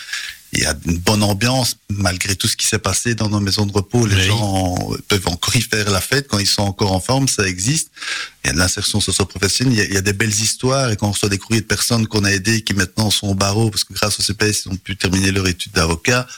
Il 0.56 0.60
y 0.60 0.66
a 0.66 0.76
une 0.86 0.98
bonne 0.98 1.24
ambiance 1.24 1.76
malgré 1.90 2.36
tout 2.36 2.46
ce 2.46 2.56
qui 2.56 2.64
s'est 2.68 2.78
passé 2.78 3.16
dans 3.16 3.28
nos 3.28 3.40
maisons 3.40 3.66
de 3.66 3.72
repos. 3.72 4.06
Les 4.06 4.14
Oui. 4.14 4.26
gens 4.28 4.76
peuvent 5.08 5.26
encore 5.26 5.56
y 5.56 5.60
faire 5.60 5.90
la 5.90 6.00
fête 6.00 6.28
quand 6.28 6.38
ils 6.38 6.46
sont 6.46 6.62
encore 6.62 6.92
en 6.92 7.00
forme. 7.00 7.26
Ça 7.26 7.44
existe. 7.48 7.88
Il 8.44 8.46
y 8.46 8.50
a 8.50 8.52
de 8.52 8.58
l'insertion 8.58 9.00
socio-professionnelle. 9.00 9.74
Il, 9.76 9.84
il 9.90 9.94
y 9.94 9.96
a 9.96 10.00
des 10.02 10.12
belles 10.12 10.30
histoires 10.40 10.92
et 10.92 10.96
quand 10.96 11.08
on 11.08 11.10
reçoit 11.10 11.28
des 11.28 11.38
courriers 11.38 11.62
de 11.62 11.66
personnes 11.66 12.06
qu'on 12.06 12.22
a 12.22 12.30
aidées 12.30 12.60
qui 12.62 12.74
maintenant 12.74 13.10
sont 13.10 13.26
au 13.26 13.34
barreau 13.34 13.70
parce 13.70 13.82
que 13.82 13.92
grâce 13.94 14.20
au 14.20 14.22
CPS 14.22 14.66
ils 14.66 14.68
ont 14.68 14.76
pu 14.76 14.96
terminer 14.96 15.32
leur 15.32 15.48
étude 15.48 15.72
d'avocat 15.72 16.28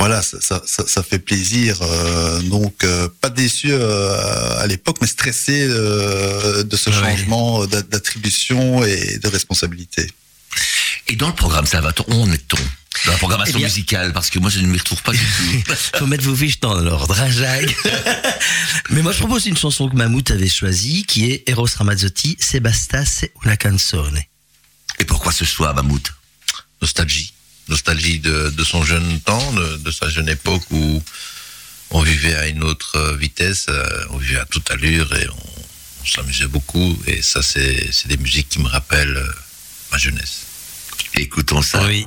voilà, 0.00 0.22
ça, 0.22 0.38
ça, 0.40 0.62
ça, 0.66 0.84
ça 0.86 1.02
fait 1.02 1.18
plaisir. 1.18 1.78
euh, 1.82 2.40
donc, 2.42 2.82
euh, 2.84 3.08
pas 3.20 3.30
déçu 3.30 3.68
euh, 3.70 4.58
à 4.58 4.66
l'époque, 4.66 4.96
mais 5.00 5.06
stressé 5.06 5.66
euh, 5.68 6.64
de 6.64 6.76
ce 6.76 6.90
Ouais. 6.90 6.96
changement 6.96 7.66
d'a- 7.66 7.82
d'attribution 7.82 8.82
et 8.84 9.18
de 9.18 9.28
responsabilité. 9.28 10.10
Et 11.08 11.16
dans 11.16 11.28
le 11.28 11.34
programme 11.34 11.66
Salvatore, 11.66 12.08
où 12.08 12.14
en 12.22 12.30
est-on? 12.32 12.56
Dans 13.06 13.12
la 13.12 13.18
programmation 13.18 13.54
Eh 13.54 13.58
bien- 13.58 13.68
musicale, 13.68 14.12
parce 14.12 14.30
que 14.30 14.38
moi 14.38 14.50
je 14.50 14.58
ne 14.60 14.66
m'y 14.66 14.78
retrouve 14.78 15.02
pas 15.02 15.12
du 15.12 15.18
tout. 15.18 15.74
Faut 15.98 16.06
mettre 16.06 16.24
vos 16.24 16.34
fiches 16.36 16.60
dans 16.60 16.74
l'ordre, 16.74 17.18
hein, 17.20 17.30
Jacques 17.30 17.74
Mais 18.90 19.02
moi, 19.02 19.12
je 19.12 19.18
propose 19.18 19.46
une 19.46 19.56
chanson 19.56 19.88
que 19.88 19.94
Mammouth 19.96 20.30
avait 20.32 20.48
choisie, 20.48 21.04
qui 21.06 21.30
est 21.30 21.48
Eros 21.48 21.68
Ramazzotti, 21.76 22.36
Sebasta 22.40 23.04
se 23.04 23.26
una 23.44 23.56
canzone. 23.56 24.20
Et 24.98 25.04
pourquoi 25.04 25.30
ce 25.32 25.44
choix, 25.44 25.72
Mammouth? 25.72 26.12
Nostalgie. 26.82 27.32
Nostalgie 27.70 28.18
de, 28.18 28.50
de 28.50 28.64
son 28.64 28.82
jeune 28.82 29.20
temps, 29.20 29.52
de, 29.52 29.76
de 29.76 29.90
sa 29.90 30.08
jeune 30.08 30.28
époque 30.28 30.64
où 30.70 31.02
on 31.90 32.02
vivait 32.02 32.34
à 32.34 32.48
une 32.48 32.64
autre 32.64 33.16
vitesse, 33.16 33.66
euh, 33.68 34.04
on 34.10 34.18
vivait 34.18 34.40
à 34.40 34.44
toute 34.44 34.70
allure 34.70 35.14
et 35.14 35.28
on, 35.28 35.62
on 36.02 36.06
s'amusait 36.06 36.46
beaucoup. 36.46 36.98
Et 37.06 37.22
ça, 37.22 37.42
c'est 37.42 38.06
des 38.06 38.16
musiques 38.16 38.48
qui 38.48 38.60
me 38.60 38.68
rappellent 38.68 39.16
euh, 39.16 39.32
ma 39.92 39.98
jeunesse. 39.98 40.46
Écoutons 41.14 41.62
ça. 41.62 41.84
Oui. 41.86 42.06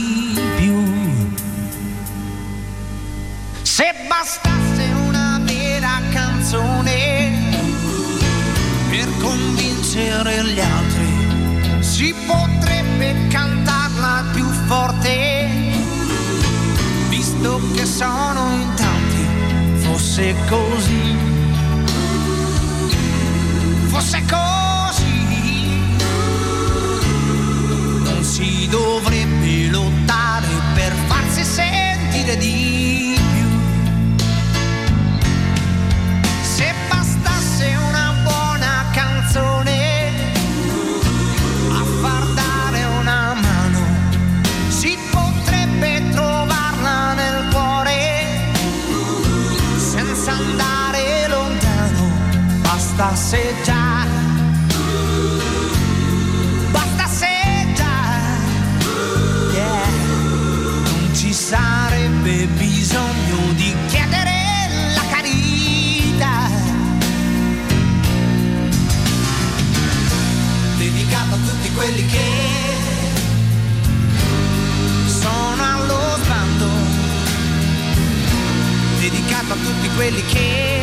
canzone 6.51 7.31
per 8.89 9.07
convincere 9.21 10.43
gli 10.43 10.59
altri, 10.59 11.81
si 11.81 12.13
potrebbe 12.27 13.15
cantarla 13.29 14.25
più 14.33 14.43
forte, 14.67 15.39
visto 17.07 17.61
che 17.73 17.85
sono 17.85 18.51
in 18.51 18.73
tanti, 18.75 19.77
fosse 19.77 20.35
così, 20.49 21.15
fosse 23.87 24.21
così, 24.29 25.25
non 28.03 28.23
si 28.23 28.67
dovrebbe 28.67 29.69
lottare 29.69 30.47
per 30.73 30.93
farsi 31.07 31.45
sentire 31.45 32.35
di 32.35 32.90
Già, 53.31 54.05
bastasse 56.69 57.27
già, 57.73 58.19
yeah. 59.53 59.85
non 60.83 61.15
ci 61.15 61.31
sarebbe 61.31 62.45
bisogno 62.47 63.53
di 63.53 63.73
chiedere 63.87 64.33
la 64.93 65.03
carità. 65.09 66.49
Dedicato 70.77 71.35
a 71.35 71.37
tutti 71.37 71.71
quelli 71.71 72.05
che 72.07 72.29
sono 75.07 75.63
allo 75.63 76.17
sbando, 76.21 76.69
dedicato 78.99 79.53
a 79.53 79.55
tutti 79.55 79.89
quelli 79.95 80.21
che 80.25 80.80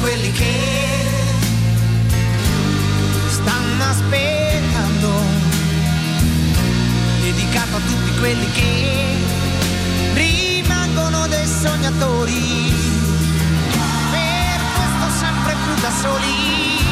quelli 0.00 0.32
che 0.32 0.54
stanno 3.28 3.84
aspettando 3.84 5.08
dedicato 7.20 7.76
a 7.76 7.80
tutti 7.80 8.18
quelli 8.18 8.50
che 8.52 9.14
rimangono 10.14 11.26
dei 11.28 11.46
sognatori. 11.46 12.74
Per 14.10 14.60
questo 14.74 15.18
sempre 15.18 15.54
più 15.64 15.82
da 15.82 15.90
soli. 15.90 16.85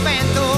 momento. 0.00 0.49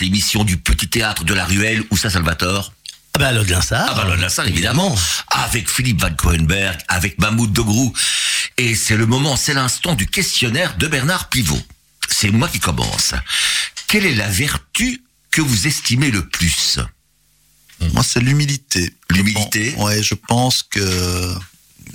L'émission 0.00 0.44
du 0.44 0.56
petit 0.56 0.88
théâtre 0.88 1.24
de 1.24 1.34
la 1.34 1.44
ruelle. 1.44 1.84
Où 1.90 1.96
ça, 1.96 2.10
Salvatore 2.10 2.72
Ah 3.14 3.18
bah 3.18 3.32
l'autre 3.32 3.50
Linsard. 3.50 3.94
Ah 3.96 4.04
bah 4.04 4.46
évidemment. 4.46 4.94
Avec 5.28 5.68
Philippe 5.68 6.00
Van 6.00 6.14
Coenberg, 6.14 6.78
avec 6.88 7.18
Mahmoud 7.18 7.52
Dogrou. 7.52 7.92
Et 8.58 8.74
c'est 8.74 8.96
le 8.96 9.06
moment, 9.06 9.36
c'est 9.36 9.54
l'instant 9.54 9.94
du 9.94 10.06
questionnaire 10.06 10.76
de 10.76 10.86
Bernard 10.86 11.28
Pivot. 11.28 11.60
C'est 12.08 12.30
moi 12.30 12.48
qui 12.48 12.60
commence. 12.60 13.14
Quelle 13.86 14.06
est 14.06 14.14
la 14.14 14.28
vertu 14.28 15.02
que 15.30 15.40
vous 15.40 15.66
estimez 15.66 16.10
le 16.10 16.26
plus? 16.28 16.78
Moi, 17.92 18.02
c'est 18.02 18.20
l'humilité. 18.20 18.92
L'humilité 19.10 19.72
Bon, 19.76 19.86
Ouais, 19.86 20.02
je 20.02 20.14
pense 20.14 20.62
que 20.62 21.34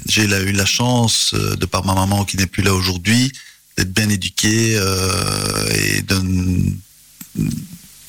j'ai 0.08 0.24
eu 0.24 0.52
la 0.52 0.66
chance, 0.66 1.32
euh, 1.34 1.56
de 1.56 1.66
par 1.66 1.86
ma 1.86 1.94
maman 1.94 2.26
qui 2.26 2.38
n'est 2.38 2.48
plus 2.48 2.64
là 2.64 2.74
aujourd'hui, 2.74 3.32
d'être 3.78 3.94
bien 3.94 4.10
éduqué 4.10 4.76
euh, 4.78 5.70
et 5.74 6.02
de, 6.02 6.22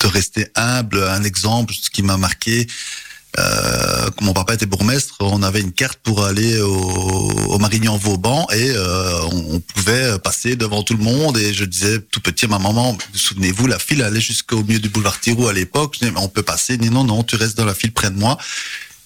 de 0.00 0.06
rester 0.06 0.46
humble. 0.54 1.02
Un 1.02 1.24
exemple, 1.24 1.74
ce 1.74 1.90
qui 1.90 2.02
m'a 2.02 2.16
marqué, 2.16 2.66
euh, 3.38 4.10
mon 4.22 4.32
papa 4.32 4.54
était 4.54 4.66
bourgmestre, 4.66 5.16
on 5.20 5.42
avait 5.42 5.60
une 5.60 5.72
carte 5.72 5.98
pour 6.02 6.24
aller 6.24 6.58
au, 6.60 6.70
au 6.70 7.58
Marignan-Vauban 7.58 8.46
et 8.54 8.70
euh, 8.70 9.20
on, 9.30 9.60
pouvait 9.60 10.18
passer 10.20 10.56
devant 10.56 10.82
tout 10.82 10.96
le 10.96 11.02
monde. 11.02 11.36
Et 11.36 11.52
je 11.52 11.64
disais 11.64 12.00
tout 12.00 12.20
petit 12.20 12.46
à 12.46 12.48
ma 12.48 12.58
maman, 12.58 12.96
souvenez-vous, 13.12 13.66
la 13.66 13.78
file 13.78 14.02
allait 14.02 14.20
jusqu'au 14.20 14.62
milieu 14.62 14.78
du 14.78 14.88
boulevard 14.88 15.20
Tirou 15.20 15.48
à 15.48 15.52
l'époque. 15.52 15.98
On 16.16 16.28
peut 16.28 16.42
passer. 16.42 16.78
Dit, 16.78 16.90
non, 16.90 17.04
non, 17.04 17.22
tu 17.24 17.36
restes 17.36 17.56
dans 17.58 17.66
la 17.66 17.74
file 17.74 17.92
près 17.92 18.10
de 18.10 18.18
moi. 18.18 18.38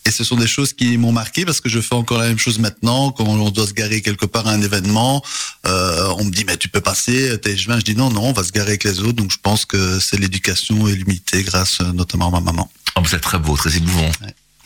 Et 0.07 0.11
ce 0.11 0.25
sont 0.25 0.37
des 0.37 0.47
choses 0.47 0.73
qui 0.73 0.97
m'ont 0.97 1.13
marqué 1.13 1.45
parce 1.45 1.61
que 1.61 1.69
je 1.69 1.81
fais 1.81 1.95
encore 1.95 2.19
la 2.19 2.29
même 2.29 2.39
chose 2.39 2.59
maintenant. 2.59 3.13
Quand 3.13 3.25
on 3.25 3.51
doit 3.51 3.67
se 3.67 3.75
garer 3.75 4.01
quelque 4.01 4.27
part 4.27 4.47
à 4.47 4.53
un 4.53 4.63
événement, 4.63 5.23
euh, 5.67 6.15
on 6.19 6.25
me 6.25 6.31
dit 6.31 6.45
mais 6.45 6.57
tu 6.57 6.69
peux 6.69 6.81
passer, 6.81 7.39
t'es 7.41 7.57
je 7.57 7.71
Je 7.71 7.85
dis 7.85 7.95
non 7.95 8.11
non, 8.11 8.25
on 8.25 8.33
va 8.33 8.43
se 8.43 8.53
garer 8.53 8.71
avec 8.71 8.85
les 8.85 9.01
autres. 9.01 9.13
Donc 9.13 9.31
je 9.31 9.39
pense 9.43 9.65
que 9.67 10.01
c'est 10.01 10.19
l'éducation 10.19 10.89
et 10.89 10.95
l'humilité 10.95 11.43
grâce 11.43 11.81
euh, 11.81 11.93
notamment 11.93 12.29
à 12.29 12.31
ma 12.31 12.41
maman. 12.41 12.71
Oh, 12.97 13.03
Vous 13.03 13.15
êtes 13.15 13.21
très 13.21 13.39
beau, 13.39 13.57
très 13.57 13.77
émouvant. 13.77 14.11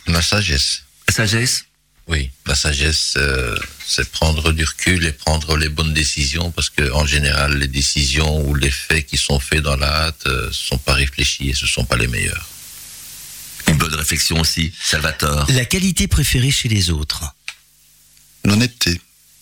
La 0.07 0.21
sagesse. 0.21 0.83
Sagesse? 1.09 1.65
Oui, 2.07 2.29
la 2.45 2.53
sagesse, 2.53 3.15
euh, 3.17 3.57
c'est 3.85 4.07
prendre 4.11 4.51
du 4.51 4.63
recul 4.63 5.03
et 5.05 5.11
prendre 5.11 5.57
les 5.57 5.69
bonnes 5.69 5.93
décisions, 5.93 6.51
parce 6.51 6.69
que 6.69 6.91
en 6.91 7.05
général, 7.05 7.57
les 7.57 7.67
décisions 7.67 8.47
ou 8.47 8.53
les 8.53 8.69
faits 8.69 9.07
qui 9.07 9.17
sont 9.17 9.39
faits 9.39 9.61
dans 9.61 9.75
la 9.75 10.07
hâte 10.07 10.27
ne 10.27 10.51
sont 10.51 10.77
pas 10.77 10.93
réfléchis 10.93 11.49
et 11.49 11.53
ce 11.55 11.65
sont 11.65 11.83
pas 11.83 11.97
les 11.97 12.07
meilleurs. 12.07 12.47
Une 13.75 13.79
bonne 13.79 13.95
réflexion 13.95 14.39
aussi, 14.39 14.71
Salvatore. 14.81 15.47
La 15.51 15.65
qualité 15.65 16.07
préférée 16.07 16.49
chez 16.49 16.69
les 16.69 16.91
autres. 16.91 17.25
L'honnêteté. 18.45 19.01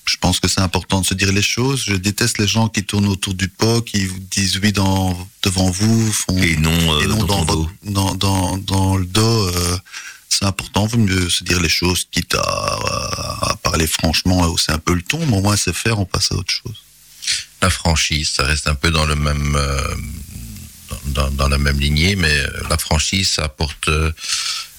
Je 0.09 0.17
pense 0.17 0.39
que 0.39 0.47
c'est 0.47 0.59
important 0.59 1.01
de 1.01 1.05
se 1.05 1.13
dire 1.13 1.31
les 1.31 1.43
choses. 1.43 1.83
Je 1.85 1.93
déteste 1.93 2.39
les 2.39 2.47
gens 2.47 2.67
qui 2.67 2.83
tournent 2.83 3.07
autour 3.07 3.35
du 3.35 3.47
pot, 3.47 3.83
qui 3.83 4.05
vous 4.05 4.17
disent 4.31 4.57
oui 4.57 4.71
dans, 4.73 5.15
devant 5.43 5.69
vous, 5.69 6.11
font 6.11 6.35
Et 6.39 6.55
non, 6.55 6.71
euh, 6.71 7.01
et 7.03 7.07
non 7.07 7.23
dans 8.15 8.57
dans, 8.57 8.97
le 8.97 9.05
dos. 9.05 9.21
euh, 9.21 9.77
c'est 10.29 10.45
important, 10.45 10.87
vaut 10.87 10.97
mieux 10.97 11.29
se 11.29 11.43
dire 11.43 11.61
les 11.61 11.69
choses, 11.69 12.07
quitte 12.09 12.33
à, 12.33 12.41
à 12.41 13.55
parler 13.61 13.85
franchement 13.85 14.43
et 14.45 14.47
hausser 14.49 14.71
un 14.71 14.79
peu 14.79 14.95
le 14.95 15.03
ton, 15.03 15.23
mais 15.27 15.37
au 15.37 15.41
moins 15.41 15.55
c'est 15.55 15.75
faire, 15.75 15.99
on 15.99 16.05
passe 16.05 16.31
à 16.31 16.35
autre 16.35 16.51
chose. 16.51 16.75
La 17.61 17.69
franchise, 17.69 18.31
ça 18.31 18.43
reste 18.45 18.67
un 18.67 18.73
peu 18.73 18.89
dans 18.89 19.05
le 19.05 19.15
même 19.15 19.55
euh, 19.55 19.95
dans, 21.05 21.47
la 21.49 21.57
même 21.57 21.79
lignée, 21.79 22.15
mais 22.15 22.35
la 22.69 22.77
franchise, 22.77 23.29
ça 23.33 23.43
apporte 23.45 23.87
euh, 23.87 24.11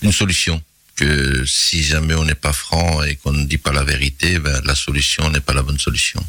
une 0.02 0.12
solution. 0.12 0.62
Que 0.96 1.44
si 1.44 1.82
jamais 1.82 2.14
on 2.14 2.24
n'est 2.24 2.36
pas 2.36 2.52
franc 2.52 3.02
et 3.02 3.16
qu'on 3.16 3.32
ne 3.32 3.44
dit 3.46 3.58
pas 3.58 3.72
la 3.72 3.82
vérité, 3.82 4.38
ben, 4.38 4.60
la 4.64 4.76
solution 4.76 5.28
n'est 5.30 5.40
pas 5.40 5.52
la 5.52 5.62
bonne 5.62 5.78
solution. 5.78 6.24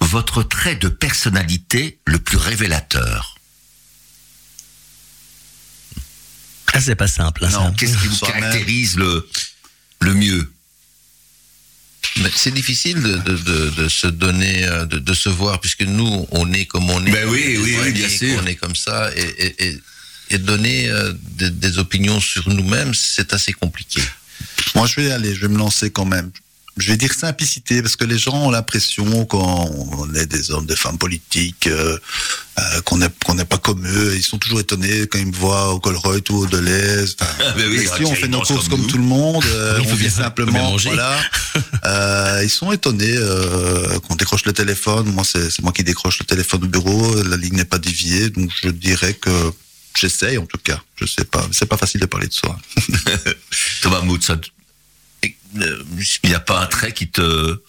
Votre 0.00 0.42
trait 0.42 0.74
de 0.74 0.88
personnalité 0.88 1.98
le 2.04 2.18
plus 2.18 2.36
révélateur 2.36 3.36
Ah, 6.72 6.80
c'est 6.80 6.96
pas 6.96 7.06
simple. 7.06 7.44
hein, 7.44 7.50
Non. 7.50 7.72
Qu'est-ce 7.74 7.96
qui 7.98 8.08
vous 8.08 8.18
caractérise 8.18 8.96
le, 8.96 9.28
le 10.00 10.14
mieux? 10.14 10.52
C'est 12.34 12.52
difficile 12.54 13.00
de, 13.00 13.16
de, 13.16 13.36
de, 13.36 13.70
de 13.82 13.88
se 13.88 14.06
donner, 14.06 14.64
euh, 14.64 14.84
de, 14.86 14.98
de 14.98 15.14
se 15.14 15.28
voir, 15.28 15.60
puisque 15.60 15.82
nous, 15.82 16.26
on 16.30 16.52
est 16.52 16.66
comme 16.66 16.88
on 16.90 17.04
est. 17.06 17.10
Ben 17.10 17.28
oui, 17.28 17.42
on 17.44 17.50
est 17.50 17.58
oui, 17.58 17.76
oui, 17.84 17.92
bien 17.92 18.08
sûr. 18.08 18.40
On 18.42 18.46
est 18.46 18.56
comme 18.56 18.76
ça, 18.76 19.10
et, 19.16 19.20
et, 19.46 19.66
et, 19.68 19.80
et 20.30 20.38
donner 20.38 20.88
euh, 20.88 21.12
des, 21.38 21.50
des 21.50 21.78
opinions 21.78 22.20
sur 22.20 22.48
nous-mêmes, 22.48 22.94
c'est 22.94 23.32
assez 23.32 23.52
compliqué. 23.52 24.00
Moi, 24.74 24.86
je 24.86 25.00
vais 25.00 25.12
aller, 25.12 25.34
je 25.34 25.40
vais 25.42 25.48
me 25.48 25.58
lancer 25.58 25.90
quand 25.90 26.04
même. 26.06 26.30
Je 26.78 26.88
vais 26.90 26.96
dire 26.96 27.12
simplicité, 27.12 27.82
parce 27.82 27.96
que 27.96 28.04
les 28.04 28.16
gens 28.18 28.46
ont 28.46 28.50
l'impression 28.50 29.26
quand 29.26 29.70
on 29.98 30.14
est 30.14 30.24
des 30.24 30.50
hommes, 30.50 30.64
des 30.64 30.74
femmes 30.76 30.96
politiques, 30.96 31.66
euh, 31.66 31.98
euh, 32.58 32.80
qu'on 32.82 32.96
n'est 32.96 33.10
qu'on 33.26 33.36
pas 33.36 33.58
comme 33.58 33.86
eux. 33.86 34.14
Ils 34.16 34.22
sont 34.22 34.38
toujours 34.38 34.60
étonnés 34.60 35.06
quand 35.06 35.18
ils 35.18 35.26
me 35.26 35.36
voient 35.36 35.74
au 35.74 35.80
Colruyt 35.80 36.22
ou 36.30 36.36
au 36.38 36.46
Deleuze. 36.46 37.16
Enfin, 37.20 37.30
Ah, 37.40 37.52
ben 37.56 37.68
oui, 37.68 37.80
mais 37.80 37.88
ah, 37.92 37.96
si 37.98 38.04
on 38.06 38.14
fait 38.14 38.26
nos 38.28 38.40
courses 38.40 38.68
comme 38.68 38.86
tout 38.86 38.96
le 38.96 39.04
monde, 39.04 39.44
euh, 39.44 39.80
on 39.86 39.94
vit 39.94 40.10
simplement, 40.10 40.76
voilà. 40.78 41.20
Ils 42.42 42.50
sont 42.50 42.72
étonnés 42.72 43.16
qu'on 44.08 44.16
décroche 44.16 44.44
le 44.46 44.52
téléphone. 44.54 45.12
Moi, 45.12 45.24
c'est 45.24 45.60
moi 45.60 45.72
qui 45.72 45.84
décroche 45.84 46.18
le 46.20 46.24
téléphone 46.24 46.64
au 46.64 46.68
bureau. 46.68 47.22
La 47.24 47.36
ligne 47.36 47.56
n'est 47.56 47.64
pas 47.66 47.78
déviée, 47.78 48.30
donc 48.30 48.50
je 48.62 48.70
dirais 48.70 49.12
que 49.14 49.52
j'essaye 49.98 50.38
en 50.38 50.46
tout 50.46 50.58
cas. 50.58 50.80
Je 50.96 51.04
sais 51.04 51.24
pas, 51.24 51.46
c'est 51.52 51.66
pas 51.66 51.76
facile 51.76 52.00
de 52.00 52.06
parler 52.06 52.28
de 52.28 52.32
soi. 52.32 52.58
Thomas 53.82 54.00
Mout, 54.00 54.22
ça- 54.22 54.36
il 55.22 55.84
n'y 56.24 56.34
a 56.34 56.40
pas 56.40 56.60
un 56.60 56.66
trait 56.66 56.92
qui 56.92 57.08
te 57.08 57.60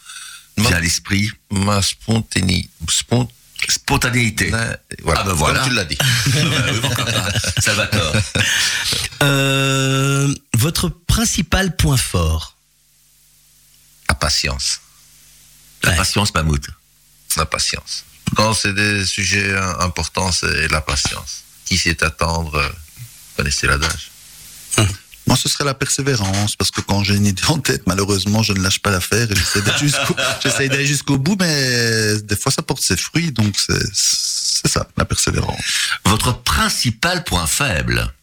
vient 0.58 0.76
à 0.78 0.80
l'esprit 0.80 1.30
Ma 1.52 1.82
spontanéité. 1.82 2.70
Spont... 2.90 3.28
Spontanéité. 3.70 4.50
Voilà, 5.04 5.22
Ah 5.22 5.24
ben 5.24 5.34
voilà. 5.34 5.60
Comme 5.60 5.70
tu 5.70 5.76
l'as 5.76 5.86
dit. 5.86 5.98
Salvatore. 7.60 8.14
Euh, 9.22 10.34
votre 10.56 10.90
principal 10.90 11.76
point 11.76 11.98
fort 11.98 12.58
La 14.10 14.16
patience. 14.16 14.80
La 15.84 15.92
Ouais. 15.92 15.98
patience, 15.98 16.34
Mammouth. 16.34 16.68
La 17.38 17.46
patience. 17.46 18.04
Quand 18.36 18.54
c'est 18.54 18.74
des 18.74 19.06
sujets 19.06 19.50
euh, 19.50 19.80
importants, 19.80 20.32
c'est 20.32 20.68
la 20.70 20.82
patience. 20.82 21.44
Qui 21.66 21.78
sait 21.78 22.04
attendre 22.04 22.56
euh, 22.56 22.68
Vous 22.70 23.38
connaissez 23.38 23.68
l'adage. 23.68 24.12
Moi, 25.34 25.40
ce 25.42 25.50
serait 25.50 25.64
la 25.64 25.74
persévérance, 25.74 26.56
parce 26.56 26.70
que 26.70 26.80
quand 26.82 27.04
j'ai 27.04 27.16
une 27.16 27.26
idée 27.26 27.42
en 27.48 27.58
tête, 27.58 27.82
malheureusement, 27.88 28.44
je 28.44 28.54
ne 28.54 28.62
lâche 28.62 28.78
pas 28.78 28.92
l'affaire 28.92 29.32
et 29.32 29.36
j'essaie 29.36 29.64
d'aller 29.64 29.80
jusqu'au, 29.80 30.16
j'essaie 30.44 30.70
d'aller 30.70 30.86
jusqu'au 30.86 31.18
bout, 31.18 31.36
mais 31.40 32.22
des 32.22 32.36
fois, 32.36 32.52
ça 32.52 32.62
porte 32.62 32.84
ses 32.84 32.96
fruits, 32.96 33.32
donc 33.32 33.56
c'est, 33.58 33.84
c'est 33.94 34.68
ça, 34.68 34.88
la 34.96 35.06
persévérance. 35.06 35.60
Votre 36.06 36.44
principal 36.44 37.24
point 37.24 37.48
faible? 37.48 38.14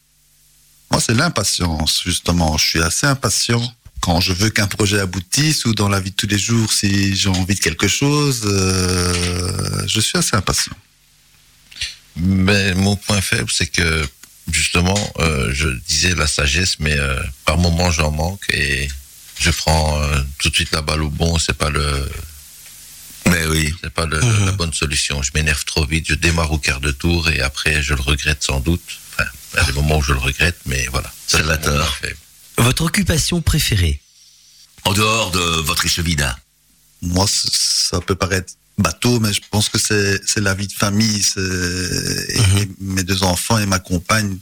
Moi, 0.92 1.00
c'est 1.04 1.14
l'impatience, 1.14 2.00
justement. 2.04 2.56
Je 2.56 2.68
suis 2.68 2.80
assez 2.80 3.08
impatient 3.08 3.74
quand 3.98 4.20
je 4.20 4.32
veux 4.32 4.50
qu'un 4.50 4.68
projet 4.68 5.00
aboutisse 5.00 5.64
ou 5.64 5.74
dans 5.74 5.88
la 5.88 5.98
vie 5.98 6.12
de 6.12 6.16
tous 6.16 6.28
les 6.28 6.38
jours, 6.38 6.72
si 6.72 7.16
j'ai 7.16 7.28
envie 7.28 7.56
de 7.56 7.60
quelque 7.60 7.88
chose, 7.88 8.42
euh, 8.44 9.82
je 9.88 10.00
suis 10.00 10.16
assez 10.16 10.36
impatient. 10.36 10.76
Mais 12.14 12.72
mon 12.74 12.94
point 12.94 13.20
faible, 13.20 13.50
c'est 13.50 13.66
que 13.66 14.06
justement, 14.54 14.98
euh, 15.18 15.50
je 15.52 15.68
disais 15.88 16.14
la 16.14 16.26
sagesse, 16.26 16.76
mais 16.78 16.96
euh, 16.98 17.20
par 17.44 17.58
moments 17.58 17.90
j'en 17.90 18.10
manque 18.10 18.44
et 18.50 18.88
je 19.38 19.50
prends 19.50 20.00
euh, 20.02 20.20
tout 20.38 20.50
de 20.50 20.54
suite 20.54 20.72
la 20.72 20.82
balle 20.82 21.02
au 21.02 21.10
bon. 21.10 21.38
C'est 21.38 21.56
pas 21.56 21.70
le, 21.70 22.08
Mais 23.26 23.46
oui. 23.46 23.74
c'est 23.82 23.92
pas 23.92 24.06
le- 24.06 24.20
la 24.46 24.52
bonne 24.52 24.72
solution. 24.72 25.22
Je 25.22 25.30
m'énerve 25.34 25.64
trop 25.64 25.84
vite, 25.86 26.06
je 26.08 26.14
démarre 26.14 26.52
au 26.52 26.58
quart 26.58 26.80
de 26.80 26.90
tour 26.90 27.28
et 27.30 27.40
après 27.40 27.82
je 27.82 27.94
le 27.94 28.00
regrette 28.02 28.42
sans 28.42 28.60
doute. 28.60 28.82
Enfin, 29.14 29.28
il 29.54 29.56
y 29.58 29.60
a 29.60 29.64
des 29.64 29.72
moments 29.72 29.98
où 29.98 30.02
je 30.02 30.12
le 30.12 30.18
regrette, 30.18 30.58
mais 30.66 30.86
voilà. 30.90 31.12
C'est 31.26 31.42
point 31.42 31.84
faible. 32.00 32.16
Votre 32.58 32.82
occupation 32.84 33.40
préférée? 33.40 34.00
En 34.84 34.92
dehors 34.92 35.30
de 35.30 35.38
votre 35.62 35.84
échevinat. 35.86 36.38
Moi, 37.02 37.26
ça 37.28 38.00
peut 38.00 38.14
paraître 38.14 38.52
bateau, 38.80 39.20
mais 39.20 39.32
je 39.32 39.40
pense 39.50 39.68
que 39.68 39.78
c'est 39.78 40.40
la 40.40 40.54
vie 40.54 40.66
de 40.66 40.72
famille, 40.72 41.22
et 41.36 42.68
mes 42.80 43.02
deux 43.02 43.22
enfants 43.22 43.58
et 43.58 43.66
ma 43.66 43.78
compagne. 43.78 44.38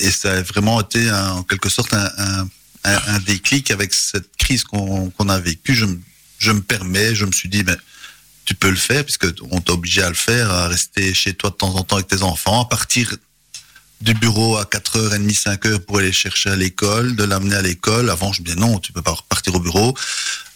Et 0.00 0.10
ça 0.10 0.32
a 0.32 0.42
vraiment 0.42 0.80
été 0.80 1.08
un- 1.08 1.32
en 1.32 1.42
quelque 1.42 1.68
sorte 1.68 1.92
un, 1.92 2.10
un, 2.18 2.48
un- 2.84 3.02
un 3.14 3.18
déclic 3.20 3.70
avec 3.70 3.92
cette 3.92 4.36
crise 4.36 4.64
qu'on 4.64 5.28
a 5.28 5.38
vécue. 5.40 5.74
Je, 5.74 5.86
me- 5.86 6.00
je 6.38 6.52
me 6.52 6.60
permets, 6.60 7.14
je 7.14 7.24
me 7.26 7.32
suis 7.32 7.48
dit, 7.48 7.62
ben, 7.64 7.76
tu 8.44 8.54
peux 8.54 8.70
le 8.70 8.76
faire 8.76 9.04
puisque 9.04 9.26
on 9.50 9.60
t'a 9.60 9.72
obligé 9.72 10.02
à 10.02 10.08
le 10.08 10.14
faire, 10.14 10.50
à 10.50 10.68
rester 10.68 11.12
chez 11.14 11.34
toi 11.34 11.50
de 11.50 11.56
temps 11.56 11.74
en 11.74 11.82
temps 11.82 11.96
avec 11.96 12.08
tes 12.08 12.22
enfants, 12.22 12.62
à 12.62 12.68
partir 12.68 13.14
du 14.00 14.14
bureau 14.14 14.56
à 14.56 14.64
4h30, 14.64 15.34
5h 15.36 15.80
pour 15.80 15.98
aller 15.98 16.12
chercher 16.12 16.50
à 16.50 16.56
l'école, 16.56 17.16
de 17.16 17.24
l'amener 17.24 17.56
à 17.56 17.62
l'école. 17.62 18.08
Avant, 18.10 18.32
je 18.32 18.40
me 18.42 18.46
disais 18.46 18.58
non, 18.58 18.78
tu 18.78 18.92
peux 18.92 19.02
pas 19.02 19.10
repartir 19.12 19.54
au 19.56 19.60
bureau. 19.60 19.92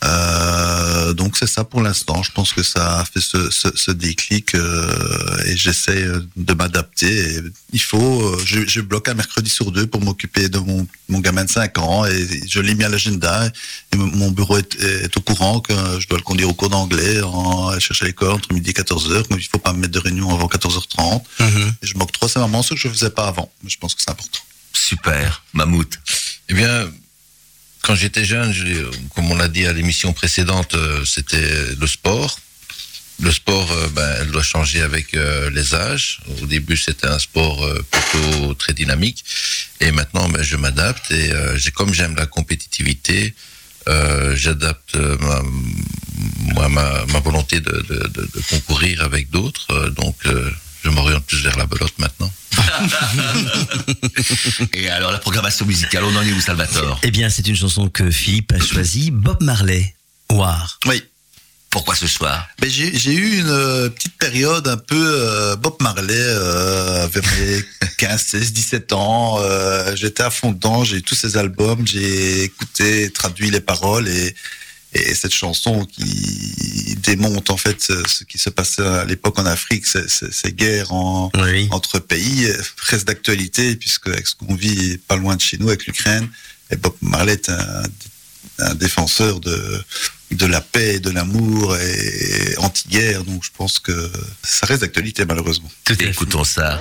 Euh, 0.04 1.12
donc 1.12 1.36
c'est 1.36 1.46
ça 1.46 1.64
pour 1.64 1.80
l'instant. 1.82 2.22
Je 2.22 2.32
pense 2.32 2.52
que 2.52 2.62
ça 2.62 3.00
a 3.00 3.04
fait 3.04 3.20
ce, 3.20 3.50
ce, 3.50 3.68
ce 3.74 3.90
déclic 3.90 4.54
euh, 4.54 5.44
et 5.46 5.56
j'essaie 5.56 6.06
de 6.36 6.54
m'adapter. 6.54 7.38
Il 7.72 7.80
faut, 7.80 8.22
euh, 8.22 8.42
je, 8.44 8.66
je 8.66 8.80
bloque 8.80 9.08
un 9.08 9.14
mercredi 9.14 9.50
sur 9.50 9.70
deux 9.70 9.86
pour 9.86 10.00
m'occuper 10.02 10.48
de 10.48 10.58
mon, 10.58 10.86
mon 11.08 11.20
gamin 11.20 11.44
de 11.44 11.50
5 11.50 11.78
ans 11.78 12.04
et 12.06 12.26
je 12.48 12.60
l'ai 12.60 12.74
mis 12.74 12.84
à 12.84 12.88
l'agenda. 12.88 13.50
Mon- 13.94 14.30
bureau 14.32 14.56
est, 14.58 14.74
est 14.80 15.14
au 15.16 15.20
courant 15.20 15.60
que 15.60 15.74
je 16.00 16.08
dois 16.08 16.16
le 16.18 16.24
conduire 16.24 16.48
au 16.48 16.54
cours 16.54 16.70
d'anglais, 16.70 17.20
en 17.22 17.78
chercher 17.78 18.04
à 18.04 18.08
l'école 18.08 18.30
entre 18.32 18.52
midi 18.54 18.70
et 18.70 18.72
14h. 18.72 19.28
Donc 19.28 19.38
il 19.40 19.48
faut 19.48 19.58
pas 19.58 19.72
me 19.74 19.78
mettre 19.80 19.92
de 19.92 19.98
réunion 19.98 20.32
avant 20.34 20.46
14h30. 20.46 21.22
Et 21.82 21.86
je 21.86 21.94
m'octroie 21.98 22.28
ces 22.28 22.38
moments, 22.38 22.62
ce 22.62 22.74
que 22.74 22.80
je 22.80 22.88
faisais 22.88 23.10
pas 23.10 23.26
avant. 23.28 23.52
Je 23.66 23.76
pense 23.76 23.94
que 23.94 24.00
c'est 24.02 24.10
important. 24.10 24.40
Super. 24.72 25.42
Mammouth. 25.52 25.98
Eh 26.48 26.54
bien, 26.54 26.90
quand 27.82 27.94
j'étais 27.94 28.24
jeune, 28.24 28.52
je- 28.52 28.90
comme 29.14 29.30
on 29.30 29.34
l'a 29.34 29.48
dit 29.48 29.66
à 29.66 29.72
l'émission 29.72 30.12
précédente, 30.12 30.74
euh, 30.74 31.04
c'était 31.04 31.74
le 31.78 31.86
sport. 31.86 32.38
Le 33.20 33.30
sport, 33.30 33.70
euh, 33.70 33.88
ben, 33.88 34.16
elle 34.20 34.30
doit 34.30 34.42
changer 34.42 34.80
avec 34.82 35.14
euh, 35.14 35.50
les 35.50 35.74
âges. 35.74 36.20
Au 36.42 36.46
début, 36.46 36.76
c'était 36.76 37.08
un 37.08 37.18
sport 37.18 37.68
plutôt 37.90 38.54
très 38.54 38.72
dynamique, 38.72 39.24
et 39.80 39.90
maintenant, 39.90 40.28
ben, 40.28 40.42
je 40.42 40.56
m'adapte. 40.56 41.10
Et 41.10 41.30
comme 41.74 41.92
j'aime 41.92 42.14
la 42.16 42.26
compétitivité, 42.26 43.34
j'adapte 44.34 44.96
ma, 46.54 46.68
ma, 46.68 47.20
volonté 47.20 47.60
de, 47.60 47.84
concourir 48.50 49.02
avec 49.02 49.30
d'autres. 49.30 49.88
Donc, 49.90 50.16
je 50.82 50.90
m'oriente 50.90 51.24
plus 51.24 51.42
vers 51.42 51.56
la 51.56 51.66
belote 51.66 51.94
maintenant. 51.98 52.30
Et 54.74 54.88
alors, 54.88 55.12
la 55.12 55.18
programmation 55.18 55.66
musicale, 55.66 56.04
on 56.04 56.16
en 56.16 56.22
est 56.22 56.32
où, 56.32 56.40
Salvatore? 56.40 56.98
Eh 57.02 57.10
bien, 57.10 57.30
c'est 57.30 57.46
une 57.46 57.56
chanson 57.56 57.88
que 57.88 58.10
Philippe 58.10 58.52
a 58.52 58.58
choisie, 58.58 59.10
Bob 59.10 59.42
Marley, 59.42 59.94
War. 60.30 60.78
Oui. 60.86 61.02
Pourquoi 61.70 61.94
ce 61.94 62.06
soir? 62.06 62.48
Ben, 62.60 62.68
j'ai 62.68 62.94
j'ai 62.94 63.14
eu 63.14 63.38
une 63.38 63.48
euh, 63.48 63.88
petite 63.88 64.18
période 64.18 64.68
un 64.68 64.76
peu 64.76 64.94
euh, 64.94 65.56
Bob 65.56 65.76
Marley 65.80 66.12
euh, 66.14 67.08
vers 67.10 67.22
mes 67.38 67.64
15, 67.96 68.20
16, 68.20 68.52
17 68.52 68.92
ans. 68.92 69.38
Euh, 69.40 69.96
J'étais 69.96 70.22
à 70.22 70.28
fond 70.28 70.52
dedans, 70.52 70.84
j'ai 70.84 70.98
eu 70.98 71.02
tous 71.02 71.14
ses 71.14 71.38
albums, 71.38 71.86
j'ai 71.86 72.42
écouté, 72.42 73.10
traduit 73.10 73.50
les 73.50 73.62
paroles 73.62 74.06
et, 74.06 74.34
et 74.94 75.14
cette 75.14 75.32
chanson 75.34 75.84
qui 75.86 76.96
démonte 77.02 77.50
en 77.50 77.56
fait 77.56 77.82
ce, 77.82 78.24
qui 78.24 78.38
se 78.38 78.50
passait 78.50 78.82
à 78.86 79.04
l'époque 79.04 79.38
en 79.38 79.46
Afrique, 79.46 79.86
ces, 79.86 80.06
ces- 80.08 80.30
ces 80.30 80.52
guerres 80.52 80.92
en, 80.92 81.30
Oui. 81.34 81.68
entre 81.70 81.98
pays, 81.98 82.46
reste 82.78 83.06
d'actualité 83.06 83.74
puisque 83.76 84.08
avec 84.08 84.26
ce 84.26 84.34
qu'on 84.34 84.54
vit 84.54 84.98
pas 84.98 85.16
loin 85.16 85.36
de 85.36 85.40
chez 85.40 85.56
nous 85.58 85.68
avec 85.68 85.86
l'Ukraine, 85.86 86.28
et 86.70 86.76
Bob 86.76 86.94
Marley 87.00 87.32
est 87.32 87.48
un, 87.48 87.82
un 88.58 88.74
défenseur 88.74 89.40
de 89.40 89.82
de 90.30 90.46
la 90.46 90.62
paix, 90.62 90.98
de 90.98 91.10
l'amour 91.10 91.76
et 91.76 92.54
anti-guerre. 92.56 93.22
Donc 93.24 93.44
je 93.44 93.50
pense 93.54 93.78
que 93.78 94.10
ça 94.42 94.64
reste 94.64 94.80
d'actualité 94.80 95.26
malheureusement. 95.26 95.70
Écoutons 96.00 96.44
ça. 96.44 96.80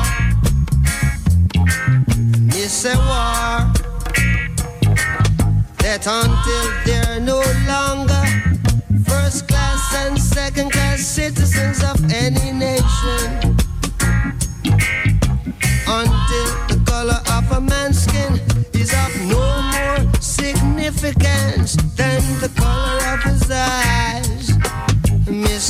It's 2.83 2.95
a 2.95 2.97
war. 2.97 3.69
That 5.83 6.07
until 6.07 6.65
they're 6.83 7.19
no 7.19 7.37
longer 7.69 8.23
first 9.05 9.47
class 9.47 9.93
and 9.97 10.19
second 10.19 10.71
class 10.71 11.01
citizens 11.01 11.83
of 11.83 12.03
any 12.11 12.51
nation, 12.51 13.55
until 15.85 16.49
the 16.71 16.81
color 16.87 17.21
of 17.37 17.51
a 17.51 17.61
man's 17.61 18.01
skin 18.01 18.41
is 18.73 18.91
of 18.93 19.11
no 19.29 19.45
more 19.75 19.99
significance 20.19 21.75
than 21.95 22.23
the 22.39 22.49
color 22.55 22.97
of 23.13 23.21
his 23.21 23.51
eyes, 23.51 24.57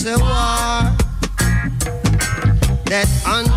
a 0.05 0.18
war. 0.18 0.95
That 2.86 3.09
until 3.26 3.51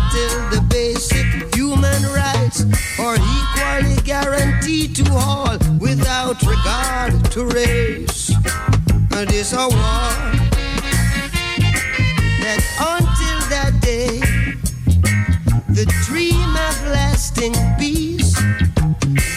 guarantee 4.25 4.87
to 4.87 5.05
all 5.13 5.55
without 5.79 6.41
regard 6.41 7.13
to 7.31 7.45
race. 7.45 8.31
And 9.11 9.29
it's 9.31 9.53
a 9.53 9.57
war 9.57 10.09
that 12.41 12.61
until 12.81 13.39
that 13.53 13.73
day, 13.81 14.19
the 15.69 15.85
dream 16.07 16.49
of 16.69 16.75
lasting 16.89 17.53
peace, 17.77 18.35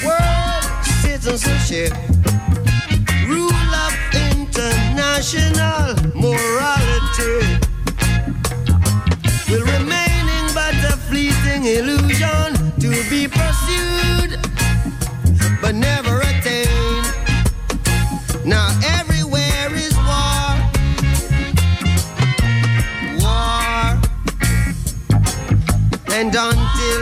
world 0.03 0.65
citizenship, 1.03 1.93
rule 3.29 3.73
of 3.85 3.93
international 4.33 5.97
morality 6.17 7.37
will 9.51 9.67
remain 9.77 10.25
but 10.55 10.75
a 10.93 10.97
fleeting 11.09 11.65
illusion 11.67 12.57
to 12.81 12.89
be 13.11 13.29
pursued 13.29 13.68
but 15.69 15.75
never 15.75 16.21
attain. 16.21 17.03
Now 18.43 18.69
everywhere 18.99 19.69
is 19.75 19.95
war. 20.09 20.49
War. 23.21 24.01
And 26.17 26.35
until 26.35 27.01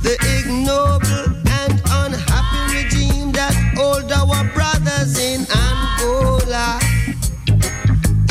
the 0.00 0.16
ignoble 0.34 1.28
and 1.60 1.74
unhappy 2.02 2.62
regime 2.74 3.32
that 3.32 3.54
hold 3.76 4.10
our 4.10 4.44
brothers 4.54 5.18
in 5.18 5.44
Angola, 5.52 6.80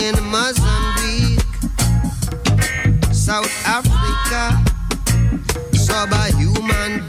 in 0.02 0.16
Mozambique, 0.34 1.46
South 3.14 3.54
Africa, 3.68 4.66
subhuman 5.78 7.05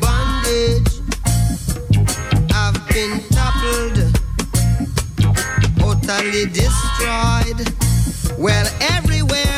totally 6.26 6.46
destroyed. 6.46 7.68
Well, 8.38 8.66
everywhere 8.80 9.55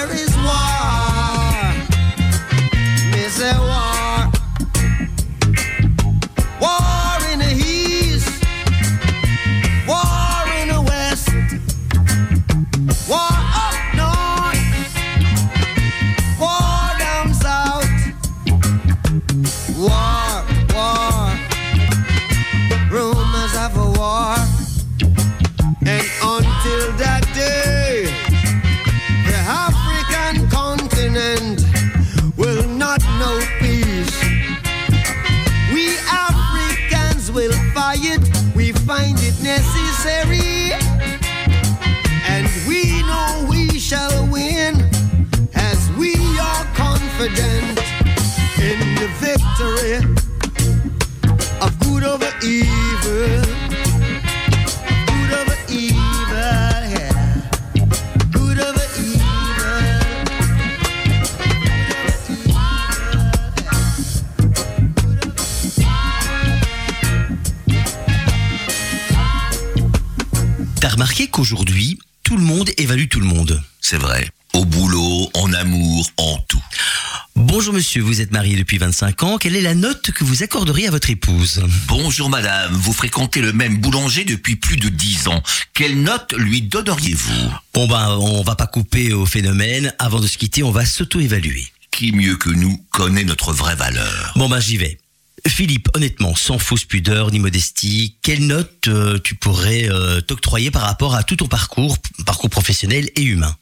êtes 78.28 78.32
marié 78.32 78.56
depuis 78.56 78.76
25 78.76 79.22
ans. 79.22 79.38
Quelle 79.38 79.56
est 79.56 79.62
la 79.62 79.74
note 79.74 80.10
que 80.10 80.22
vous 80.22 80.42
accorderiez 80.42 80.88
à 80.88 80.90
votre 80.90 81.08
épouse 81.08 81.62
Bonjour 81.86 82.28
madame, 82.28 82.74
vous 82.74 82.92
fréquentez 82.92 83.40
le 83.40 83.54
même 83.54 83.78
boulanger 83.78 84.24
depuis 84.26 84.56
plus 84.56 84.76
de 84.76 84.90
10 84.90 85.28
ans. 85.28 85.42
Quelle 85.72 86.02
note 86.02 86.34
lui 86.36 86.60
donneriez-vous 86.60 87.50
Bon 87.72 87.86
ben, 87.86 88.18
on 88.20 88.42
va 88.42 88.54
pas 88.54 88.66
couper 88.66 89.14
au 89.14 89.24
phénomène. 89.24 89.94
Avant 89.98 90.20
de 90.20 90.26
se 90.26 90.36
quitter, 90.36 90.62
on 90.62 90.70
va 90.70 90.84
s'auto-évaluer. 90.84 91.68
Qui 91.90 92.12
mieux 92.12 92.36
que 92.36 92.50
nous 92.50 92.76
connaît 92.90 93.24
notre 93.24 93.54
vraie 93.54 93.76
valeur 93.76 94.34
Bon 94.36 94.50
ben, 94.50 94.60
j'y 94.60 94.76
vais. 94.76 94.98
Philippe, 95.46 95.88
honnêtement, 95.94 96.34
sans 96.34 96.58
fausse 96.58 96.84
pudeur 96.84 97.30
ni 97.30 97.38
modestie, 97.38 98.16
quelle 98.20 98.46
note 98.46 98.88
euh, 98.88 99.18
tu 99.24 99.36
pourrais 99.36 99.88
euh, 99.88 100.20
t'octroyer 100.20 100.70
par 100.70 100.82
rapport 100.82 101.14
à 101.14 101.22
tout 101.22 101.36
ton 101.36 101.48
parcours, 101.48 101.96
parcours 102.26 102.50
professionnel 102.50 103.08
et 103.16 103.22
humain 103.22 103.56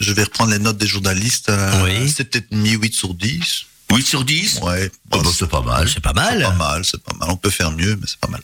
Je 0.00 0.12
vais 0.12 0.24
reprendre 0.24 0.52
les 0.52 0.58
notes 0.58 0.78
des 0.78 0.86
journalistes. 0.86 1.48
euh, 1.50 1.84
Oui. 1.84 2.10
C'est 2.14 2.24
peut-être 2.24 2.52
mis 2.52 2.70
8 2.72 2.94
sur 2.94 3.14
10. 3.14 3.66
8 3.92 4.06
sur 4.06 4.24
10 4.24 4.60
Ouais. 4.62 4.90
Oh, 5.12 5.20
bah, 5.22 5.30
c'est 5.36 5.48
pas 5.48 5.62
mal. 5.62 5.88
C'est 5.88 6.00
pas 6.00 6.10
C'est 6.10 6.14
mal. 6.14 6.42
pas 6.42 6.52
mal, 6.52 6.84
c'est 6.84 7.02
pas 7.02 7.14
mal. 7.14 7.28
On 7.30 7.36
peut 7.36 7.50
faire 7.50 7.70
mieux, 7.72 7.96
mais 7.96 8.06
c'est 8.06 8.18
pas 8.20 8.28
mal. 8.28 8.40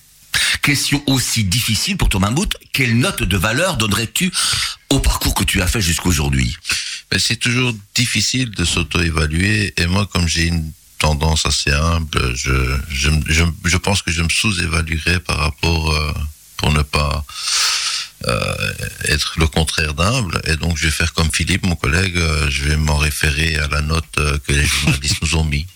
Question 0.62 1.02
aussi 1.06 1.44
difficile 1.44 1.96
pour 1.96 2.08
ton 2.08 2.18
mammouth, 2.18 2.54
quelle 2.72 2.98
note 2.98 3.22
de 3.22 3.36
valeur 3.36 3.76
donnerais-tu 3.76 4.32
au 4.90 4.98
parcours 4.98 5.34
que 5.34 5.44
tu 5.44 5.60
as 5.62 5.66
fait 5.66 5.80
jusqu'aujourd'hui? 5.80 6.56
Mais 7.12 7.18
c'est 7.18 7.36
toujours 7.36 7.72
difficile 7.94 8.50
de 8.50 8.64
s'auto-évaluer. 8.64 9.74
Et 9.76 9.86
moi, 9.86 10.06
comme 10.12 10.26
j'ai 10.26 10.46
une 10.46 10.72
tendance 10.98 11.44
assez 11.46 11.70
humble, 11.70 12.34
je, 12.34 12.76
je, 12.88 13.10
je, 13.28 13.44
je 13.64 13.76
pense 13.76 14.02
que 14.02 14.10
je 14.10 14.22
me 14.22 14.28
sous-évaluerais 14.28 15.20
par 15.20 15.38
rapport, 15.38 15.92
euh, 15.92 16.12
pour 16.56 16.72
ne 16.72 16.82
pas 16.82 17.24
être 19.08 19.34
le 19.38 19.46
contraire 19.46 19.94
d'humble. 19.94 20.40
Et 20.44 20.56
donc, 20.56 20.76
je 20.76 20.86
vais 20.86 20.90
faire 20.90 21.12
comme 21.12 21.30
Philippe, 21.32 21.64
mon 21.64 21.76
collègue, 21.76 22.16
euh, 22.16 22.50
je 22.50 22.64
vais 22.64 22.76
m'en 22.76 22.96
référer 22.96 23.56
à 23.56 23.68
la 23.68 23.80
note 23.80 24.04
euh, 24.18 24.38
que 24.46 24.52
les 24.52 24.64
journalistes 24.64 25.18
nous 25.22 25.36
ont 25.36 25.44
mis. 25.44 25.66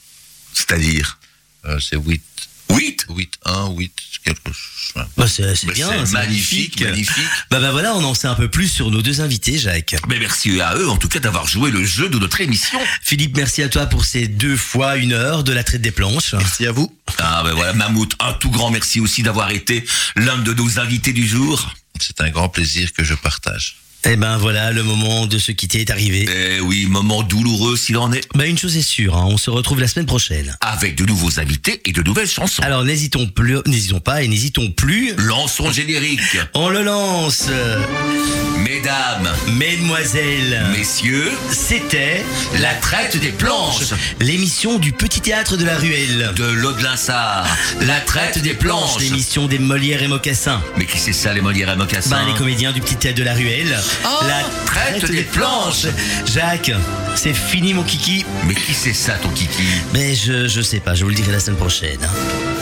C'est-à-dire 0.54 1.18
Euh, 1.64 1.80
c'est 1.80 1.96
8, 1.96 2.22
8 2.70 3.06
8, 3.08 3.38
1, 3.44 3.70
8, 3.70 3.92
quelque 4.24 4.52
chose. 4.52 5.04
Bah, 5.16 5.26
c'est 5.28 5.64
Mais 5.64 5.72
bien, 5.72 5.88
c'est 6.04 6.12
magnifique, 6.12 6.80
magnifique. 6.80 7.24
Bah, 7.50 7.60
bah 7.60 7.70
voilà, 7.70 7.94
on 7.94 8.04
en 8.04 8.14
sait 8.14 8.26
un 8.26 8.34
peu 8.34 8.48
plus 8.48 8.68
sur 8.68 8.90
nos 8.90 9.02
deux 9.02 9.20
invités, 9.20 9.58
Jacques. 9.58 9.96
Mais 10.08 10.18
merci 10.18 10.60
à 10.60 10.76
eux 10.76 10.88
en 10.88 10.96
tout 10.96 11.08
cas 11.08 11.20
d'avoir 11.20 11.46
joué 11.46 11.70
le 11.70 11.84
jeu 11.84 12.08
de 12.08 12.18
notre 12.18 12.40
émission. 12.40 12.78
Philippe, 13.02 13.36
merci 13.36 13.62
à 13.62 13.68
toi 13.68 13.86
pour 13.86 14.04
ces 14.04 14.28
deux 14.28 14.56
fois 14.56 14.96
une 14.96 15.12
heure 15.12 15.44
de 15.44 15.52
la 15.52 15.64
traite 15.64 15.82
des 15.82 15.90
planches. 15.90 16.34
Merci 16.34 16.66
à 16.66 16.72
vous. 16.72 16.94
Ah 17.18 17.42
ben 17.44 17.54
voilà, 17.54 17.72
Mammouth, 17.72 18.14
un 18.20 18.32
tout 18.34 18.50
grand 18.50 18.70
merci 18.70 19.00
aussi 19.00 19.22
d'avoir 19.22 19.50
été 19.50 19.84
l'un 20.16 20.38
de 20.38 20.52
nos 20.52 20.78
invités 20.78 21.12
du 21.12 21.26
jour. 21.26 21.74
C'est 22.00 22.20
un 22.20 22.30
grand 22.30 22.48
plaisir 22.48 22.92
que 22.92 23.04
je 23.04 23.14
partage. 23.14 23.76
Eh 24.04 24.16
ben 24.16 24.36
voilà, 24.38 24.70
le 24.70 24.82
moment 24.84 25.26
de 25.26 25.38
se 25.38 25.50
quitter 25.52 25.80
est 25.80 25.90
arrivé. 25.90 26.26
Eh 26.56 26.60
oui, 26.60 26.86
moment 26.86 27.22
douloureux 27.22 27.76
s'il 27.76 27.96
en 27.98 28.12
est, 28.12 28.26
Bah 28.34 28.46
une 28.46 28.56
chose 28.56 28.76
est 28.76 28.82
sûre, 28.82 29.16
hein, 29.16 29.26
on 29.28 29.36
se 29.36 29.50
retrouve 29.50 29.80
la 29.80 29.88
semaine 29.88 30.06
prochaine. 30.06 30.56
avec 30.60 30.94
de 30.96 31.04
nouveaux 31.04 31.40
invités 31.40 31.80
et 31.84 31.92
de 31.92 32.02
nouvelles 32.02 32.28
chansons. 32.28 32.62
Alors 32.62 32.84
n'hésitons 32.84 33.26
plus, 33.26 33.56
n'hésitons 33.66 34.00
pas 34.00 34.22
et 34.22 34.28
n'hésitons 34.28 34.70
plus. 34.70 35.14
Lançons 35.18 35.66
le 35.68 35.74
générique. 35.74 36.20
On 36.54 36.68
le 36.68 36.82
lance, 36.84 37.48
Mesdames, 38.58 39.28
mesdemoiselles, 39.54 40.62
messieurs, 40.76 41.30
c'était 41.50 42.22
la 42.60 42.74
traite 42.74 43.16
des 43.18 43.30
planches 43.30 43.92
l'émission 44.20 44.78
du 44.78 44.92
petit 44.92 45.20
théâtre 45.20 45.56
de 45.56 45.64
la 45.64 45.76
ruelle. 45.76 46.32
de 46.36 46.44
l'Aude-Linsard, 46.44 47.46
la 47.80 48.00
traite 48.00 48.38
des 48.40 48.54
planches. 48.54 49.00
L'émission 49.00 49.46
des 49.46 49.58
Molières 49.58 50.02
et 50.02 50.08
Mocassins. 50.08 50.62
Mais 50.76 50.86
qui 50.86 50.98
c'est 50.98 51.12
ça 51.12 51.32
les 51.34 51.40
Molières 51.40 51.70
et 51.70 51.76
Mocassins? 51.76 52.10
Ben, 52.10 52.26
les 52.26 52.34
comédiens 52.34 52.72
du 52.72 52.80
petit 52.80 52.96
théâtre 52.96 53.18
de 53.18 53.24
la 53.24 53.34
ruelle. 53.34 53.76
Oh, 54.04 54.24
la 54.26 54.42
traite, 54.66 55.10
des, 55.10 55.22
planches. 55.22 55.86
Jacques, 56.26 56.72
c'est 57.14 57.34
fini 57.34 57.74
mon 57.74 57.82
kiki. 57.82 58.24
Mais 58.46 58.54
qui 58.54 58.74
c'est 58.74 58.92
ça 58.92 59.14
ton 59.14 59.30
kiki? 59.30 59.62
Mais 59.92 60.14
je, 60.14 60.48
je 60.48 60.60
sais 60.60 60.80
pas, 60.80 60.94
je 60.94 61.04
vous 61.04 61.10
le 61.10 61.16
dirai 61.16 61.32
la 61.32 61.40
semaine 61.40 61.58
prochaine. 61.58 61.98
Hein. 62.02 62.58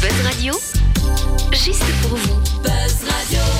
Buzz 0.00 0.24
Radio, 0.24 0.54
juste 1.52 1.84
pour 2.02 2.16
vous. 2.16 2.40
Buzz 2.62 2.96
Radio. 3.08 3.59